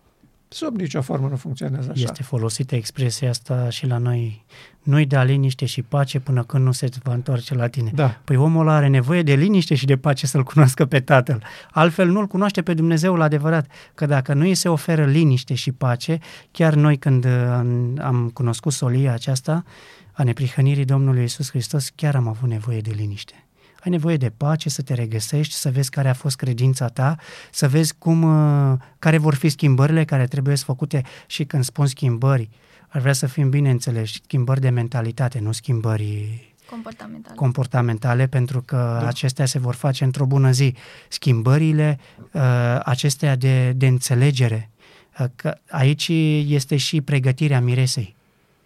Sub 0.55 0.77
nicio 0.77 1.03
formă 1.03 1.29
nu 1.29 1.37
funcționează 1.37 1.91
așa. 1.91 2.03
Este 2.03 2.23
folosită 2.23 2.75
expresia 2.75 3.29
asta 3.29 3.69
și 3.69 3.87
la 3.87 3.99
noi. 3.99 4.45
Nu-i 4.83 5.07
da 5.07 5.23
liniște 5.23 5.65
și 5.65 5.83
pace 5.83 6.21
până 6.21 6.45
când 6.45 6.65
nu 6.65 6.73
se 6.73 6.89
va 7.03 7.15
întoarce 7.15 7.55
la 7.55 7.69
tine. 7.69 7.91
Da. 7.95 8.21
Păi 8.25 8.37
omul 8.37 8.61
ăla 8.61 8.75
are 8.75 8.87
nevoie 8.87 9.23
de 9.23 9.35
liniște 9.35 9.75
și 9.75 9.87
de 9.87 9.97
pace 9.97 10.27
să-L 10.27 10.43
cunoască 10.43 10.85
pe 10.85 11.01
Tatăl. 11.01 11.43
Altfel 11.71 12.09
nu-L 12.09 12.27
cunoaște 12.27 12.63
pe 12.63 12.75
Dumnezeul 12.75 13.21
adevărat. 13.21 13.67
Că 13.95 14.07
dacă 14.07 14.35
nu 14.35 14.43
îi 14.43 14.55
se 14.55 14.69
oferă 14.69 15.05
liniște 15.05 15.55
și 15.55 15.73
pace, 15.73 16.19
chiar 16.51 16.75
noi 16.75 16.97
când 16.97 17.25
uh, 17.25 17.31
am, 17.33 17.99
am 18.03 18.31
cunoscut 18.35 18.73
solia 18.73 19.13
aceasta 19.13 19.65
a 20.13 20.23
neprihănirii 20.23 20.85
Domnului 20.85 21.25
Isus 21.25 21.51
Hristos, 21.51 21.89
chiar 21.95 22.15
am 22.15 22.29
avut 22.29 22.49
nevoie 22.49 22.81
de 22.81 22.93
liniște. 22.97 23.43
Ai 23.85 23.91
nevoie 23.91 24.16
de 24.16 24.30
pace, 24.30 24.68
să 24.68 24.82
te 24.82 24.95
regăsești, 24.95 25.55
să 25.55 25.70
vezi 25.70 25.91
care 25.91 26.09
a 26.09 26.14
fost 26.14 26.37
credința 26.37 26.89
ta, 26.89 27.16
să 27.51 27.68
vezi 27.68 27.95
cum, 27.99 28.22
uh, 28.22 28.78
care 28.99 29.18
vor 29.18 29.35
fi 29.35 29.49
schimbările 29.49 30.05
care 30.05 30.26
trebuie 30.26 30.57
să 30.57 30.64
făcute 30.64 31.03
și 31.26 31.45
când 31.45 31.64
spun 31.64 31.87
schimbări, 31.87 32.49
ar 32.89 33.01
vrea 33.01 33.12
să 33.12 33.26
fim 33.26 33.51
bine 33.51 33.70
înțeleși, 33.70 34.20
schimbări 34.22 34.61
de 34.61 34.68
mentalitate, 34.68 35.39
nu 35.39 35.53
schimbări 35.53 36.41
Comportamental. 36.70 37.35
comportamentale, 37.35 38.26
pentru 38.26 38.62
că 38.62 38.99
da. 39.01 39.07
acestea 39.07 39.47
se 39.47 39.59
vor 39.59 39.74
face 39.74 40.05
într-o 40.05 40.24
bună 40.24 40.51
zi. 40.51 40.74
Schimbările 41.09 41.99
uh, 42.32 42.41
acestea 42.85 43.37
de, 43.37 43.72
de 43.72 43.87
înțelegere, 43.87 44.70
uh, 45.18 45.26
că 45.37 45.59
aici 45.70 46.09
este 46.47 46.76
și 46.76 47.01
pregătirea 47.01 47.61
miresei. 47.61 48.16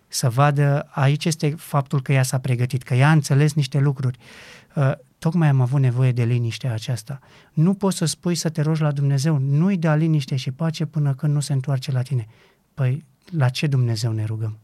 Să 0.08 0.28
vadă, 0.28 0.88
aici 0.90 1.24
este 1.24 1.54
faptul 1.56 2.02
că 2.02 2.12
ea 2.12 2.22
s-a 2.22 2.38
pregătit, 2.38 2.82
că 2.82 2.94
ea 2.94 3.08
a 3.08 3.12
înțeles 3.12 3.52
niște 3.52 3.78
lucruri. 3.78 4.18
Uh, 4.74 4.92
tocmai 5.18 5.48
am 5.48 5.60
avut 5.60 5.80
nevoie 5.80 6.12
de 6.12 6.24
liniștea 6.24 6.72
aceasta. 6.72 7.18
Nu 7.52 7.74
poți 7.74 7.96
să 7.96 8.04
spui 8.04 8.34
să 8.34 8.48
te 8.48 8.62
rogi 8.62 8.82
la 8.82 8.92
Dumnezeu, 8.92 9.38
nu-i 9.38 9.76
da 9.76 9.94
liniște 9.94 10.36
și 10.36 10.50
pace 10.50 10.84
până 10.84 11.14
când 11.14 11.32
nu 11.34 11.40
se 11.40 11.52
întoarce 11.52 11.92
la 11.92 12.02
tine. 12.02 12.26
Păi, 12.74 13.04
la 13.30 13.48
ce 13.48 13.66
Dumnezeu 13.66 14.12
ne 14.12 14.24
rugăm? 14.24 14.58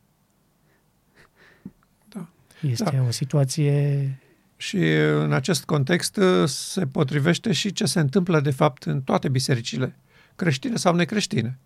Da. 2.09 2.27
Este 2.63 2.97
Da. 2.97 3.03
o 3.07 3.11
situație 3.11 4.19
Și 4.57 4.77
în 4.97 5.33
acest 5.33 5.65
context 5.65 6.17
uh, 6.17 6.49
se 6.49 6.87
potrivește 6.87 7.53
și 7.53 7.73
ce 7.73 7.85
se 7.85 8.01
întâmplă 8.01 8.41
de 8.41 8.51
fapt 8.51 8.83
în 8.83 9.03
toate 9.03 9.29
bisericile, 9.29 9.97
creștine 10.37 10.77
sau 10.77 10.95
necreștine. 10.95 11.59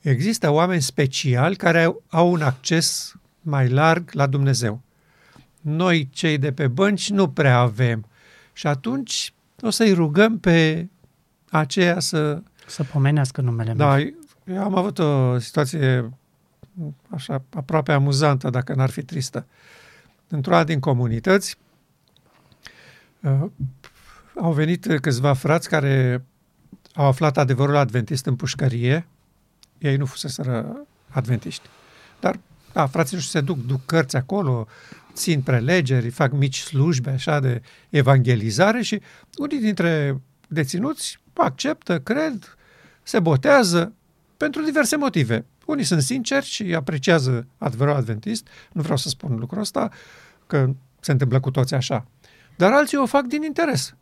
Există 0.00 0.50
oameni 0.50 0.82
speciali 0.82 1.56
care 1.56 1.82
au- 1.82 2.02
au 2.08 2.32
un 2.32 2.42
acces 2.42 3.14
mai 3.40 3.68
larg 3.68 4.10
la 4.12 4.26
Dumnezeu. 4.26 4.82
Noi, 5.64 6.08
cei 6.12 6.38
de 6.38 6.52
pe 6.52 6.68
bănci, 6.68 7.10
nu 7.10 7.28
prea 7.28 7.58
avem. 7.58 8.06
Și 8.52 8.66
atunci 8.66 9.32
o 9.62 9.70
să-i 9.70 9.92
rugăm 9.92 10.38
pe 10.38 10.88
aceea 11.50 12.00
să... 12.00 12.42
să 12.66 12.84
pomenească 12.84 13.40
numele 13.40 13.74
meu. 13.74 13.86
Da, 13.86 13.98
eu 14.54 14.62
am 14.62 14.76
avut 14.76 14.98
o 14.98 15.38
situație 15.38 16.10
așa 17.08 17.42
aproape 17.54 17.92
amuzantă, 17.92 18.50
dacă 18.50 18.74
n-ar 18.74 18.90
fi 18.90 19.02
tristă. 19.02 19.46
Într-una 20.28 20.64
din 20.64 20.80
comunități 20.80 21.56
uh, 23.20 23.50
au 24.40 24.52
venit 24.52 24.98
câțiva 25.00 25.32
frați 25.32 25.68
care 25.68 26.24
au 26.94 27.06
aflat 27.06 27.36
adevărul 27.36 27.76
adventist 27.76 28.26
în 28.26 28.36
pușcărie. 28.36 29.06
Ei 29.78 29.96
nu 29.96 30.04
fuseseră 30.06 30.86
adventiști. 31.08 31.68
Dar, 32.20 32.38
da, 32.72 32.86
frații 32.86 33.16
noștri 33.16 33.32
se 33.32 33.40
duc, 33.40 33.66
duc 33.66 33.84
cărți 33.86 34.16
acolo, 34.16 34.66
țin 35.14 35.40
prelegeri, 35.40 36.10
fac 36.10 36.32
mici 36.32 36.60
slujbe 36.60 37.10
așa 37.10 37.40
de 37.40 37.62
evangelizare 37.90 38.82
și 38.82 39.00
unii 39.38 39.60
dintre 39.60 40.20
deținuți 40.48 41.18
acceptă, 41.32 42.00
cred, 42.00 42.56
se 43.02 43.20
botează 43.20 43.92
pentru 44.36 44.62
diverse 44.62 44.96
motive. 44.96 45.44
Unii 45.66 45.84
sunt 45.84 46.02
sinceri 46.02 46.44
și 46.44 46.74
apreciază 46.74 47.46
adevărul 47.58 47.94
adventist, 47.94 48.48
nu 48.72 48.82
vreau 48.82 48.96
să 48.96 49.08
spun 49.08 49.36
lucrul 49.38 49.60
ăsta, 49.60 49.90
că 50.46 50.70
se 51.00 51.12
întâmplă 51.12 51.40
cu 51.40 51.50
toți 51.50 51.74
așa. 51.74 52.06
Dar 52.56 52.72
alții 52.72 52.98
o 52.98 53.06
fac 53.06 53.24
din 53.24 53.42
interes. 53.42 53.94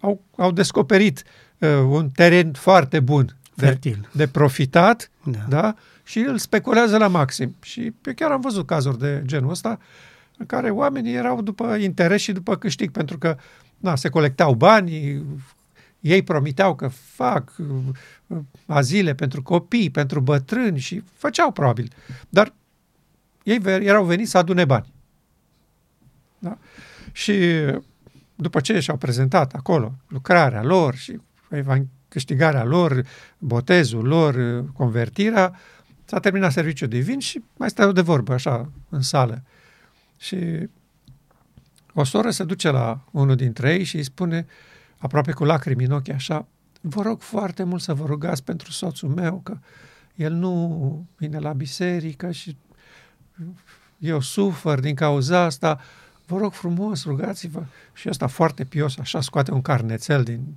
Au, 0.00 0.22
au 0.36 0.52
descoperit 0.52 1.22
uh, 1.58 1.68
un 1.68 2.10
teren 2.10 2.52
foarte 2.52 3.00
bun 3.00 3.36
de, 3.54 3.64
Fertil. 3.66 4.08
de 4.12 4.26
profitat 4.26 5.10
Da. 5.24 5.38
da? 5.48 5.74
și 6.02 6.18
îl 6.18 6.38
speculează 6.38 6.96
la 6.96 7.08
maxim. 7.08 7.56
Și 7.62 7.92
eu 8.04 8.12
chiar 8.14 8.30
am 8.30 8.40
văzut 8.40 8.66
cazuri 8.66 8.98
de 8.98 9.22
genul 9.26 9.50
ăsta 9.50 9.78
în 10.38 10.46
care 10.46 10.70
oamenii 10.70 11.14
erau 11.14 11.42
după 11.42 11.74
interes 11.74 12.20
și 12.20 12.32
după 12.32 12.56
câștig, 12.56 12.90
pentru 12.90 13.18
că 13.18 13.36
na, 13.78 13.96
se 13.96 14.08
colectau 14.08 14.54
bani, 14.54 15.22
ei 16.00 16.22
promiteau 16.22 16.74
că 16.74 16.88
fac 16.88 17.52
uh, 17.58 18.38
azile 18.66 19.14
pentru 19.14 19.42
copii, 19.42 19.90
pentru 19.90 20.20
bătrâni 20.20 20.78
și 20.78 21.02
făceau 21.12 21.52
probabil. 21.52 21.92
Dar 22.28 22.54
ei 23.42 23.58
ve- 23.58 23.82
erau 23.82 24.04
veniți 24.04 24.30
să 24.30 24.38
adune 24.38 24.64
bani. 24.64 24.92
Da? 26.38 26.58
Și 27.12 27.34
după 28.34 28.60
ce 28.60 28.80
și-au 28.80 28.96
prezentat 28.96 29.52
acolo 29.52 29.94
lucrarea 30.08 30.62
lor 30.62 30.94
și 30.94 31.20
evan- 31.56 31.88
câștigarea 32.08 32.64
lor, 32.64 33.02
botezul 33.38 34.06
lor, 34.06 34.64
convertirea, 34.72 35.58
s-a 36.04 36.20
terminat 36.20 36.52
serviciul 36.52 36.88
divin 36.88 37.18
și 37.18 37.42
mai 37.56 37.70
stau 37.70 37.92
de 37.92 38.00
vorbă 38.00 38.32
așa 38.32 38.70
în 38.88 39.00
sală. 39.00 39.42
Și 40.24 40.68
o 41.94 42.04
soră 42.04 42.30
se 42.30 42.44
duce 42.44 42.70
la 42.70 43.00
unul 43.10 43.36
dintre 43.36 43.72
ei 43.72 43.84
și 43.84 43.96
îi 43.96 44.02
spune, 44.02 44.46
aproape 44.98 45.32
cu 45.32 45.44
lacrimi 45.44 45.84
în 45.84 45.90
ochi, 45.90 46.08
așa, 46.08 46.46
vă 46.80 47.02
rog 47.02 47.20
foarte 47.20 47.62
mult 47.62 47.82
să 47.82 47.94
vă 47.94 48.04
rugați 48.06 48.44
pentru 48.44 48.70
soțul 48.70 49.08
meu, 49.08 49.40
că 49.42 49.58
el 50.14 50.32
nu 50.32 51.06
vine 51.16 51.38
la 51.38 51.52
biserică 51.52 52.30
și 52.30 52.56
eu 53.98 54.20
sufăr 54.20 54.80
din 54.80 54.94
cauza 54.94 55.40
asta, 55.40 55.80
vă 56.26 56.38
rog 56.38 56.52
frumos, 56.52 57.04
rugați-vă. 57.04 57.64
Și 57.92 58.08
ăsta 58.08 58.26
foarte 58.26 58.64
pios, 58.64 58.98
așa 58.98 59.20
scoate 59.20 59.52
un 59.52 59.62
carnețel 59.62 60.22
din, 60.22 60.56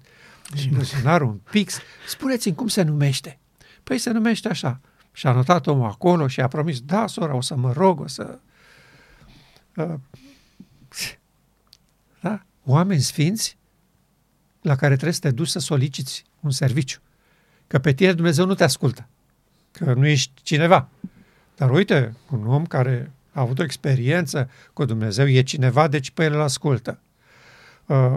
din 0.54 0.72
buzunar, 0.74 1.22
un 1.22 1.40
pix. 1.52 1.80
Spuneți-mi 2.08 2.56
cum 2.56 2.68
se 2.68 2.82
numește. 2.82 3.40
Păi 3.84 3.98
se 3.98 4.12
numește 4.12 4.48
așa. 4.48 4.80
Și 5.12 5.28
a 5.28 5.32
notat 5.32 5.68
omul 5.68 5.90
acolo 5.90 6.28
și 6.28 6.42
a 6.42 6.48
promis, 6.48 6.80
da, 6.82 7.08
sora, 7.08 7.36
o 7.36 7.42
să 7.42 7.56
mă 7.56 7.72
rog, 7.72 8.00
o 8.00 8.08
să... 8.08 8.40
Uh, 9.78 9.94
da? 12.22 12.42
Oameni 12.66 13.02
sfinți 13.02 13.58
la 14.62 14.76
care 14.76 14.94
trebuie 14.94 15.14
să 15.14 15.20
te 15.20 15.32
duci 15.32 15.48
să 15.48 15.60
soliciți 15.60 16.24
un 16.40 16.52
serviciu. 16.52 17.00
Că 17.68 17.80
pe 17.80 17.94
tine 17.94 18.14
Dumnezeu 18.14 18.46
nu 18.46 18.54
te 18.54 18.64
ascultă. 18.64 19.08
Că 19.72 19.94
nu 19.94 20.06
ești 20.06 20.32
cineva. 20.42 20.90
Dar 21.56 21.72
uite, 21.72 22.16
un 22.32 22.48
om 22.48 22.66
care 22.66 23.12
a 23.32 23.42
avut 23.42 23.60
o 23.60 23.64
experiență 23.64 24.50
cu 24.74 24.86
Dumnezeu, 24.86 25.28
e 25.28 25.42
cineva, 25.42 25.88
deci 25.88 26.12
pe 26.12 26.24
el 26.24 26.34
îl 26.34 26.42
ascultă. 26.42 27.00
Uh, 27.86 28.16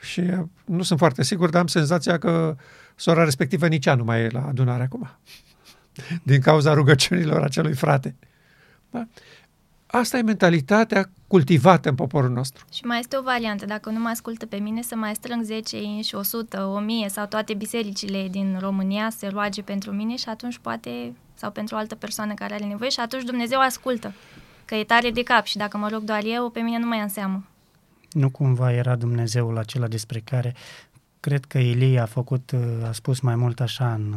și 0.00 0.20
uh, 0.20 0.38
nu 0.64 0.82
sunt 0.82 0.98
foarte 0.98 1.22
sigur, 1.22 1.50
dar 1.50 1.60
am 1.60 1.66
senzația 1.66 2.18
că 2.18 2.56
sora 2.96 3.24
respectivă 3.24 3.66
nici 3.66 3.86
ea 3.86 3.94
nu 3.94 4.04
mai 4.04 4.20
e 4.20 4.28
la 4.28 4.46
adunare 4.46 4.82
acum. 4.82 5.10
Din 6.22 6.40
cauza 6.40 6.72
rugăciunilor 6.72 7.42
acelui 7.42 7.74
frate. 7.74 8.16
Da? 8.90 9.08
Asta 9.94 10.18
e 10.18 10.22
mentalitatea 10.22 11.10
cultivată 11.26 11.88
în 11.88 11.94
poporul 11.94 12.30
nostru. 12.30 12.64
Și 12.72 12.84
mai 12.84 12.98
este 12.98 13.16
o 13.16 13.22
variantă, 13.22 13.66
dacă 13.66 13.90
nu 13.90 13.98
mă 13.98 14.08
ascultă 14.08 14.46
pe 14.46 14.56
mine, 14.56 14.82
să 14.82 14.94
mai 14.94 15.14
strâng 15.14 15.44
10 15.44 15.82
inși, 15.82 16.14
100, 16.14 16.64
1000 16.64 17.08
sau 17.08 17.26
toate 17.26 17.54
bisericile 17.54 18.28
din 18.30 18.56
România 18.60 19.10
să 19.10 19.18
se 19.18 19.28
roage 19.28 19.62
pentru 19.62 19.92
mine 19.92 20.16
și 20.16 20.28
atunci 20.28 20.58
poate, 20.58 21.12
sau 21.34 21.50
pentru 21.50 21.74
o 21.74 21.78
altă 21.78 21.94
persoană 21.94 22.34
care 22.34 22.54
are 22.54 22.64
nevoie 22.64 22.90
și 22.90 23.00
atunci 23.00 23.24
Dumnezeu 23.24 23.60
ascultă. 23.60 24.14
Că 24.64 24.74
e 24.74 24.84
tare 24.84 25.10
de 25.10 25.22
cap 25.22 25.44
și 25.44 25.56
dacă 25.56 25.76
mă 25.76 25.88
rog 25.88 26.02
doar 26.02 26.22
eu, 26.24 26.50
pe 26.50 26.60
mine 26.60 26.78
nu 26.78 26.86
mai 26.86 26.96
ia 26.96 27.02
în 27.02 27.08
seamă. 27.08 27.44
Nu 28.10 28.30
cumva 28.30 28.72
era 28.72 28.96
Dumnezeul 28.96 29.58
acela 29.58 29.86
despre 29.86 30.20
care 30.20 30.54
cred 31.20 31.44
că 31.44 31.58
Ilie 31.58 32.00
a 32.00 32.06
făcut, 32.06 32.50
a 32.88 32.92
spus 32.92 33.20
mai 33.20 33.36
mult 33.36 33.60
așa 33.60 33.92
în, 33.92 34.14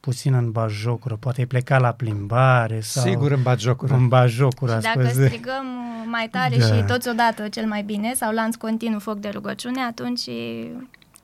puțin 0.00 0.34
în 0.34 0.50
bajocură, 0.50 1.16
poate 1.16 1.40
ai 1.40 1.46
plecat 1.46 1.80
la 1.80 1.92
plimbare 1.92 2.80
sau... 2.80 3.02
Sigur 3.02 3.30
în 3.30 3.42
bajocură. 3.42 3.94
În 3.94 4.08
bajocură, 4.08 4.74
și 4.74 4.80
dacă 4.80 5.08
spus. 5.08 5.24
strigăm 5.24 5.66
mai 6.10 6.28
tare 6.30 6.56
Da. 6.56 6.64
și 6.66 6.82
toți 6.86 7.08
odată 7.08 7.48
cel 7.48 7.66
mai 7.66 7.82
bine 7.82 8.14
sau 8.14 8.32
lanț 8.32 8.54
continuu 8.54 8.98
foc 8.98 9.18
de 9.18 9.28
rugăciune, 9.28 9.80
atunci 9.80 10.20
Se 10.20 10.30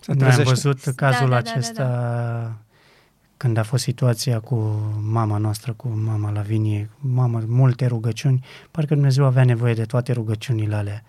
Noi 0.06 0.16
am 0.16 0.16
trezește. 0.16 0.42
văzut 0.42 0.94
cazul 0.94 1.28
Da, 1.28 1.34
da, 1.34 1.40
da, 1.42 1.50
acesta 1.50 2.56
când 3.36 3.56
a 3.56 3.62
fost 3.62 3.82
situația 3.82 4.40
cu 4.40 4.54
mama 5.10 5.36
noastră, 5.36 5.72
cu 5.72 5.88
mama 5.88 6.30
Lavinie, 6.30 6.90
mama, 6.98 7.42
multe 7.46 7.86
rugăciuni, 7.86 8.44
parcă 8.70 8.94
Dumnezeu 8.94 9.24
avea 9.24 9.44
nevoie 9.44 9.74
de 9.74 9.84
toate 9.84 10.12
rugăciunile 10.12 10.74
alea 10.74 11.02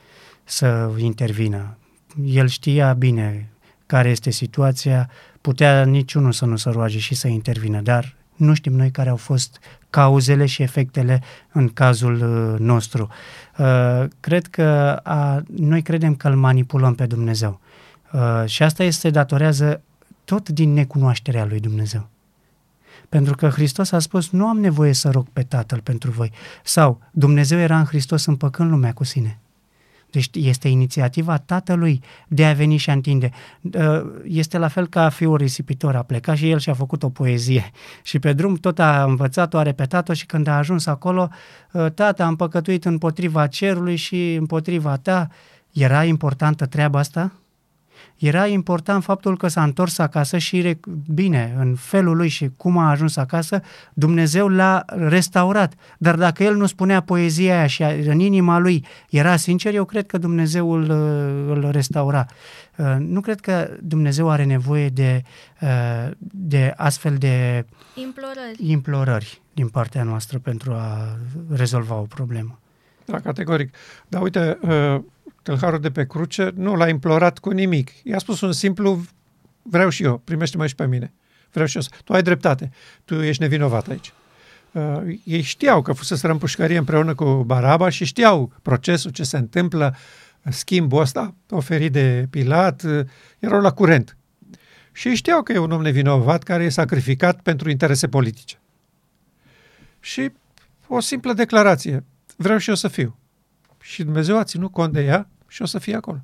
să 0.44 0.92
intervină. 0.98 1.78
El 2.24 2.48
știa 2.48 2.94
bine 2.94 3.50
care 3.86 4.10
este 4.10 4.30
situația, 4.30 5.10
putea 5.44 5.86
niciunul 5.86 6.32
să 6.32 6.46
nu 6.46 6.56
se 6.56 6.70
roage 6.70 7.00
și 7.00 7.16
să 7.16 7.28
intervină, 7.28 7.82
dar 7.82 8.16
nu 8.36 8.54
știm 8.54 8.74
noi 8.74 8.92
care 8.92 9.10
au 9.10 9.16
fost 9.16 9.60
cauzele 9.90 10.46
și 10.46 10.62
efectele 10.62 11.22
în 11.52 11.70
cazul 11.70 12.14
uh, 12.14 12.60
nostru. 12.60 13.10
Uh, 13.58 14.04
Cred 14.20 14.48
că 14.48 15.00
a, 15.04 15.42
noi 15.56 15.82
credem 15.82 16.16
că 16.16 16.28
îl 16.28 16.36
manipulăm 16.36 16.96
pe 16.96 17.06
Dumnezeu. 17.06 17.60
Uh, 18.14 18.44
și 18.46 18.64
asta 18.64 18.84
este 18.84 19.10
datorează 19.10 19.82
tot 20.26 20.50
din 20.50 20.74
necunoașterea 20.74 21.46
lui 21.46 21.60
Dumnezeu. 21.60 22.10
Pentru 23.10 23.36
că 23.36 23.48
Hristos 23.48 23.92
a 23.92 24.00
spus, 24.00 24.30
nu 24.30 24.48
am 24.48 24.60
nevoie 24.60 24.94
să 24.94 25.10
rog 25.10 25.28
pe 25.34 25.42
Tatăl 25.44 25.80
pentru 25.80 26.12
voi. 26.12 26.32
Sau 26.64 27.02
Dumnezeu 27.12 27.60
era 27.60 27.80
în 27.80 27.86
Hristos 27.86 28.26
împăcând 28.26 28.70
lumea 28.70 28.94
cu 28.94 29.04
sine. 29.04 29.40
Deci 30.14 30.30
este 30.34 30.68
inițiativa 30.68 31.38
Tatălui 31.38 32.02
de 32.28 32.46
a 32.46 32.54
veni 32.54 32.78
și 32.78 32.90
a 32.90 32.94
întinde. 32.94 33.32
Uh, 33.62 33.82
Este 34.24 34.58
la 34.58 34.68
fel 34.68 34.88
ca 34.88 35.10
fiul 35.10 35.38
risipitor, 35.38 35.96
a 35.96 36.04
plecat 36.04 36.36
și 36.36 36.50
el 36.50 36.60
și-a 36.60 36.74
făcut 36.74 37.04
o 37.04 37.10
poezie. 37.10 37.72
Și 38.10 38.20
pe 38.20 38.34
drum 38.34 38.56
tot 38.56 38.80
a 38.80 39.04
învățat-o, 39.04 39.58
a 39.58 39.62
repetat-o 39.62 40.14
și 40.14 40.26
când 40.26 40.48
a 40.48 40.58
ajuns 40.58 40.86
acolo, 40.86 41.30
uh, 41.72 41.92
tata, 41.92 42.26
am 42.26 42.36
păcătuit 42.36 42.86
împotriva 42.86 43.48
cerului 43.48 43.96
și 43.96 44.34
împotriva 44.34 44.98
ta. 44.98 45.28
Era 45.72 46.04
importantă 46.04 46.66
treaba 46.66 47.00
asta? 47.00 47.32
Era 48.18 48.48
important 48.48 49.04
faptul 49.04 49.38
că 49.38 49.48
s-a 49.48 49.64
întors 49.64 49.98
acasă 49.98 50.38
și, 50.38 50.62
rec- 50.62 51.12
bine, 51.14 51.56
în 51.58 51.76
felul 51.76 52.16
lui 52.16 52.28
și 52.28 52.50
cum 52.58 52.78
a 52.78 52.90
ajuns 52.90 53.16
acasă, 53.18 53.62
Dumnezeu 53.94 54.48
l-a 54.48 54.86
restaurat. 54.88 55.74
Dar 55.98 56.16
dacă 56.16 56.44
el 56.44 56.56
nu 56.56 56.66
spunea 56.66 57.02
poezia 57.02 57.58
aia 57.58 57.68
și 57.68 57.84
în 57.84 58.20
inima 58.20 58.58
lui 58.58 58.86
era 59.10 59.36
sincer, 59.36 59.74
eu 59.74 59.86
cred 59.86 60.06
că 60.06 60.18
Dumnezeu 60.18 60.72
îl, 60.72 60.90
îl 61.50 61.70
restaura. 61.72 62.26
Uh, 62.78 62.96
Nu 63.00 63.22
cred 63.22 63.40
că 63.40 63.70
Dumnezeu 63.82 64.30
are 64.30 64.44
nevoie 64.44 64.90
de, 64.90 65.24
uh, 65.62 66.12
de 66.20 66.74
astfel 66.78 67.16
de 67.16 67.66
implorări. 67.96 68.58
implorări 68.58 69.42
din 69.54 69.68
partea 69.68 70.04
noastră 70.04 70.40
pentru 70.40 70.72
a 70.72 71.18
rezolva 71.52 71.96
o 71.96 72.02
problemă. 72.04 72.60
Da, 73.06 73.20
categoric. 73.20 73.76
Dar 74.08 74.22
uite, 74.22 74.58
uh, 74.62 75.02
tâlharul 75.44 75.80
de 75.80 75.92
pe 75.92 76.06
cruce 76.06 76.52
nu 76.56 76.76
l-a 76.76 76.90
implorat 76.90 77.40
cu 77.40 77.50
nimic. 77.50 77.92
I-a 78.04 78.18
spus 78.18 78.42
un 78.42 78.52
simplu, 78.52 79.04
vreau 79.62 79.90
și 79.90 80.04
eu, 80.04 80.18
primește-mă 80.18 80.68
și 80.68 80.76
pe 80.76 80.88
mine. 80.88 81.14
Vreau 81.52 81.68
și 81.68 81.76
eu. 81.76 81.82
să- 81.82 81.90
Tu 82.04 82.14
ai 82.14 82.22
dreptate. 82.22 82.72
Tu 83.06 83.22
ești 83.22 83.42
nevinovat 83.42 83.88
aici. 83.88 84.14
Uh, 84.72 85.02
ei 85.24 85.42
știau 85.42 85.82
că 85.82 85.94
fusese 85.94 86.28
în 86.28 86.38
pușcărie 86.38 86.78
împreună 86.78 87.16
cu 87.16 87.44
Baraba 87.44 87.90
și 87.90 88.06
știau 88.06 88.52
procesul, 88.62 89.12
ce 89.12 89.24
se 89.24 89.38
întâmplă, 89.38 89.96
schimbul 90.50 91.02
ăsta 91.02 91.36
oferit 91.50 91.92
de 91.92 92.28
Pilat, 92.30 92.82
uh, 92.84 93.06
erau 93.40 93.62
la 93.62 93.72
curent. 93.72 94.18
Și 94.92 95.08
ei 95.08 95.16
știau 95.16 95.44
că 95.44 95.52
e 95.52 95.58
un 95.58 95.72
om 95.72 95.82
nevinovat 95.82 96.44
care 96.44 96.64
e 96.64 96.70
sacrificat 96.70 97.42
pentru 97.42 97.70
interese 97.70 98.08
politice. 98.08 98.60
Și 100.00 100.32
o 100.88 101.00
simplă 101.00 101.34
declarație. 101.34 102.04
Vreau 102.38 102.58
și 102.58 102.70
eu 102.70 102.76
să 102.76 102.88
fiu. 102.88 103.18
Și 103.94 104.04
Dumnezeu 104.04 104.38
a 104.38 104.44
ținut 104.44 104.72
cont 104.72 104.94
de 104.94 105.04
ea 105.04 105.30
și 105.48 105.62
o 105.62 105.66
să 105.66 105.80
fie 105.80 105.96
acolo. 105.96 106.18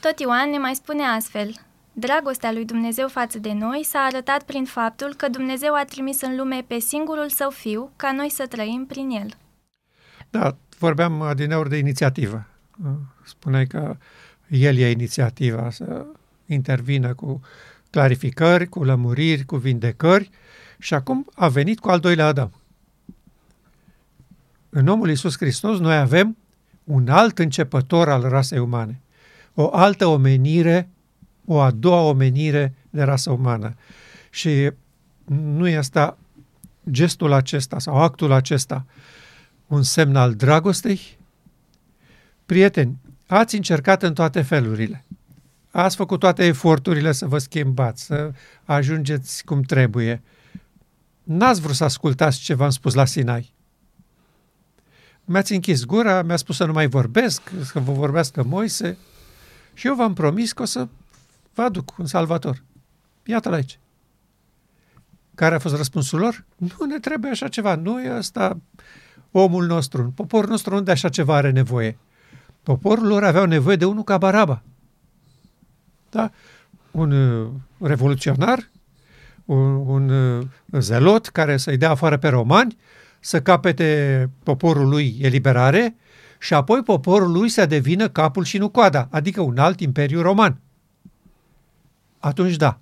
Tot 0.00 0.18
Ioan 0.18 0.50
ne 0.50 0.58
mai 0.58 0.74
spune 0.74 1.02
astfel. 1.02 1.54
Dragostea 1.92 2.52
lui 2.52 2.64
Dumnezeu 2.64 3.08
față 3.08 3.38
de 3.38 3.52
noi 3.52 3.84
s-a 3.84 3.98
arătat 3.98 4.42
prin 4.42 4.64
faptul 4.64 5.14
că 5.16 5.28
Dumnezeu 5.28 5.74
a 5.74 5.84
trimis 5.84 6.20
în 6.20 6.36
lume 6.36 6.64
pe 6.66 6.78
singurul 6.78 7.28
său 7.28 7.50
fiu 7.50 7.90
ca 7.96 8.12
noi 8.12 8.30
să 8.30 8.46
trăim 8.46 8.86
prin 8.86 9.10
el. 9.10 9.28
Da, 10.30 10.56
vorbeam 10.78 11.22
adineori 11.22 11.68
de 11.68 11.76
inițiativă. 11.76 12.46
Spuneai 13.24 13.66
că 13.66 13.96
el 14.48 14.76
e 14.76 14.90
inițiativa 14.90 15.70
să 15.70 16.06
intervină 16.46 17.14
cu 17.14 17.40
clarificări, 17.90 18.68
cu 18.68 18.84
lămuriri, 18.84 19.44
cu 19.44 19.56
vindecări 19.56 20.30
și 20.78 20.94
acum 20.94 21.26
a 21.34 21.48
venit 21.48 21.80
cu 21.80 21.88
al 21.88 22.00
doilea 22.00 22.26
Adam. 22.26 22.52
În 24.68 24.86
omul 24.86 25.08
Iisus 25.08 25.36
Hristos 25.36 25.78
noi 25.78 25.96
avem 25.96 26.36
un 26.84 27.08
alt 27.08 27.38
începător 27.38 28.08
al 28.08 28.22
rasei 28.22 28.58
umane, 28.58 29.00
o 29.54 29.74
altă 29.74 30.06
omenire, 30.06 30.88
o 31.44 31.60
a 31.60 31.70
doua 31.70 32.00
omenire 32.00 32.74
de 32.90 33.02
rasă 33.02 33.30
umană. 33.30 33.74
Și 34.30 34.70
nu 35.24 35.68
e 35.68 35.76
asta 35.76 36.18
gestul 36.90 37.32
acesta 37.32 37.78
sau 37.78 37.96
actul 37.96 38.32
acesta 38.32 38.84
un 39.66 39.82
semn 39.82 40.16
al 40.16 40.34
dragostei? 40.34 41.18
Prieteni, 42.46 42.98
ați 43.26 43.56
încercat 43.56 44.02
în 44.02 44.14
toate 44.14 44.42
felurile. 44.42 45.04
Ați 45.70 45.96
făcut 45.96 46.18
toate 46.18 46.44
eforturile 46.44 47.12
să 47.12 47.26
vă 47.26 47.38
schimbați, 47.38 48.04
să 48.04 48.32
ajungeți 48.64 49.44
cum 49.44 49.62
trebuie. 49.62 50.22
N-ați 51.22 51.60
vrut 51.60 51.74
să 51.74 51.84
ascultați 51.84 52.38
ce 52.38 52.54
v-am 52.54 52.70
spus 52.70 52.94
la 52.94 53.04
Sinai. 53.04 53.52
Mi-ați 55.24 55.52
închis 55.52 55.84
gura, 55.84 56.22
mi-a 56.22 56.36
spus 56.36 56.56
să 56.56 56.64
nu 56.64 56.72
mai 56.72 56.86
vorbesc, 56.86 57.42
să 57.62 57.78
vă 57.78 57.92
vorbească 57.92 58.42
Moise 58.42 58.96
și 59.74 59.86
eu 59.86 59.94
v-am 59.94 60.12
promis 60.12 60.52
că 60.52 60.62
o 60.62 60.64
să 60.64 60.88
vă 61.54 61.62
aduc 61.62 61.94
un 61.98 62.06
salvator. 62.06 62.62
Iată-l 63.24 63.52
aici. 63.52 63.78
Care 65.34 65.54
a 65.54 65.58
fost 65.58 65.76
răspunsul 65.76 66.18
lor? 66.18 66.44
Nu 66.56 66.86
ne 66.86 66.98
trebuie 66.98 67.30
așa 67.30 67.48
ceva, 67.48 67.74
nu 67.74 68.02
e 68.02 68.16
ăsta 68.16 68.58
omul 69.30 69.66
nostru, 69.66 70.12
poporul 70.14 70.50
nostru 70.50 70.74
nu 70.74 70.80
de 70.80 70.90
așa 70.90 71.08
ceva 71.08 71.36
are 71.36 71.50
nevoie. 71.50 71.98
Poporul 72.62 73.06
lor 73.06 73.24
aveau 73.24 73.44
nevoie 73.44 73.76
de 73.76 73.84
unul 73.84 74.04
ca 74.04 74.18
Baraba. 74.18 74.62
Da? 76.10 76.30
Un 76.90 77.10
uh, 77.10 77.50
revoluționar, 77.78 78.70
un, 79.44 79.74
un 79.74 80.08
uh, 80.08 80.46
zelot 80.78 81.26
care 81.26 81.56
să-i 81.56 81.76
dea 81.76 81.90
afară 81.90 82.16
pe 82.16 82.28
romani, 82.28 82.76
să 83.24 83.42
capete 83.42 84.30
poporul 84.42 84.88
lui 84.88 85.16
eliberare 85.20 85.96
și 86.38 86.54
apoi 86.54 86.82
poporul 86.82 87.32
lui 87.32 87.48
să 87.48 87.66
devină 87.66 88.08
capul 88.08 88.44
și 88.44 88.58
nu 88.58 88.68
coada, 88.68 89.08
adică 89.10 89.40
un 89.40 89.58
alt 89.58 89.80
imperiu 89.80 90.20
roman. 90.20 90.60
Atunci 92.18 92.56
da, 92.56 92.78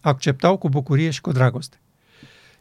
acceptau 0.00 0.56
cu 0.56 0.68
bucurie 0.68 1.10
și 1.10 1.20
cu 1.20 1.32
dragoste. 1.32 1.80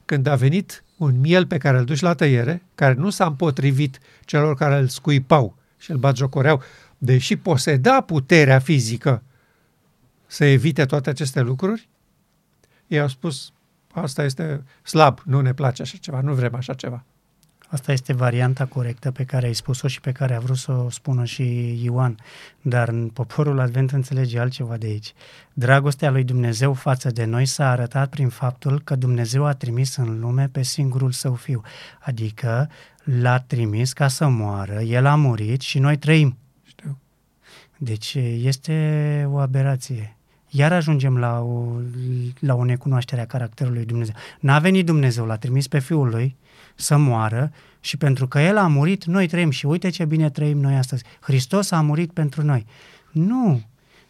Când 0.06 0.28
a 0.28 0.36
venit 0.36 0.84
un 0.98 1.20
miel 1.20 1.46
pe 1.46 1.58
care 1.58 1.78
îl 1.78 1.86
duci 1.86 2.00
la 2.00 2.14
tăiere, 2.14 2.64
care 2.76 2.94
nu 2.94 3.10
s-a 3.10 3.26
împotrivit 3.26 4.00
celor 4.26 4.56
care 4.56 4.78
îl 4.80 4.88
scuipau 4.88 5.56
și 5.78 5.92
îl 5.92 5.98
batjocoreau, 5.98 6.62
deși 6.98 7.36
poseda 7.36 8.02
puterea 8.02 8.60
fizică 8.60 9.24
să 10.28 10.46
evite 10.46 10.86
toate 10.86 11.10
aceste 11.10 11.42
lucruri, 11.42 11.90
ei 12.88 13.00
au 13.00 13.08
spus, 13.08 13.54
asta 14.00 14.24
este 14.24 14.64
slab, 14.84 15.20
nu 15.26 15.42
ne 15.42 15.54
place 15.54 15.82
așa 15.82 15.98
ceva, 15.98 16.22
nu 16.22 16.34
vrem 16.34 16.56
așa 16.56 16.74
ceva. 16.74 17.04
Asta 17.70 17.92
este 17.92 18.14
varianta 18.14 18.66
corectă 18.66 19.12
pe 19.12 19.24
care 19.24 19.46
ai 19.46 19.54
spus-o 19.54 19.88
și 19.88 20.02
pe 20.02 20.12
care 20.12 20.36
a 20.36 20.40
vrut 20.40 20.58
să 20.58 20.72
o 20.72 20.90
spună 20.90 21.26
și 21.26 21.78
Ioan. 21.84 22.18
Dar 22.62 22.90
în 22.90 23.08
poporul 23.08 23.60
Advent 23.60 23.92
înțelege 23.92 24.40
altceva 24.40 24.78
de 24.78 24.86
aici. 24.86 25.14
Dragostea 25.54 26.10
lui 26.10 26.24
Dumnezeu 26.24 26.74
față 26.74 27.10
de 27.10 27.26
noi 27.26 27.46
s-a 27.46 27.70
arătat 27.70 28.10
prin 28.10 28.30
faptul 28.30 28.82
că 28.82 28.96
Dumnezeu 28.96 29.46
a 29.46 29.54
trimis 29.54 29.96
în 29.96 30.20
lume 30.20 30.50
pe 30.52 30.64
singurul 30.64 31.12
său 31.12 31.34
fiu. 31.34 31.62
Adică 32.00 32.70
l-a 33.04 33.40
trimis 33.40 33.94
ca 33.94 34.08
să 34.08 34.28
moară, 34.28 34.82
el 34.82 35.06
a 35.06 35.16
murit 35.16 35.62
și 35.62 35.80
noi 35.80 35.98
trăim. 35.98 36.38
Știu. 36.64 36.98
Deci 37.78 38.14
este 38.42 39.26
o 39.30 39.38
aberație. 39.38 40.17
Iar 40.50 40.74
ajungem 40.74 41.18
la 41.18 41.40
o, 41.40 41.66
la 42.40 42.56
o 42.56 42.64
necunoaștere 42.64 43.22
a 43.22 43.26
caracterului 43.26 43.86
Dumnezeu. 43.86 44.14
N-a 44.40 44.60
venit 44.60 44.86
Dumnezeu, 44.86 45.26
l-a 45.26 45.38
trimis 45.38 45.68
pe 45.68 45.80
Fiul 45.80 46.10
Lui 46.10 46.36
să 46.76 46.98
moară 46.98 47.52
și 47.80 47.98
pentru 47.98 48.28
că 48.28 48.40
El 48.40 48.58
a 48.58 48.68
murit, 48.68 49.06
noi 49.06 49.28
trăim 49.28 49.50
și 49.50 49.66
uite 49.66 49.90
ce 49.90 50.06
bine 50.06 50.30
trăim 50.30 50.58
noi 50.60 50.76
astăzi. 50.76 51.04
Hristos 51.20 51.72
a 51.72 51.82
murit 51.82 52.12
pentru 52.12 52.44
noi. 52.44 52.66
Nu! 53.12 53.62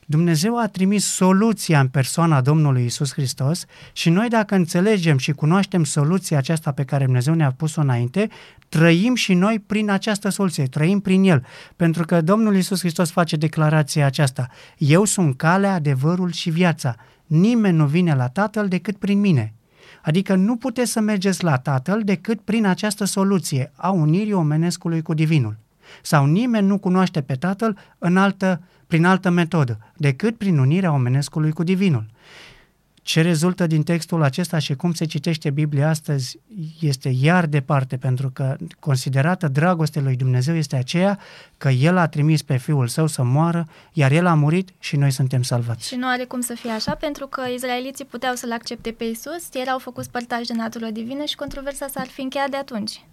Dumnezeu 0.10 0.60
a 0.60 0.68
trimis 0.68 1.06
soluția 1.06 1.80
în 1.80 1.88
persoana 1.88 2.42
Domnului 2.42 2.86
Isus 2.86 3.14
Hristos 3.14 3.66
și 3.94 4.10
noi 4.10 4.28
dacă 4.28 4.56
înțelegem 4.56 5.18
și 5.18 5.32
cunoaștem 5.32 5.84
soluția 5.84 6.38
aceasta 6.38 6.72
pe 6.72 6.84
care 6.84 7.04
Dumnezeu 7.04 7.34
ne-a 7.34 7.52
pus-o 7.52 7.82
înainte, 7.82 8.30
trăim 8.70 9.16
și 9.16 9.34
noi 9.34 9.60
prin 9.60 9.90
această 9.90 10.30
soluție, 10.30 10.66
trăim 10.66 11.00
prin 11.00 11.24
El. 11.24 11.46
Pentru 11.76 12.06
că 12.06 12.22
Domnul 12.22 12.56
Isus 12.56 12.80
Hristos 12.80 13.12
face 13.12 13.36
declarația 13.36 14.06
aceasta. 14.06 14.48
Eu 14.78 15.04
sunt 15.04 15.38
calea, 15.38 15.74
adevărul 15.74 16.32
și 16.32 16.50
viața. 16.50 16.96
Nimeni 17.26 17.78
nu 17.78 17.86
vine 17.86 18.16
la 18.16 18.28
Tatăl 18.28 18.68
decât 18.68 18.98
prin 18.98 19.20
mine. 19.20 19.54
Adică 20.04 20.36
nu 20.36 20.56
puteți 20.56 20.92
să 20.92 21.00
mergeți 21.00 21.44
la 21.44 21.58
Tatăl 21.58 22.02
decât 22.04 22.42
prin 22.42 22.66
această 22.66 23.06
soluție 23.06 23.72
a 23.76 23.90
unirii 23.90 24.34
omenescului 24.34 25.02
cu 25.02 25.14
divinul. 25.14 25.58
Sau 26.02 26.26
nimeni 26.26 26.68
nu 26.68 26.78
cunoaște 26.78 27.22
pe 27.22 27.34
Tatăl 27.34 27.78
în 27.98 28.18
altă, 28.18 28.62
prin 28.88 29.06
altă 29.06 29.30
metodă, 29.30 29.78
decât 29.98 30.38
prin 30.38 30.58
unirea 30.58 30.92
omenescului 30.92 31.52
cu 31.52 31.64
divinul. 31.64 32.06
Ce 33.02 33.22
rezultă 33.22 33.68
din 33.68 33.84
textul 33.84 34.24
acesta 34.24 34.60
și 34.60 34.76
cum 34.76 34.94
se 34.94 35.06
citește 35.06 35.50
Biblia 35.50 35.90
astăzi 35.90 36.40
este 36.80 37.10
iar 37.22 37.46
departe, 37.46 37.98
pentru 37.98 38.30
că 38.30 38.56
considerată 38.80 39.48
dragostea 39.48 40.02
lui 40.02 40.16
Dumnezeu 40.16 40.56
este 40.56 40.76
aceea 40.76 41.20
că 41.58 41.70
El 41.70 41.98
a 41.98 42.08
trimis 42.08 42.42
pe 42.42 42.58
Fiul 42.58 42.88
Său 42.88 43.08
să 43.08 43.24
moară, 43.24 43.68
iar 43.94 44.12
El 44.12 44.26
a 44.26 44.34
murit 44.34 44.70
și 44.80 44.96
noi 44.96 45.12
suntem 45.12 45.42
salvați. 45.42 45.88
Și 45.88 45.96
nu 45.96 46.08
are 46.08 46.24
cum 46.24 46.42
să 46.42 46.54
fie 46.54 46.72
așa, 46.72 46.96
pentru 46.96 47.28
că 47.28 47.42
izraeliții 47.54 48.06
puteau 48.06 48.36
să-L 48.36 48.52
accepte 48.52 48.92
pe 48.92 49.04
Isus, 49.04 49.50
erau 49.54 49.80
făcuți 49.80 50.12
părtași 50.12 50.48
de 50.48 50.54
natură 50.54 50.90
divină 50.90 51.24
și 51.24 51.36
controversa 51.36 51.88
s-ar 51.88 52.08
fi 52.08 52.22
încheiat 52.22 52.50
de 52.50 52.58
atunci. 52.58 53.06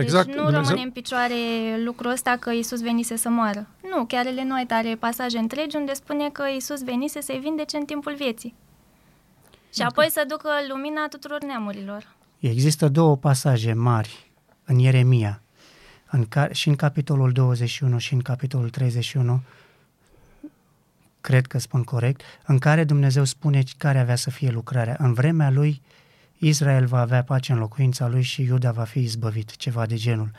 Exact. 0.00 0.26
Deci 0.26 0.34
nu 0.36 0.42
Dumnezeu- 0.42 0.62
rămâne 0.62 0.82
în 0.82 0.90
picioare 0.90 1.34
lucrul 1.84 2.10
ăsta 2.10 2.36
că 2.40 2.50
Isus 2.50 2.80
venise 2.82 3.16
să 3.16 3.28
moară. 3.28 3.66
Nu, 3.90 4.04
chiar 4.04 4.26
Ellen 4.26 4.50
White 4.50 4.74
are 4.74 4.96
pasaje 4.98 5.38
întregi 5.38 5.76
unde 5.76 5.92
spune 5.94 6.30
că 6.30 6.42
Isus 6.56 6.84
venise 6.84 7.20
să-i 7.20 7.38
vindece 7.42 7.76
în 7.76 7.84
timpul 7.84 8.14
vieții. 8.14 8.54
Și 9.74 9.82
apoi 9.82 10.06
să 10.10 10.24
ducă 10.28 10.48
lumina 10.68 11.08
tuturor 11.08 11.42
neamurilor. 11.44 12.06
Există 12.38 12.88
două 12.88 13.16
pasaje 13.16 13.72
mari 13.72 14.30
în 14.64 14.78
Ieremia, 14.78 15.42
în 16.10 16.26
ca- 16.26 16.48
și 16.52 16.68
în 16.68 16.76
capitolul 16.76 17.32
21 17.32 17.98
și 17.98 18.12
în 18.14 18.20
capitolul 18.20 18.70
31, 18.70 19.40
cred 21.20 21.46
că 21.46 21.58
spun 21.58 21.82
corect, 21.84 22.20
în 22.46 22.58
care 22.58 22.84
Dumnezeu 22.84 23.24
spune 23.24 23.62
care 23.78 23.98
avea 23.98 24.16
să 24.16 24.30
fie 24.30 24.50
lucrarea. 24.50 24.96
În 24.98 25.12
vremea 25.12 25.50
lui, 25.50 25.82
Israel 26.38 26.86
va 26.86 27.00
avea 27.00 27.22
pace 27.22 27.52
în 27.52 27.58
locuința 27.58 28.08
lui 28.08 28.22
și 28.22 28.42
Iuda 28.42 28.70
va 28.72 28.84
fi 28.84 28.98
izbăvit, 28.98 29.56
ceva 29.56 29.86
de 29.86 29.96
genul. 29.96 30.30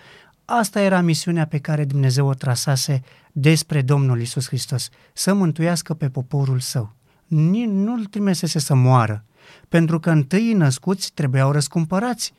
Asta 0.45 0.81
era 0.81 1.01
misiunea 1.01 1.45
pe 1.45 1.59
care 1.59 1.85
Dumnezeu 1.85 2.27
o 2.27 2.33
trasase 2.33 3.01
despre 3.31 3.81
Domnul 3.81 4.21
Isus 4.21 4.47
Hristos, 4.47 4.89
să 5.13 5.33
mântuiască 5.33 5.93
pe 5.93 6.09
poporul 6.09 6.59
său. 6.59 6.95
Ni- 7.27 7.65
Nu-l 7.65 8.05
trimisese 8.05 8.59
să 8.59 8.75
moară, 8.75 9.25
pentru 9.69 9.99
că 9.99 10.09
întâi 10.11 10.53
născuți 10.53 11.11
trebuiau 11.13 11.51
răscumpărați, 11.51 12.33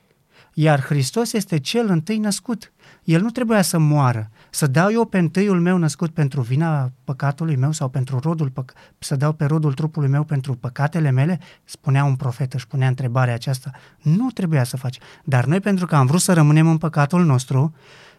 iar 0.63 0.81
Hristos 0.81 1.33
este 1.33 1.59
cel 1.59 1.89
întâi 1.89 2.19
născut. 2.19 2.73
El 3.05 3.23
nu 3.23 3.31
trebuia 3.31 3.63
să 3.63 3.79
moară, 3.79 4.31
să 4.51 4.67
dau 4.67 4.91
eu 4.93 5.05
pe 5.05 5.19
întâiul 5.19 5.61
meu 5.61 5.77
născut 5.77 6.11
pentru 6.11 6.41
vina 6.41 6.93
păcatului 7.05 7.57
meu 7.57 7.73
sau 7.73 7.89
pentru 7.89 8.19
rodul, 8.19 8.51
păc- 8.51 8.75
să 8.99 9.17
dau 9.17 9.33
pe 9.33 9.45
rodul 9.45 9.73
trupului 9.73 10.09
meu 10.09 10.25
pentru 10.25 10.55
păcatele 10.55 11.11
mele, 11.11 11.41
spunea 11.65 12.05
un 12.05 12.17
profet, 12.17 12.53
își 12.53 12.67
punea 12.67 12.89
întrebarea 12.89 13.35
aceasta. 13.35 13.71
Nu 14.03 14.31
trebuia 14.31 14.65
să 14.65 14.77
faci. 14.77 14.99
Dar 15.25 15.45
noi, 15.45 15.61
pentru 15.61 15.87
că 15.87 15.97
am 15.97 16.07
vrut 16.07 16.21
să 16.21 16.33
rămânem 16.33 16.69
în 16.69 16.79
păcatul 16.79 17.25
nostru, 17.25 17.75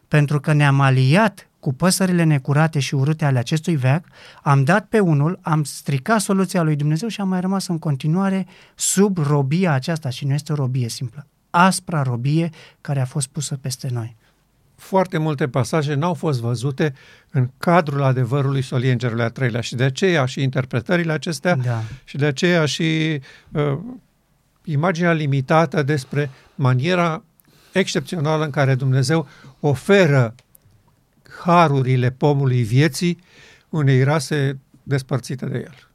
pentru 0.08 0.40
că 0.40 0.54
ne-am 0.54 0.80
aliat 0.80 1.50
cu 1.60 1.74
păsările 1.74 2.24
necurate 2.24 2.80
și 2.80 2.96
urâte 2.96 3.26
ale 3.26 3.40
acestui 3.40 3.76
veac, 3.76 4.06
am 4.44 4.64
dat 4.64 4.86
pe 4.86 5.00
unul, 5.00 5.40
am 5.42 5.64
stricat 5.64 6.20
soluția 6.20 6.62
lui 6.62 6.76
Dumnezeu 6.76 7.08
și 7.08 7.22
am 7.22 7.28
mai 7.28 7.42
rămas 7.42 7.68
în 7.68 7.80
continuare 7.80 8.48
sub 8.76 9.18
robia 9.18 9.72
aceasta 9.72 10.10
și 10.10 10.26
nu 10.26 10.34
este 10.34 10.52
o 10.52 10.56
robie 10.56 10.90
simplă. 10.90 11.26
Aspra 11.52 12.02
robie 12.02 12.50
care 12.82 13.00
a 13.00 13.06
fost 13.06 13.28
pusă 13.28 13.58
peste 13.62 13.90
noi. 13.92 14.16
foarte 14.76 15.18
multe 15.18 15.48
pasaje 15.48 15.94
n-au 15.94 16.14
fost 16.14 16.40
văzute 16.40 16.94
în 17.32 17.50
cadrul 17.58 18.04
adevărului 18.04 18.62
soliei 18.62 18.92
Îngerului 18.92 19.24
a 19.24 19.30
treilea 19.30 19.62
și 19.62 19.76
de 19.76 19.84
aceea 19.84 20.26
și 20.26 20.42
interpretările 20.42 21.12
acestea 21.12 21.56
Da. 21.56 21.82
și 22.04 22.18
de 22.18 22.26
aceea 22.26 22.66
și 22.66 23.22
uh, 23.52 23.78
imaginea 24.64 25.12
limitată 25.12 25.84
despre 25.84 26.30
maniera 26.56 27.24
excepțională 27.72 28.44
în 28.44 28.50
care 28.50 28.76
Dumnezeu 28.76 29.28
oferă 29.60 30.36
harurile 31.44 32.12
pomului 32.12 32.64
vieții 32.64 33.20
unei 33.70 34.04
rase 34.04 34.60
despărțite 34.84 35.46
de 35.46 35.58
el. 35.58 35.91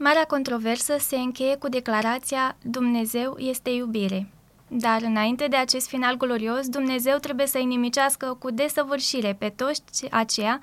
Marea 0.00 0.24
controversă 0.24 0.96
se 0.98 1.16
încheie 1.16 1.56
cu 1.56 1.68
declarația 1.68 2.56
Dumnezeu 2.62 3.36
este 3.38 3.70
iubire. 3.70 4.26
Dar 4.68 5.02
înainte 5.02 5.46
de 5.46 5.56
acest 5.56 5.88
final 5.88 6.16
glorios, 6.16 6.68
Dumnezeu 6.68 7.16
trebuie 7.16 7.46
să 7.46 7.58
inimicească 7.58 8.36
cu 8.38 8.50
desăvârșire 8.50 9.36
pe 9.38 9.48
toți 9.48 10.08
aceia 10.10 10.60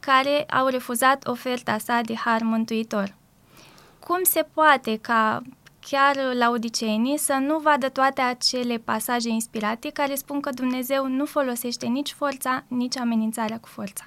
care 0.00 0.42
au 0.42 0.66
refuzat 0.66 1.26
oferta 1.26 1.78
sa 1.78 2.00
de 2.04 2.14
har 2.14 2.40
mântuitor. 2.42 3.14
Cum 3.98 4.22
se 4.22 4.46
poate 4.52 4.98
ca 5.00 5.42
chiar 5.80 6.16
laudiceenii 6.38 7.18
să 7.18 7.38
nu 7.40 7.58
vadă 7.58 7.88
toate 7.88 8.20
acele 8.20 8.76
pasaje 8.76 9.28
inspirate 9.28 9.90
care 9.90 10.14
spun 10.14 10.40
că 10.40 10.50
Dumnezeu 10.50 11.06
nu 11.08 11.24
folosește 11.24 11.86
nici 11.86 12.12
forța, 12.12 12.64
nici 12.68 12.96
amenințarea 12.96 13.58
cu 13.58 13.68
forța? 13.68 14.04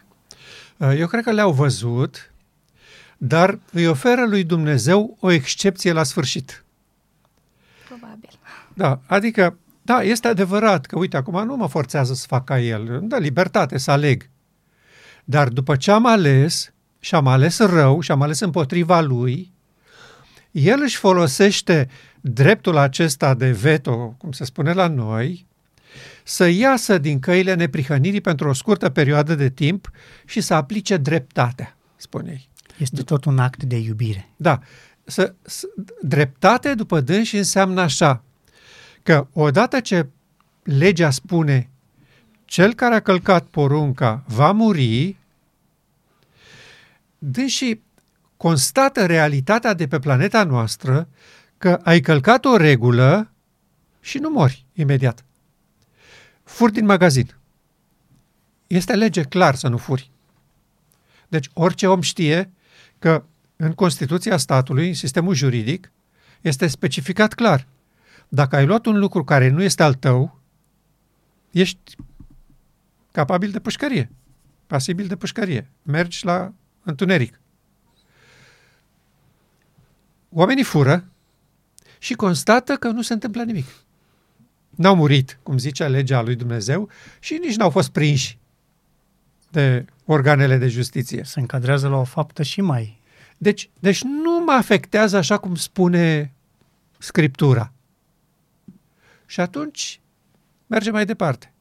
Uh, 0.77 0.99
Eu 0.99 1.07
cred 1.07 1.23
că 1.23 1.31
le-au 1.31 1.51
văzut, 1.51 2.31
dar 3.27 3.59
îi 3.71 3.87
oferă 3.87 4.25
lui 4.25 4.43
Dumnezeu 4.43 5.17
o 5.19 5.31
excepție 5.31 5.91
la 5.91 6.03
sfârșit. 6.03 6.65
Probabil. 7.87 8.29
Da, 8.73 8.99
adică, 9.05 9.57
da, 9.81 10.01
este 10.01 10.27
adevărat 10.27 10.85
că, 10.85 10.97
uite, 10.97 11.17
acum 11.17 11.45
nu 11.45 11.55
mă 11.55 11.67
forțează 11.67 12.13
să 12.13 12.25
fac 12.27 12.43
ca 12.43 12.59
el, 12.59 12.89
îmi 12.89 13.09
dă 13.09 13.17
libertate 13.17 13.77
să 13.77 13.91
aleg. 13.91 14.29
Dar 15.23 15.47
după 15.47 15.75
ce 15.75 15.91
am 15.91 16.05
ales 16.05 16.73
și 16.99 17.15
am 17.15 17.27
ales 17.27 17.59
rău 17.59 17.99
și 17.99 18.11
am 18.11 18.21
ales 18.21 18.39
împotriva 18.39 19.01
lui, 19.01 19.53
el 20.51 20.79
își 20.81 20.97
folosește 20.97 21.89
dreptul 22.21 22.77
acesta 22.77 23.33
de 23.33 23.51
veto, 23.51 24.15
cum 24.17 24.31
se 24.31 24.45
spune 24.45 24.73
la 24.73 24.87
noi, 24.87 25.47
să 26.23 26.45
iasă 26.47 26.97
din 26.97 27.19
căile 27.19 27.53
neprihănirii 27.53 28.21
pentru 28.21 28.49
o 28.49 28.53
scurtă 28.53 28.89
perioadă 28.89 29.35
de 29.35 29.49
timp 29.49 29.91
și 30.25 30.41
să 30.41 30.53
aplice 30.53 30.97
dreptatea, 30.97 31.77
spune 31.95 32.31
ei. 32.31 32.49
Este 32.77 33.03
tot 33.03 33.25
un 33.25 33.39
act 33.39 33.63
de 33.63 33.77
iubire. 33.77 34.29
Da, 34.35 34.59
să, 35.03 35.33
să, 35.41 35.67
dreptate 36.01 36.73
după 36.73 37.01
dânsi 37.01 37.35
înseamnă 37.35 37.81
așa, 37.81 38.23
că 39.03 39.27
odată 39.33 39.79
ce 39.79 40.07
legea 40.63 41.09
spune 41.09 41.69
cel 42.45 42.73
care 42.73 42.95
a 42.95 42.99
călcat 42.99 43.45
porunca 43.45 44.23
va 44.27 44.51
muri, 44.51 45.17
dânsi 47.17 47.79
constată 48.37 49.05
realitatea 49.05 49.73
de 49.73 49.87
pe 49.87 49.99
planeta 49.99 50.43
noastră 50.43 51.07
că 51.57 51.79
ai 51.83 51.99
călcat 51.99 52.45
o 52.45 52.57
regulă 52.57 53.31
și 54.01 54.17
nu 54.17 54.29
mori 54.29 54.65
imediat. 54.73 55.25
Furi 56.43 56.71
din 56.71 56.85
magazin. 56.85 57.35
Este 58.67 58.95
lege 58.95 59.23
clar 59.23 59.55
să 59.55 59.67
nu 59.67 59.77
furi. 59.77 60.11
Deci 61.27 61.49
orice 61.53 61.87
om 61.87 62.01
știe 62.01 62.51
că 63.05 63.23
în 63.55 63.73
Constituția 63.73 64.37
statului, 64.37 64.87
în 64.87 64.93
sistemul 64.93 65.33
juridic, 65.33 65.91
este 66.41 66.67
specificat 66.67 67.33
clar. 67.33 67.67
Dacă 68.27 68.55
ai 68.55 68.65
luat 68.65 68.85
un 68.85 68.99
lucru 68.99 69.23
care 69.23 69.49
nu 69.49 69.63
este 69.63 69.83
al 69.83 69.93
tău, 69.93 70.39
ești 71.51 71.95
capabil 73.11 73.51
de 73.51 73.59
pușcărie, 73.59 74.11
pasibil 74.67 75.07
de 75.07 75.15
pușcărie. 75.15 75.69
Mergi 75.81 76.25
la 76.25 76.53
întuneric. 76.83 77.39
Oamenii 80.29 80.63
fură 80.63 81.05
și 81.99 82.13
constată 82.13 82.75
că 82.75 82.87
nu 82.87 83.01
se 83.01 83.13
întâmplă 83.13 83.43
nimic. 83.43 83.67
N-au 84.69 84.95
murit, 84.95 85.39
cum 85.43 85.57
zicea 85.57 85.87
legea 85.87 86.21
lui 86.21 86.35
Dumnezeu, 86.35 86.89
și 87.19 87.39
nici 87.41 87.55
n-au 87.55 87.69
fost 87.69 87.89
prinși 87.89 88.37
de 89.55 89.85
organele 90.05 90.57
de 90.57 90.67
justiție. 90.67 91.23
Se 91.23 91.39
încadrează 91.39 91.87
la 91.87 91.97
o 91.97 92.03
faptă 92.03 92.43
și 92.43 92.61
mai 92.61 93.03
Deci, 93.37 93.69
deci 93.79 94.01
nu 94.03 94.43
mă 94.45 94.51
afectează 94.51 95.17
așa 95.17 95.37
cum 95.37 95.55
spune 95.55 96.33
Scriptura. 96.97 97.71
Și 99.25 99.39
atunci 99.39 99.99
merge 100.67 100.91
mai 100.91 101.05
departe. 101.05 101.53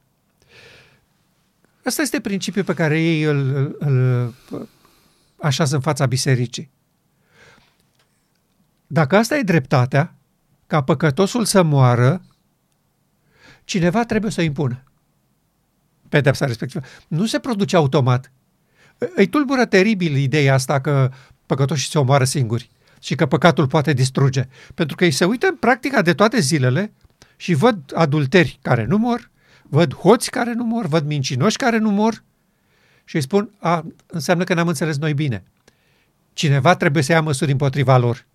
Ăsta 1.85 2.01
este 2.01 2.19
principiul 2.19 2.63
pe 2.63 2.73
care 2.73 3.01
ei 3.01 3.23
îl, 3.23 3.75
îl, 3.79 4.35
îl 4.49 4.67
așează 5.41 5.75
în 5.75 5.81
fața 5.81 6.05
bisericii. 6.05 6.69
Dacă 8.87 9.17
asta 9.17 9.37
e 9.37 9.41
dreptatea, 9.41 10.15
ca 10.67 10.83
păcătosul 10.83 11.45
să 11.45 11.63
moară, 11.63 12.21
cineva 13.63 14.05
trebuie 14.05 14.31
să 14.31 14.41
o 14.41 14.43
impună. 14.43 14.83
Pedepsa 16.09 16.45
respectivă. 16.45 16.85
Nu 17.07 17.25
se 17.25 17.39
produce 17.39 17.75
automat. 17.75 18.31
Îi 19.15 19.27
tulbură 19.27 19.65
teribil 19.65 20.15
ideea 20.15 20.53
asta 20.53 20.81
că 20.81 21.11
păcătoșii 21.45 21.89
se 21.89 21.97
omoară 21.97 22.23
singuri 22.23 22.69
și 22.99 23.15
că 23.15 23.25
păcatul 23.25 23.67
poate 23.67 23.93
distruge. 23.93 24.47
Pentru 24.73 24.95
că 24.95 25.05
ei 25.05 25.11
se 25.11 25.25
uită 25.25 25.47
în 25.47 25.55
practica 25.55 26.01
de 26.01 26.13
toate 26.13 26.39
zilele 26.39 26.93
și 27.35 27.53
văd 27.53 27.77
adulteri 27.93 28.59
care 28.61 28.85
nu 28.85 28.97
mor, 28.97 29.29
văd 29.61 29.93
hoți 29.93 30.29
care 30.29 30.53
nu 30.53 30.63
mor, 30.63 30.87
văd 30.87 31.05
mincinoși 31.05 31.57
care 31.57 31.77
nu 31.77 31.89
mor 31.89 32.23
și 33.03 33.15
îi 33.15 33.21
spun, 33.21 33.49
a, 33.59 33.85
înseamnă 34.07 34.43
că 34.43 34.53
n-am 34.53 34.67
înțeles 34.67 34.97
noi 34.97 35.13
bine. 35.13 35.43
Cineva 36.33 36.75
trebuie 36.75 37.03
să 37.03 37.11
ia 37.11 37.21
măsuri 37.21 37.51
împotriva 37.51 37.97
lor. 37.97 38.25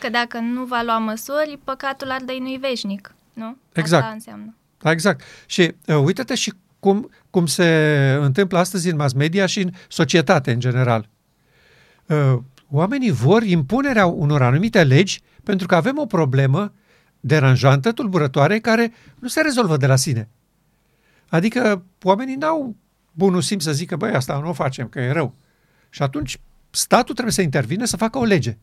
Că 0.00 0.08
dacă 0.08 0.38
nu 0.38 0.64
va 0.64 0.82
lua 0.82 0.98
măsuri, 0.98 1.58
păcatul 1.64 2.10
ar 2.10 2.22
dăinui 2.22 2.56
veșnic, 2.56 3.14
nu? 3.32 3.56
Exact. 3.72 4.02
Asta 4.02 4.14
înseamnă. 4.14 4.54
Da, 4.78 4.90
exact. 4.90 5.22
Și 5.46 5.74
uh, 5.86 5.96
uite-te 5.96 6.34
și 6.34 6.52
cum, 6.84 7.10
cum 7.30 7.46
se 7.46 8.18
întâmplă 8.20 8.58
astăzi 8.58 8.88
în 8.88 8.96
mass 8.96 9.12
media 9.12 9.46
și 9.46 9.60
în 9.60 9.70
societate 9.88 10.52
în 10.52 10.60
general. 10.60 11.08
Uh, 12.06 12.38
oamenii 12.70 13.10
vor 13.10 13.42
impunerea 13.42 14.06
unor 14.06 14.42
anumite 14.42 14.84
legi 14.84 15.22
pentru 15.42 15.66
că 15.66 15.74
avem 15.74 15.98
o 15.98 16.06
problemă 16.06 16.72
deranjantă, 17.20 17.92
tulburătoare, 17.92 18.58
care 18.58 18.92
nu 19.18 19.28
se 19.28 19.40
rezolvă 19.40 19.76
de 19.76 19.86
la 19.86 19.96
sine. 19.96 20.28
Adică 21.28 21.84
oamenii 22.02 22.34
n-au 22.34 22.76
bunul 23.12 23.40
simț 23.40 23.62
să 23.62 23.72
zică, 23.72 23.96
băi, 23.96 24.12
asta 24.12 24.38
nu 24.38 24.48
o 24.48 24.52
facem, 24.52 24.88
că 24.88 25.00
e 25.00 25.12
rău. 25.12 25.34
Și 25.90 26.02
atunci 26.02 26.40
statul 26.70 27.14
trebuie 27.14 27.34
să 27.34 27.42
intervine 27.42 27.86
să 27.86 27.96
facă 27.96 28.18
o 28.18 28.24
lege. 28.24 28.58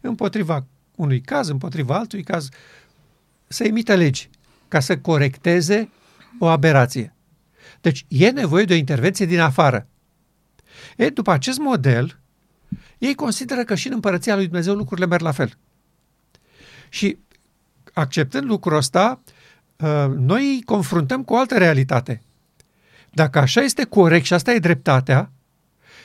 Împotriva 0.00 0.66
unui 0.94 1.20
caz, 1.20 1.48
împotriva 1.48 1.94
altui 1.94 2.22
caz, 2.22 2.48
să 3.46 3.64
emite 3.64 3.96
legi 3.96 4.30
ca 4.68 4.80
să 4.80 4.98
corecteze 4.98 5.90
o 6.38 6.46
aberație. 6.46 7.12
Deci 7.80 8.04
e 8.08 8.30
nevoie 8.30 8.64
de 8.64 8.72
o 8.72 8.76
intervenție 8.76 9.26
din 9.26 9.40
afară. 9.40 9.86
E, 10.96 11.08
după 11.08 11.30
acest 11.30 11.58
model, 11.58 12.18
ei 12.98 13.14
consideră 13.14 13.64
că 13.64 13.74
și 13.74 13.86
în 13.86 13.92
împărăția 13.92 14.34
lui 14.34 14.44
Dumnezeu 14.44 14.74
lucrurile 14.74 15.06
merg 15.06 15.22
la 15.22 15.32
fel. 15.32 15.58
Și 16.88 17.18
acceptând 17.92 18.44
lucrul 18.44 18.76
ăsta, 18.76 19.20
uh, 19.76 20.06
noi 20.16 20.54
îi 20.54 20.62
confruntăm 20.62 21.24
cu 21.24 21.32
o 21.32 21.38
altă 21.38 21.58
realitate. 21.58 22.22
Dacă 23.10 23.38
așa 23.38 23.60
este 23.60 23.84
corect 23.84 24.24
și 24.24 24.32
asta 24.32 24.52
e 24.52 24.58
dreptatea, 24.58 25.30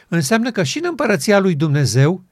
înseamnă 0.08 0.52
că 0.52 0.64
și 0.64 0.78
în 0.78 0.86
împărăția 0.88 1.40
lui 1.40 1.56
Dumnezeu, 1.56 2.24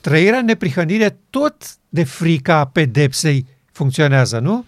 trăirea 0.00 0.38
în 0.38 0.44
neprihănire 0.44 1.18
tot 1.30 1.76
de 1.88 2.04
frica 2.04 2.66
pedepsei 2.66 3.46
funcționează, 3.72 4.38
nu? 4.38 4.64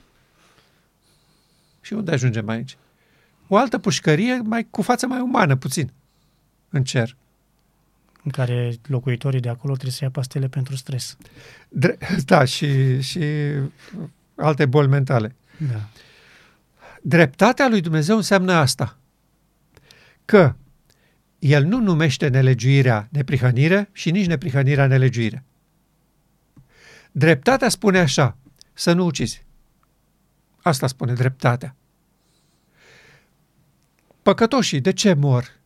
Și 1.81 1.93
unde 1.93 2.13
ajungem 2.13 2.49
aici? 2.49 2.77
O 3.49 3.57
altă 3.57 3.79
pușcărie 3.79 4.41
mai, 4.45 4.67
cu 4.71 4.83
față 4.83 5.07
mai 5.07 5.21
umană, 5.21 5.57
puțin, 5.57 5.93
în 6.69 6.85
cer. 6.85 7.17
În 8.23 8.31
care 8.31 8.77
locuitorii 8.87 9.41
de 9.41 9.49
acolo 9.49 9.73
trebuie 9.73 9.93
să 9.93 10.05
ia 10.05 10.11
pastele 10.11 10.49
pentru 10.49 10.77
stres. 10.77 11.17
Dre- 11.69 11.99
da, 12.25 12.45
și, 12.45 13.01
și 13.01 13.23
alte 14.35 14.67
boli 14.67 14.89
mentale. 14.89 15.35
Da. 15.73 15.89
Dreptatea 17.03 17.69
lui 17.69 17.81
Dumnezeu 17.81 18.17
înseamnă 18.17 18.53
asta. 18.53 18.99
Că 20.25 20.55
el 21.39 21.65
nu 21.65 21.81
numește 21.81 22.29
nelegiuirea 22.29 23.09
neprihănire 23.11 23.89
și 23.93 24.11
nici 24.11 24.27
neprihănirea 24.27 24.87
nelegiuire. 24.87 25.45
Dreptatea 27.13 27.69
spune 27.69 27.99
așa, 27.99 28.37
să 28.73 28.93
nu 28.93 29.05
ucizi. 29.05 29.45
Asta 30.63 30.87
spune 30.87 31.13
dreptatea. 31.13 31.75
Păcătoșii, 34.27 34.81
de 34.81 34.93
ce 34.93 35.15
mor? 35.15 35.57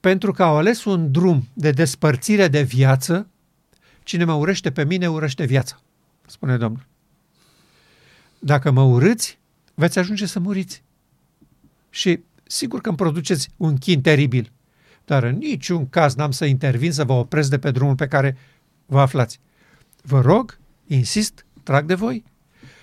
Pentru 0.00 0.32
că 0.32 0.42
au 0.42 0.56
ales 0.56 0.84
un 0.84 1.12
drum 1.12 1.48
de 1.52 1.70
despărțire 1.70 2.48
de 2.48 2.62
viață. 2.62 3.26
Cine 4.02 4.24
mă 4.24 4.32
urăște 4.32 4.70
pe 4.70 4.84
mine, 4.84 5.08
urăște 5.08 5.44
viața, 5.44 5.80
spune 6.26 6.56
Domnul. 6.56 6.86
Dacă 8.38 8.70
mă 8.70 8.82
urâți, 8.82 9.38
veți 9.74 9.98
ajunge 9.98 10.26
să 10.26 10.40
muriți. 10.40 10.82
Și 11.90 12.20
sigur 12.42 12.80
că 12.80 12.88
îmi 12.88 12.98
produceți 12.98 13.50
un 13.56 13.76
chin 13.76 14.00
teribil, 14.00 14.52
dar 15.04 15.22
în 15.22 15.36
niciun 15.36 15.88
caz 15.88 16.14
n-am 16.14 16.30
să 16.30 16.44
intervin 16.44 16.92
să 16.92 17.04
vă 17.04 17.12
opresc 17.12 17.50
de 17.50 17.58
pe 17.58 17.70
drumul 17.70 17.94
pe 17.94 18.06
care 18.08 18.36
vă 18.86 19.00
aflați. 19.00 19.40
Vă 20.02 20.20
rog, 20.20 20.58
insist, 20.86 21.46
trag 21.62 21.86
de 21.86 21.94
voi, 21.94 22.24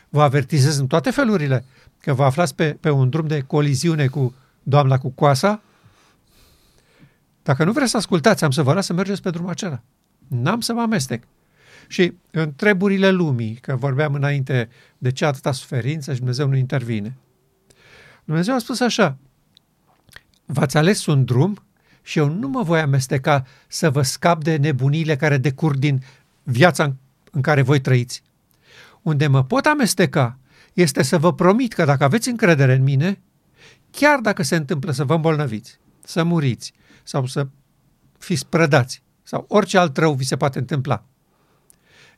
vă 0.10 0.22
avertizez 0.22 0.78
în 0.78 0.88
toate 0.88 1.12
felurile 1.12 1.66
că 2.00 2.14
vă 2.14 2.24
aflați 2.24 2.56
pe, 2.56 2.78
pe 2.80 2.90
un 2.90 3.10
drum 3.10 3.28
de 3.28 3.42
coliziune 3.42 4.08
cu 4.08 4.34
doamna 4.70 4.98
cu 4.98 5.10
coasa, 5.10 5.62
dacă 7.44 7.64
nu 7.64 7.72
vreți 7.72 7.92
să 7.92 7.98
ascultați, 7.98 8.44
am 8.44 8.52
să 8.52 8.64
vă 8.64 8.74
las 8.74 8.86
să 8.86 8.94
mergeți 8.94 9.22
pe 9.22 9.30
drumul 9.30 9.50
acela. 9.50 9.82
N-am 10.28 10.60
să 10.60 10.74
mă 10.74 10.82
amestec. 10.82 11.24
Și 11.88 12.14
în 12.32 12.54
treburile 12.56 13.10
lumii, 13.10 13.56
că 13.56 13.76
vorbeam 13.76 14.14
înainte 14.14 14.70
de 14.98 15.12
ce 15.12 15.26
atâta 15.26 15.52
suferință 15.52 16.12
și 16.12 16.18
Dumnezeu 16.18 16.48
nu 16.48 16.56
intervine. 16.56 17.16
Dumnezeu 18.24 18.56
a 18.56 18.60
spus 18.60 18.80
așa, 18.80 19.18
v-ați 20.46 20.78
ales 20.78 21.06
un 21.06 21.26
drum 21.26 21.64
și 22.02 22.20
eu 22.20 22.30
nu 22.30 22.48
mă 22.48 22.64
voi 22.64 22.80
amesteca 22.80 23.46
să 23.68 23.90
vă 23.90 24.02
scap 24.02 24.44
de 24.44 24.56
nebunile 24.56 25.16
care 25.16 25.38
decur 25.38 25.78
din 25.78 26.04
viața 26.44 26.84
în, 26.84 26.94
în 27.32 27.42
care 27.42 27.62
voi 27.62 27.82
trăiți. 27.82 28.24
Unde 29.02 29.28
mă 29.28 29.44
pot 29.44 29.66
amesteca 29.66 30.38
este 30.74 31.04
să 31.04 31.18
vă 31.18 31.34
promit 31.34 31.74
că 31.74 31.86
dacă 31.86 32.04
aveți 32.04 32.30
încredere 32.30 32.74
în 32.74 32.84
mine, 32.84 33.20
chiar 34.00 34.20
dacă 34.20 34.44
se 34.44 34.56
întâmplă 34.56 34.92
să 34.92 35.04
vă 35.04 35.14
îmbolnăviți, 35.14 35.80
să 36.04 36.24
muriți 36.24 36.74
sau 37.04 37.26
să 37.26 37.48
fiți 38.18 38.48
prădați 38.48 39.02
sau 39.24 39.46
orice 39.48 39.78
alt 39.78 39.98
rău 39.98 40.14
vi 40.14 40.24
se 40.24 40.38
poate 40.38 40.60
întâmpla, 40.60 41.04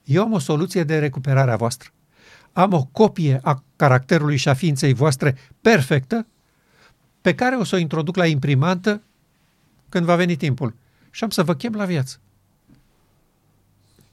eu 0.03 0.23
am 0.23 0.31
o 0.31 0.39
soluție 0.39 0.83
de 0.83 0.99
recuperare 0.99 1.51
a 1.51 1.55
voastră. 1.55 1.89
Am 2.53 2.73
o 2.73 2.83
copie 2.83 3.39
a 3.43 3.63
caracterului 3.75 4.37
și 4.37 4.49
a 4.49 4.53
ființei 4.53 4.93
voastre 4.93 5.37
perfectă 5.61 6.27
pe 7.21 7.35
care 7.35 7.55
o 7.55 7.63
să 7.63 7.75
o 7.75 7.79
introduc 7.79 8.15
la 8.15 8.25
imprimantă 8.25 9.01
când 9.89 10.05
va 10.05 10.15
veni 10.15 10.35
timpul 10.35 10.75
și 11.09 11.23
am 11.23 11.29
să 11.29 11.43
vă 11.43 11.55
chem 11.55 11.73
la 11.73 11.85
viață. 11.85 12.19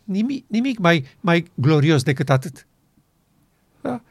Nimic, 0.04 0.44
nimic 0.48 0.78
mai, 0.78 1.06
mai 1.20 1.50
glorios 1.54 2.02
decât 2.02 2.30
atât. 2.30 2.66
Da? 3.80 4.02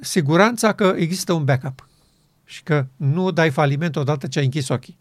Siguranța 0.00 0.72
că 0.72 0.94
există 0.96 1.32
un 1.32 1.44
backup 1.44 1.88
și 2.44 2.62
că 2.62 2.86
nu 2.96 3.30
dai 3.30 3.50
faliment 3.50 3.96
odată 3.96 4.26
ce 4.26 4.38
ai 4.38 4.44
închis 4.44 4.68
ochii. 4.68 4.98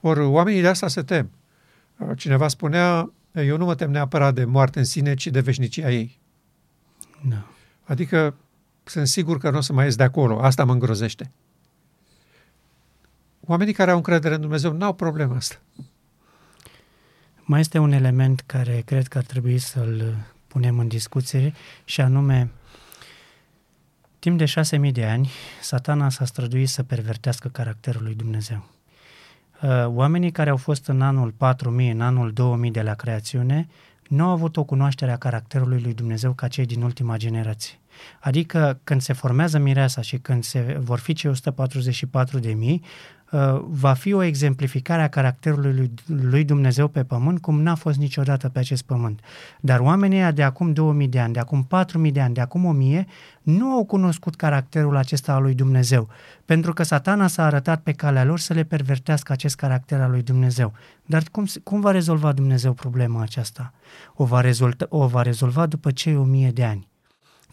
Ori 0.00 0.20
oamenii 0.20 0.60
de 0.60 0.68
asta 0.68 0.88
se 0.88 1.02
tem. 1.02 1.30
Cineva 2.16 2.48
spunea, 2.48 3.12
eu 3.32 3.56
nu 3.56 3.64
mă 3.64 3.74
tem 3.74 3.90
neapărat 3.90 4.34
de 4.34 4.44
moarte 4.44 4.78
în 4.78 4.84
sine, 4.84 5.14
ci 5.14 5.26
de 5.26 5.40
veșnicia 5.40 5.90
ei. 5.90 6.18
Da. 7.28 7.46
Adică 7.84 8.34
sunt 8.84 9.06
sigur 9.06 9.38
că 9.38 9.50
nu 9.50 9.56
o 9.56 9.60
să 9.60 9.72
mai 9.72 9.84
ies 9.84 9.96
de 9.96 10.02
acolo. 10.02 10.40
Asta 10.42 10.64
mă 10.64 10.72
îngrozește. 10.72 11.30
Oamenii 13.40 13.72
care 13.72 13.90
au 13.90 13.96
încredere 13.96 14.34
în 14.34 14.40
Dumnezeu 14.40 14.72
n-au 14.72 14.92
problema 14.92 15.36
asta. 15.36 15.60
Mai 17.42 17.60
este 17.60 17.78
un 17.78 17.92
element 17.92 18.40
care 18.40 18.82
cred 18.84 19.08
că 19.08 19.18
ar 19.18 19.24
trebui 19.24 19.58
să-l 19.58 20.14
punem 20.46 20.78
în 20.78 20.88
discuție 20.88 21.52
și 21.84 22.00
anume, 22.00 22.50
timp 24.20 24.38
de 24.38 24.44
șase 24.44 24.76
mii 24.76 24.92
de 24.92 25.04
ani, 25.04 25.30
satana 25.60 26.08
s-a 26.08 26.24
străduit 26.24 26.68
să 26.68 26.82
pervertească 26.82 27.48
caracterul 27.48 28.02
lui 28.02 28.14
Dumnezeu. 28.14 28.64
Uh, 29.62 29.86
oamenii 29.86 30.30
care 30.30 30.50
au 30.50 30.56
fost 30.56 30.86
în 30.86 31.00
anul 31.02 31.30
4000, 31.30 31.90
în 31.90 32.00
anul 32.00 32.32
2000 32.32 32.70
de 32.70 32.82
la 32.82 32.94
creațiune, 32.94 33.68
nu 34.08 34.24
au 34.24 34.30
avut 34.30 34.56
o 34.56 34.64
cunoaștere 34.64 35.10
a 35.10 35.16
caracterului 35.16 35.80
lui 35.80 35.94
Dumnezeu 35.94 36.32
ca 36.32 36.48
cei 36.48 36.66
din 36.66 36.82
ultima 36.82 37.16
generație. 37.16 37.78
Adică 38.20 38.80
când 38.84 39.00
se 39.00 39.12
formează 39.12 39.58
mireasa 39.58 40.00
și 40.00 40.18
când 40.18 40.44
se 40.44 40.78
vor 40.80 40.98
fi 40.98 41.12
cei 41.12 41.30
144 41.30 42.38
de 42.38 42.52
mii, 42.52 42.82
uh, 42.82 42.88
va 43.60 43.92
fi 43.92 44.12
o 44.12 44.22
exemplificare 44.22 45.02
a 45.02 45.08
caracterului 45.08 45.72
lui, 45.72 45.90
lui 46.06 46.44
Dumnezeu 46.44 46.88
pe 46.88 47.04
pământ, 47.04 47.40
cum 47.40 47.62
n-a 47.62 47.74
fost 47.74 47.98
niciodată 47.98 48.48
pe 48.48 48.58
acest 48.58 48.82
pământ. 48.82 49.20
Dar 49.60 49.80
oamenii 49.80 50.32
de 50.32 50.42
acum 50.42 50.72
2000 50.72 51.08
de 51.08 51.20
ani, 51.20 51.32
de 51.32 51.38
acum 51.38 51.62
4000 51.62 52.12
de 52.12 52.20
ani, 52.20 52.34
de 52.34 52.40
acum 52.40 52.64
1000, 52.64 53.06
nu 53.42 53.70
au 53.70 53.84
cunoscut 53.84 54.36
caracterul 54.36 54.96
acesta 54.96 55.32
al 55.32 55.42
lui 55.42 55.54
Dumnezeu, 55.54 56.08
pentru 56.44 56.72
că 56.72 56.82
satana 56.82 57.26
s-a 57.26 57.44
arătat 57.44 57.80
pe 57.80 57.92
calea 57.92 58.24
lor 58.24 58.38
să 58.38 58.52
le 58.52 58.62
pervertească 58.62 59.32
acest 59.32 59.56
caracter 59.56 60.00
al 60.00 60.10
lui 60.10 60.22
Dumnezeu. 60.22 60.72
Dar 61.06 61.22
cum, 61.32 61.46
cum 61.62 61.80
va 61.80 61.90
rezolva 61.90 62.32
Dumnezeu 62.32 62.72
problema 62.72 63.22
aceasta? 63.22 63.72
O 64.14 64.24
va, 64.24 64.40
rezolta, 64.40 64.86
o 64.88 65.06
va 65.06 65.22
rezolva 65.22 65.66
după 65.66 65.90
cei 65.90 66.16
1000 66.16 66.50
de 66.50 66.64
ani 66.64 66.89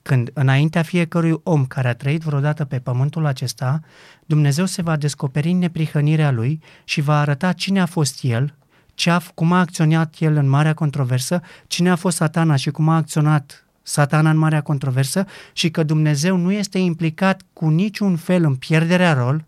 când 0.08 0.30
înaintea 0.34 0.82
fiecărui 0.82 1.40
om 1.44 1.66
care 1.66 1.88
a 1.88 1.96
trăit 1.96 2.22
vreodată 2.22 2.66
pe 2.66 2.80
pământul 2.80 3.26
acesta, 3.26 3.80
Dumnezeu 4.26 4.66
se 4.66 4.82
va 4.82 4.96
descoperi 4.96 5.50
în 5.50 5.58
neprihănirea 5.58 6.32
lui 6.32 6.62
și 6.84 7.02
va 7.02 7.20
arăta 7.20 7.54
cine 7.54 7.80
a 7.82 7.86
fost 7.86 8.24
el, 8.24 8.56
ce 8.94 9.10
a, 9.10 9.22
cum 9.34 9.52
a 9.52 9.60
acționat 9.60 10.16
el 10.20 10.36
în 10.36 10.50
marea 10.50 10.74
controversă, 10.74 11.42
cine 11.68 11.90
a 11.90 11.96
fost 11.96 12.18
satana 12.18 12.56
și 12.56 12.72
cum 12.72 12.90
a 12.90 12.96
acționat 12.96 13.66
satana 13.82 14.30
în 14.30 14.38
marea 14.38 14.62
controversă 14.62 15.26
și 15.54 15.72
că 15.72 15.84
Dumnezeu 15.84 16.36
nu 16.36 16.52
este 16.52 16.78
implicat 16.78 17.42
cu 17.54 17.70
niciun 17.70 18.16
fel 18.16 18.44
în 18.44 18.56
pierderea 18.56 19.14
rol 19.14 19.46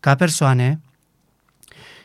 ca 0.00 0.14
persoane 0.14 0.80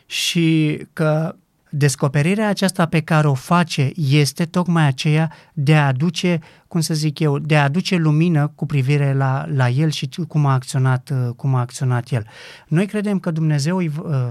și 0.06 0.78
că 0.92 1.36
descoperirea 1.76 2.48
aceasta 2.48 2.86
pe 2.86 3.00
care 3.00 3.26
o 3.26 3.34
face 3.34 3.92
este 3.96 4.44
tocmai 4.44 4.86
aceea 4.86 5.32
de 5.52 5.76
a 5.76 5.86
aduce, 5.86 6.40
cum 6.68 6.80
să 6.80 6.94
zic 6.94 7.18
eu, 7.18 7.38
de 7.38 7.56
a 7.56 7.62
aduce 7.62 7.96
lumină 7.96 8.52
cu 8.54 8.66
privire 8.66 9.14
la, 9.14 9.46
la 9.54 9.68
el 9.68 9.90
și 9.90 10.08
cum 10.28 10.46
a, 10.46 10.52
acționat, 10.52 11.12
cum 11.36 11.54
a 11.54 11.60
acționat 11.60 12.10
el. 12.10 12.26
Noi 12.68 12.86
credem 12.86 13.18
că 13.18 13.30
Dumnezeu 13.30 13.76
îi, 13.76 13.92
uh, 14.02 14.30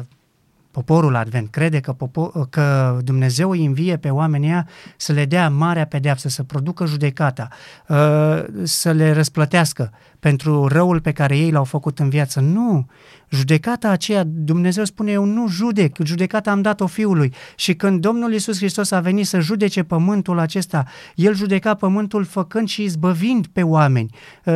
poporul 0.74 1.16
advent 1.16 1.50
crede 1.50 1.80
că, 1.80 1.94
popor, 1.94 2.50
că 2.50 2.98
Dumnezeu 3.04 3.50
îi 3.50 3.66
învie 3.66 3.98
pe 3.98 4.10
oamenii 4.10 4.48
ăia 4.48 4.68
să 4.98 5.14
le 5.14 5.26
dea 5.26 5.50
marea 5.50 5.86
pedeapsă, 5.86 6.30
să 6.30 6.44
producă 6.44 6.86
judecata, 6.86 7.48
uh, 7.88 8.44
să 8.64 8.92
le 8.92 9.12
răsplătească 9.12 9.92
pentru 10.20 10.68
răul 10.68 11.02
pe 11.02 11.12
care 11.12 11.38
ei 11.38 11.52
l-au 11.52 11.64
făcut 11.64 12.00
în 12.00 12.10
viață. 12.10 12.40
Nu! 12.40 12.86
Judecata 13.30 13.90
aceea, 13.90 14.24
Dumnezeu 14.26 14.84
spune, 14.84 15.12
eu 15.12 15.24
nu 15.24 15.48
judec, 15.48 15.98
judecata 16.04 16.52
am 16.52 16.62
dat-o 16.62 16.88
Fiului. 16.88 17.34
Și 17.56 17.74
când 17.76 18.02
Domnul 18.02 18.32
Iisus 18.32 18.58
Hristos 18.58 18.92
a 18.92 19.00
venit 19.00 19.28
să 19.28 19.40
judece 19.40 19.84
pământul 19.84 20.40
acesta, 20.40 20.86
El 21.16 21.36
judeca 21.36 21.74
pământul 21.74 22.24
făcând 22.24 22.68
și 22.68 22.84
izbăvind 22.84 23.48
pe 23.48 23.62
oameni. 23.62 24.10
Uh, 24.46 24.54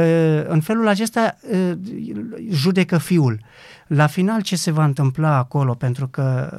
în 0.48 0.60
felul 0.60 0.88
acesta 0.88 1.38
uh, 1.52 1.72
judecă 2.50 2.98
Fiul. 2.98 3.40
La 3.88 4.08
final 4.08 4.42
ce 4.42 4.56
se 4.56 4.72
va 4.72 4.84
întâmpla 4.84 5.38
acolo? 5.38 5.74
Pentru 5.74 6.08
că 6.08 6.50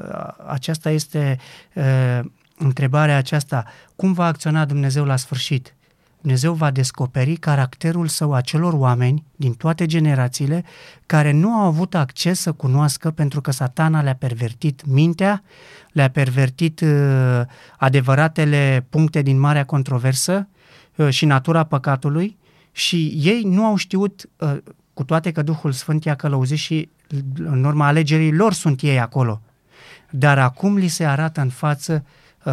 aceasta 0.47 0.91
este 0.91 1.39
întrebarea 2.59 3.16
aceasta. 3.16 3.64
Cum 3.97 4.12
va 4.12 4.26
acționa 4.26 4.64
Dumnezeu 4.64 5.05
la 5.05 5.16
sfârșit? 5.16 5.74
Dumnezeu 6.20 6.53
va 6.53 6.70
descoperi 6.70 7.37
caracterul 7.37 8.07
său 8.07 8.33
acelor 8.33 8.72
oameni 8.72 9.24
din 9.37 9.53
toate 9.53 9.87
generațiile 9.87 10.64
care 11.07 11.31
nu 11.31 11.51
au 11.53 11.66
avut 11.66 11.95
acces 11.95 12.41
să 12.41 12.53
cunoască 12.53 13.11
pentru 13.11 13.41
că 13.41 13.51
satana 13.51 14.03
le-a 14.03 14.14
pervertit 14.14 14.87
mintea, 14.87 15.43
le-a 15.93 16.11
pervertit 16.11 16.81
uh, 16.81 17.41
adevăratele 17.76 18.87
puncte 18.91 19.22
din 19.22 19.39
marea 19.39 19.64
controversă 19.64 20.49
uh, 20.97 21.09
și 21.09 21.24
natura 21.24 21.64
păcatului 21.64 22.39
și 22.72 23.07
ei 23.22 23.43
nu 23.43 23.64
au 23.64 23.76
știut, 23.76 24.29
uh, 24.37 24.57
cu 24.95 25.05
toate 25.05 25.33
că 25.33 25.43
Duhul 25.43 25.72
Sfânt 25.72 26.05
i-a 26.05 26.14
călăuzit 26.14 26.59
și 26.59 26.89
în 27.34 27.64
urma 27.64 27.86
alegerii 27.86 28.32
lor 28.32 28.52
sunt 28.52 28.82
ei 28.82 29.00
acolo. 29.00 29.40
Dar 30.11 30.38
acum 30.38 30.76
li 30.76 30.88
se 30.88 31.04
arată 31.04 31.40
în 31.40 31.48
față 31.48 32.04
uh, 32.44 32.52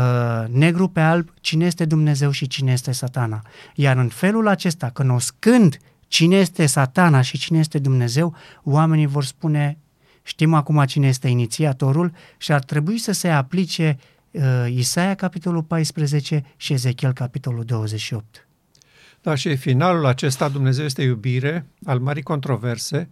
negru 0.49 0.87
pe 0.87 0.99
alb 0.99 1.33
cine 1.41 1.65
este 1.65 1.85
Dumnezeu 1.85 2.31
și 2.31 2.47
cine 2.47 2.71
este 2.71 2.91
satana. 2.91 3.41
Iar 3.75 3.97
în 3.97 4.07
felul 4.07 4.47
acesta, 4.47 4.89
cunoscând 4.89 5.77
cine 6.07 6.35
este 6.35 6.65
satana 6.65 7.21
și 7.21 7.37
cine 7.37 7.59
este 7.59 7.79
Dumnezeu, 7.79 8.35
oamenii 8.63 9.05
vor 9.05 9.23
spune 9.23 9.77
știm 10.23 10.53
acum 10.53 10.85
cine 10.85 11.07
este 11.07 11.27
inițiatorul 11.27 12.11
și 12.37 12.51
ar 12.51 12.63
trebui 12.63 12.97
să 12.97 13.11
se 13.11 13.29
aplice 13.29 13.97
uh, 14.31 14.41
Isaia 14.67 15.15
capitolul 15.15 15.63
14 15.63 16.43
și 16.57 16.73
Ezechiel 16.73 17.13
capitolul 17.13 17.63
28. 17.63 18.47
Da, 19.21 19.35
și 19.35 19.55
finalul 19.55 20.05
acesta, 20.05 20.49
Dumnezeu 20.49 20.85
este 20.85 21.01
iubire, 21.01 21.65
al 21.85 21.99
marii 21.99 22.23
controverse, 22.23 23.09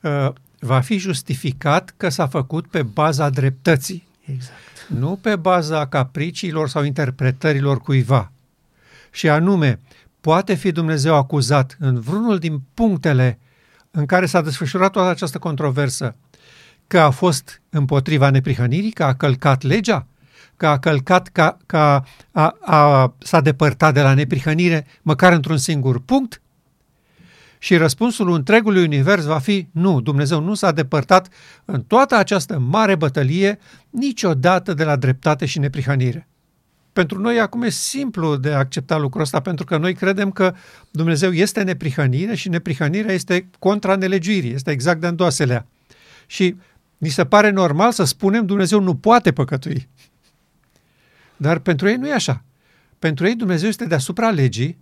uh, 0.00 0.28
va 0.60 0.80
fi 0.80 0.98
justificat 0.98 1.94
că 1.96 2.08
s-a 2.08 2.26
făcut 2.26 2.66
pe 2.66 2.82
baza 2.82 3.30
dreptății. 3.30 4.08
Exact. 4.24 4.58
Nu 4.88 5.18
pe 5.20 5.36
baza 5.36 5.86
capriciilor 5.86 6.68
sau 6.68 6.82
interpretărilor 6.82 7.80
cuiva. 7.80 8.32
Și 9.10 9.28
anume, 9.28 9.80
poate 10.20 10.54
fi 10.54 10.72
Dumnezeu 10.72 11.14
acuzat 11.14 11.76
în 11.78 12.00
vreunul 12.00 12.38
din 12.38 12.62
punctele 12.74 13.38
în 13.90 14.06
care 14.06 14.26
s-a 14.26 14.42
desfășurat 14.42 14.90
toată 14.90 15.08
această 15.08 15.38
controversă 15.38 16.16
că 16.86 16.98
a 16.98 17.10
fost 17.10 17.62
împotriva 17.70 18.30
neprihănirii, 18.30 18.90
că 18.90 19.04
a 19.04 19.14
călcat 19.14 19.62
legea, 19.62 20.06
că 20.56 20.66
a 20.66 20.78
călcat, 20.78 21.28
că, 21.28 21.56
că 21.66 21.76
a, 21.76 22.04
a, 22.32 22.56
a, 22.60 23.14
s-a 23.18 23.40
depărtat 23.40 23.94
de 23.94 24.02
la 24.02 24.14
neprihănire, 24.14 24.86
măcar 25.02 25.32
într-un 25.32 25.56
singur 25.56 26.00
punct? 26.00 26.40
Și 27.62 27.76
răspunsul 27.76 28.32
întregului 28.32 28.82
univers 28.82 29.24
va 29.24 29.38
fi 29.38 29.68
nu, 29.72 30.00
Dumnezeu 30.00 30.40
nu 30.40 30.54
s-a 30.54 30.72
depărtat 30.72 31.28
în 31.64 31.82
toată 31.82 32.16
această 32.16 32.58
mare 32.58 32.94
bătălie 32.94 33.58
niciodată 33.90 34.74
de 34.74 34.84
la 34.84 34.96
dreptate 34.96 35.46
și 35.46 35.58
neprihănire. 35.58 36.28
Pentru 36.92 37.18
noi 37.18 37.40
acum 37.40 37.62
e 37.62 37.68
simplu 37.68 38.36
de 38.36 38.52
accepta 38.52 38.96
lucrul 38.96 39.22
ăsta, 39.22 39.40
pentru 39.40 39.64
că 39.64 39.76
noi 39.76 39.94
credem 39.94 40.30
că 40.30 40.54
Dumnezeu 40.90 41.32
este 41.32 41.62
neprihănire 41.62 42.34
și 42.34 42.48
neprihănirea 42.48 43.14
este 43.14 43.48
contra 43.58 43.96
nelegiuirii, 43.96 44.54
este 44.54 44.70
exact 44.70 45.00
de 45.00 45.06
îndoaselea. 45.06 45.66
Și 46.26 46.56
ni 46.98 47.08
se 47.08 47.24
pare 47.24 47.50
normal 47.50 47.92
să 47.92 48.04
spunem 48.04 48.46
Dumnezeu 48.46 48.80
nu 48.80 48.94
poate 48.94 49.32
păcătui. 49.32 49.88
Dar 51.36 51.58
pentru 51.58 51.88
ei 51.88 51.96
nu 51.96 52.08
e 52.08 52.12
așa. 52.12 52.44
Pentru 52.98 53.26
ei 53.26 53.34
Dumnezeu 53.34 53.68
este 53.68 53.84
deasupra 53.84 54.30
legii 54.30 54.78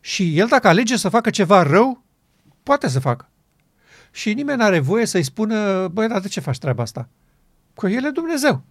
și 0.00 0.38
el 0.38 0.46
dacă 0.46 0.68
alege 0.68 0.96
să 0.96 1.08
facă 1.08 1.30
ceva 1.30 1.62
rău, 1.62 2.04
poate 2.62 2.88
să 2.88 3.00
facă. 3.00 3.28
Și 4.10 4.34
nimeni 4.34 4.58
nu 4.58 4.64
are 4.64 4.78
voie 4.78 5.06
să-i 5.06 5.22
spună, 5.22 5.88
băi, 5.88 6.08
dar 6.08 6.20
de 6.20 6.28
ce 6.28 6.40
faci 6.40 6.58
treaba 6.58 6.82
asta? 6.82 7.08
Că 7.74 7.88
el 7.88 8.04
e 8.04 8.10
Dumnezeu. 8.10 8.62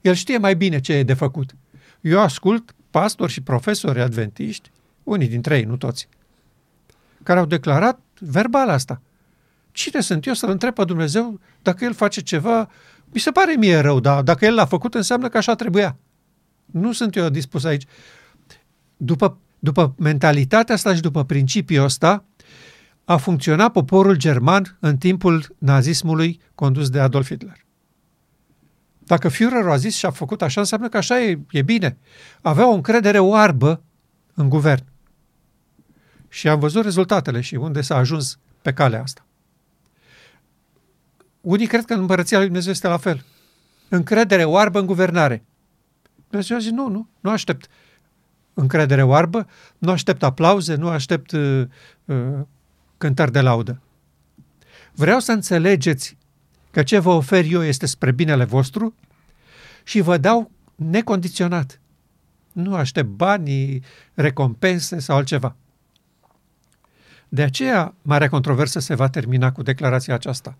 El 0.00 0.14
știe 0.14 0.38
mai 0.38 0.56
bine 0.56 0.80
ce 0.80 0.92
e 0.92 1.02
de 1.02 1.14
făcut. 1.14 1.54
Eu 2.00 2.20
ascult 2.20 2.74
pastori 2.90 3.32
și 3.32 3.40
profesori 3.40 4.00
adventiști, 4.00 4.70
unii 5.02 5.28
dintre 5.28 5.56
ei, 5.56 5.64
nu 5.64 5.76
toți, 5.76 6.08
care 7.22 7.38
au 7.38 7.46
declarat 7.46 8.00
verbal 8.18 8.68
asta. 8.68 9.00
Cine 9.72 10.00
sunt 10.00 10.26
eu 10.26 10.34
să-L 10.34 10.50
întreb 10.50 10.74
pe 10.74 10.84
Dumnezeu 10.84 11.40
dacă 11.62 11.84
El 11.84 11.94
face 11.94 12.20
ceva? 12.20 12.70
Mi 13.04 13.20
se 13.20 13.30
pare 13.30 13.54
mie 13.56 13.78
rău, 13.78 14.00
dar 14.00 14.22
dacă 14.22 14.44
El 14.44 14.54
l-a 14.54 14.66
făcut, 14.66 14.94
înseamnă 14.94 15.28
că 15.28 15.36
așa 15.36 15.54
trebuia. 15.54 15.96
Nu 16.64 16.92
sunt 16.92 17.16
eu 17.16 17.28
dispus 17.28 17.64
aici. 17.64 17.84
După 18.96 19.38
după 19.64 19.94
mentalitatea 19.98 20.74
asta 20.74 20.94
și 20.94 21.00
după 21.00 21.24
principiul 21.24 21.84
ăsta, 21.84 22.24
a 23.04 23.16
funcționat 23.16 23.72
poporul 23.72 24.16
german 24.16 24.76
în 24.80 24.96
timpul 24.96 25.54
nazismului 25.58 26.40
condus 26.54 26.90
de 26.90 27.00
Adolf 27.00 27.28
Hitler. 27.28 27.64
Dacă 28.98 29.28
Führer 29.28 29.66
a 29.68 29.76
zis 29.76 29.96
și 29.96 30.06
a 30.06 30.10
făcut 30.10 30.42
așa, 30.42 30.60
înseamnă 30.60 30.88
că 30.88 30.96
așa 30.96 31.20
e, 31.20 31.40
e 31.50 31.62
bine. 31.62 31.98
Avea 32.40 32.68
o 32.68 32.72
încredere 32.72 33.18
oarbă 33.18 33.82
în 34.34 34.48
guvern. 34.48 34.84
Și 36.28 36.48
am 36.48 36.58
văzut 36.58 36.84
rezultatele 36.84 37.40
și 37.40 37.54
unde 37.54 37.80
s-a 37.80 37.96
ajuns 37.96 38.38
pe 38.62 38.72
calea 38.72 39.02
asta. 39.02 39.26
Unii 41.40 41.66
cred 41.66 41.84
că 41.84 41.94
în 41.94 42.00
împărăția 42.00 42.36
lui 42.36 42.46
Dumnezeu 42.46 42.72
este 42.72 42.88
la 42.88 42.96
fel. 42.96 43.24
Încredere 43.88 44.44
oarbă 44.44 44.78
în 44.78 44.86
guvernare. 44.86 45.44
Dumnezeu 46.28 46.56
a 46.56 46.60
zis, 46.60 46.70
nu, 46.70 46.88
nu, 46.88 47.08
nu 47.20 47.30
aștept 47.30 47.68
încredere 48.54 49.02
oarbă, 49.02 49.46
nu 49.78 49.90
aștept 49.90 50.22
aplauze, 50.22 50.74
nu 50.74 50.88
aștept 50.88 51.32
uh, 51.32 51.66
uh, 52.04 52.16
cântări 52.98 53.32
de 53.32 53.40
laudă. 53.40 53.80
Vreau 54.92 55.18
să 55.18 55.32
înțelegeți 55.32 56.16
că 56.70 56.82
ce 56.82 56.98
vă 56.98 57.10
ofer 57.10 57.44
eu 57.44 57.62
este 57.62 57.86
spre 57.86 58.10
binele 58.10 58.44
vostru 58.44 58.94
și 59.84 60.00
vă 60.00 60.16
dau 60.16 60.50
necondiționat. 60.74 61.80
Nu 62.52 62.74
aștept 62.74 63.08
bani, 63.08 63.80
recompense 64.14 64.98
sau 64.98 65.16
altceva. 65.16 65.56
De 67.28 67.42
aceea, 67.42 67.94
marea 68.02 68.28
controversă 68.28 68.78
se 68.78 68.94
va 68.94 69.08
termina 69.08 69.52
cu 69.52 69.62
declarația 69.62 70.14
aceasta. 70.14 70.56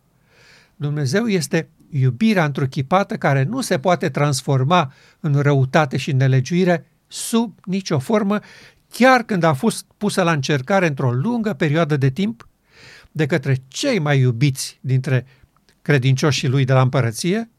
Dumnezeu 0.76 1.26
este 1.26 1.68
iubirea 1.90 2.44
întruchipată 2.44 3.16
care 3.16 3.42
nu 3.42 3.60
se 3.60 3.78
poate 3.78 4.08
transforma 4.08 4.92
în 5.20 5.40
răutate 5.40 5.96
și 5.96 6.12
nelegiuire 6.12 6.86
sub 7.14 7.58
nicio 7.64 7.98
formă, 7.98 8.40
chiar 8.90 9.22
când 9.22 9.42
a 9.42 9.52
fost 9.52 9.86
pusă 9.98 10.22
la 10.22 10.32
încercare 10.32 10.86
într-o 10.86 11.12
lungă 11.12 11.52
perioadă 11.52 11.96
de 11.96 12.10
timp 12.10 12.48
de 13.12 13.26
către 13.26 13.56
cei 13.68 13.98
mai 13.98 14.18
iubiți 14.18 14.78
dintre 14.80 15.26
credincioșii 15.82 16.48
lui 16.48 16.64
de 16.64 16.72
la 16.72 16.80
împărăție, 16.80 17.50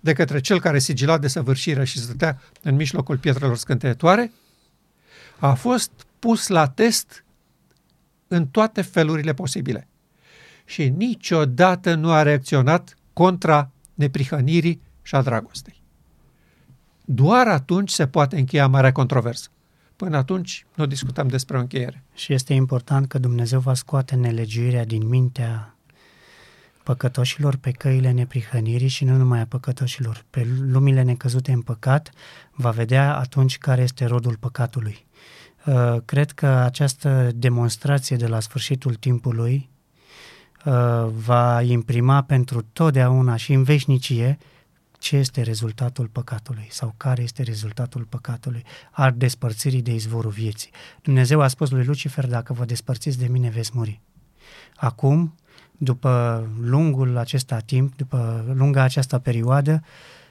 de 0.00 0.12
către 0.12 0.40
cel 0.40 0.60
care 0.60 0.78
sigila 0.78 1.18
de 1.18 1.28
săvârșire 1.28 1.84
și 1.84 1.98
stătea 1.98 2.40
în 2.62 2.74
mijlocul 2.74 3.18
pietrelor 3.18 3.56
scânteietoare, 3.56 4.32
a 5.38 5.54
fost 5.54 5.90
pus 6.18 6.46
la 6.46 6.68
test 6.68 7.24
în 8.28 8.46
toate 8.46 8.82
felurile 8.82 9.34
posibile. 9.34 9.88
Și 10.64 10.88
niciodată 10.88 11.94
nu 11.94 12.10
a 12.10 12.22
reacționat 12.22 12.96
contra 13.12 13.70
neprihănirii 13.94 14.80
și 15.02 15.14
a 15.14 15.22
dragostei. 15.22 15.77
Doar 17.10 17.48
atunci 17.48 17.90
se 17.90 18.06
poate 18.06 18.38
încheia 18.38 18.68
marea 18.68 18.92
controversă. 18.92 19.48
Până 19.96 20.16
atunci 20.16 20.66
nu 20.74 20.86
discutăm 20.86 21.28
despre 21.28 21.56
o 21.56 21.60
încheiere. 21.60 22.04
Și 22.14 22.32
este 22.32 22.52
important 22.52 23.08
că 23.08 23.18
Dumnezeu 23.18 23.60
va 23.60 23.74
scoate 23.74 24.14
nelegiuirea 24.14 24.84
din 24.84 25.08
mintea 25.08 25.76
păcătoșilor 26.82 27.56
pe 27.56 27.70
căile 27.70 28.10
neprihănirii 28.10 28.88
și 28.88 29.04
nu 29.04 29.16
numai 29.16 29.40
a 29.40 29.46
păcătoșilor, 29.46 30.24
pe 30.30 30.46
lumile 30.60 31.02
necăzute 31.02 31.52
în 31.52 31.60
păcat, 31.60 32.10
va 32.52 32.70
vedea 32.70 33.16
atunci 33.16 33.58
care 33.58 33.82
este 33.82 34.04
rodul 34.04 34.36
păcatului. 34.36 35.06
Uh, 35.66 35.96
cred 36.04 36.30
că 36.30 36.46
această 36.46 37.30
demonstrație 37.34 38.16
de 38.16 38.26
la 38.26 38.40
sfârșitul 38.40 38.94
timpului 38.94 39.68
uh, 40.64 41.06
va 41.24 41.62
imprima 41.62 42.22
pentru 42.22 42.62
totdeauna 42.72 43.36
și 43.36 43.52
în 43.52 43.62
veșnicie 43.62 44.38
ce 44.98 45.16
este 45.16 45.42
rezultatul 45.42 46.06
păcatului 46.06 46.66
sau 46.70 46.94
care 46.96 47.22
este 47.22 47.42
rezultatul 47.42 48.04
păcatului, 48.04 48.64
al 48.90 49.14
despărțirii 49.16 49.82
de 49.82 49.94
izvorul 49.94 50.30
vieții. 50.30 50.70
Dumnezeu 51.02 51.40
a 51.40 51.48
spus 51.48 51.70
lui 51.70 51.84
Lucifer, 51.84 52.26
dacă 52.26 52.52
vă 52.52 52.64
despărțiți 52.64 53.18
de 53.18 53.26
mine, 53.26 53.48
veți 53.48 53.70
muri. 53.74 54.00
Acum, 54.76 55.34
după 55.76 56.46
lungul 56.60 57.16
acesta 57.16 57.58
timp, 57.58 57.96
după 57.96 58.44
lunga 58.54 58.82
această 58.82 59.18
perioadă, 59.18 59.82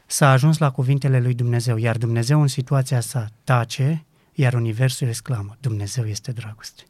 s-a 0.05 0.31
ajuns 0.31 0.57
la 0.57 0.71
cuvintele 0.71 1.19
lui 1.19 1.33
Dumnezeu, 1.33 1.77
iar 1.77 1.97
Dumnezeu 1.97 2.41
în 2.41 2.47
situația 2.47 2.99
sa 2.99 3.27
tace, 3.43 4.05
iar 4.33 4.53
Universul 4.53 5.07
exclamă, 5.07 5.57
Dumnezeu 5.59 6.05
este 6.05 6.31
dragoste. 6.31 6.83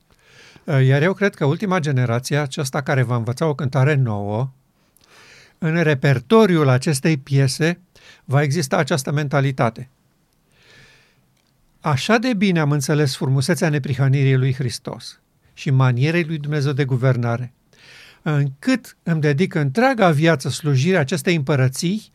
Iar 0.84 1.02
eu 1.02 1.14
cred 1.14 1.36
că 1.36 1.46
ultima 1.46 1.80
generație, 1.80 2.38
aceasta 2.38 2.82
care 2.82 3.02
va 3.02 3.16
învăța 3.16 3.46
o 3.46 3.56
cântare 3.56 3.96
nouă, 3.96 4.52
în 5.58 5.84
repertoriul 5.84 6.68
acestei 6.68 7.18
piese 7.18 7.80
va 8.26 8.42
exista 8.42 8.78
această 8.78 9.12
mentalitate. 9.12 9.90
Așa 11.80 12.18
de 12.18 12.34
bine 12.34 12.60
am 12.60 12.72
înțeles 12.72 13.16
frumusețea 13.16 13.70
neprihănirii 13.70 14.36
lui 14.36 14.54
Hristos 14.54 15.20
și 15.54 15.72
manierei 15.72 16.24
lui 16.24 16.38
Dumnezeu 16.38 16.72
de 16.72 16.86
guvernare, 16.86 17.54
încât 18.22 18.98
îmi 19.04 19.22
dedic 19.22 19.54
întreaga 19.54 20.12
viață 20.12 20.50
slujirea 20.50 21.00
acestei 21.00 21.36
împărății, 21.36 22.12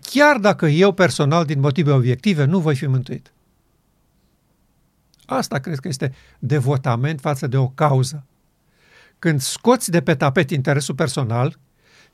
chiar 0.00 0.38
dacă 0.38 0.66
eu 0.66 0.92
personal, 0.92 1.44
din 1.44 1.60
motive 1.60 1.90
obiective, 1.90 2.44
nu 2.44 2.58
voi 2.60 2.76
fi 2.76 2.86
mântuit. 2.86 3.32
Asta 5.26 5.58
cred 5.58 5.78
că 5.78 5.88
este 5.88 6.14
devotament 6.38 7.20
față 7.20 7.46
de 7.46 7.56
o 7.56 7.68
cauză. 7.68 8.24
Când 9.18 9.40
scoți 9.40 9.90
de 9.90 10.00
pe 10.00 10.14
tapet 10.14 10.50
interesul 10.50 10.94
personal 10.94 11.58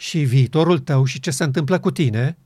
și 0.01 0.19
viitorul 0.19 0.79
tău 0.79 1.05
și 1.05 1.21
ce 1.21 1.31
se 1.31 1.45
întâmplă 1.45 1.79
cu 1.79 1.91
tine 1.91 2.37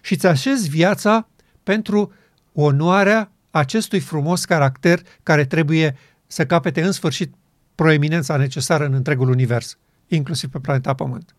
și 0.00 0.12
îți 0.12 0.26
așezi 0.26 0.68
viața 0.68 1.28
pentru 1.62 2.12
onoarea 2.52 3.32
acestui 3.50 4.00
frumos 4.00 4.44
caracter 4.44 5.00
care 5.22 5.44
trebuie 5.44 5.96
să 6.26 6.46
capete 6.46 6.82
în 6.82 6.92
sfârșit 6.92 7.34
proeminența 7.74 8.36
necesară 8.36 8.84
în 8.84 8.92
întregul 8.92 9.28
univers, 9.28 9.78
inclusiv 10.06 10.50
pe 10.50 10.58
planeta 10.58 10.94
Pământ. 10.94 11.34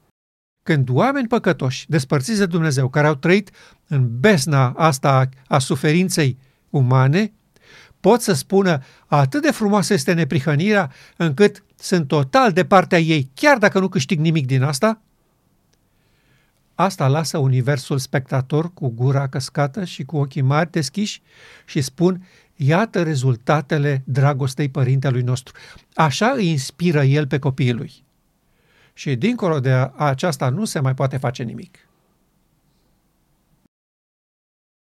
Când 0.64 0.90
oameni 0.90 1.28
păcătoși, 1.28 1.90
despărțiți 1.90 2.40
de 2.40 2.45
Dumnezeu, 2.45 2.90
care 2.90 3.08
au 3.08 3.16
trăit 3.16 3.50
în 3.88 4.20
besna 4.20 4.70
asta 4.70 5.30
a 5.48 5.60
suferinței 5.60 6.38
umane, 6.70 7.34
pot 8.00 8.22
să 8.22 8.34
spună 8.34 8.84
atât 9.06 9.41
de 9.41 9.52
frumoasă 9.52 9.94
este 9.94 10.14
neprihănirea 10.14 10.91
încât 11.18 11.64
sunt 11.76 12.08
total 12.08 12.52
de 12.52 12.66
partea 12.66 13.00
ei, 13.00 13.32
chiar 13.34 13.58
dacă 13.58 13.80
nu 13.80 13.88
câștig 13.88 14.20
nimic 14.20 14.45
din 14.45 14.64
asta, 14.64 15.02
asta 16.76 17.08
lasă 17.08 17.38
universul 17.38 17.98
spectator 17.98 18.74
cu 18.74 18.90
gura 18.90 19.28
căscată 19.28 19.84
și 19.84 20.04
cu 20.04 20.18
ochii 20.18 20.41
mari 20.41 20.72
deschiși 20.72 21.22
și 21.66 21.82
spun, 21.82 22.28
iată 22.56 23.04
rezultatele 23.04 24.02
dragostei 24.06 24.70
părintelui 24.70 25.22
nostru. 25.22 25.54
Așa 25.94 26.28
îi 26.28 26.50
inspiră 26.50 27.04
el 27.04 27.28
pe 27.28 27.40
copiii 27.40 27.74
lui. 27.74 28.04
Și 28.94 29.16
dincolo 29.16 29.60
de 29.60 29.91
aceasta 29.95 30.50
nu 30.50 30.66
se 30.66 30.80
mai 30.80 30.94
poate 30.94 31.18
face 31.18 31.44
nimic. 31.44 31.78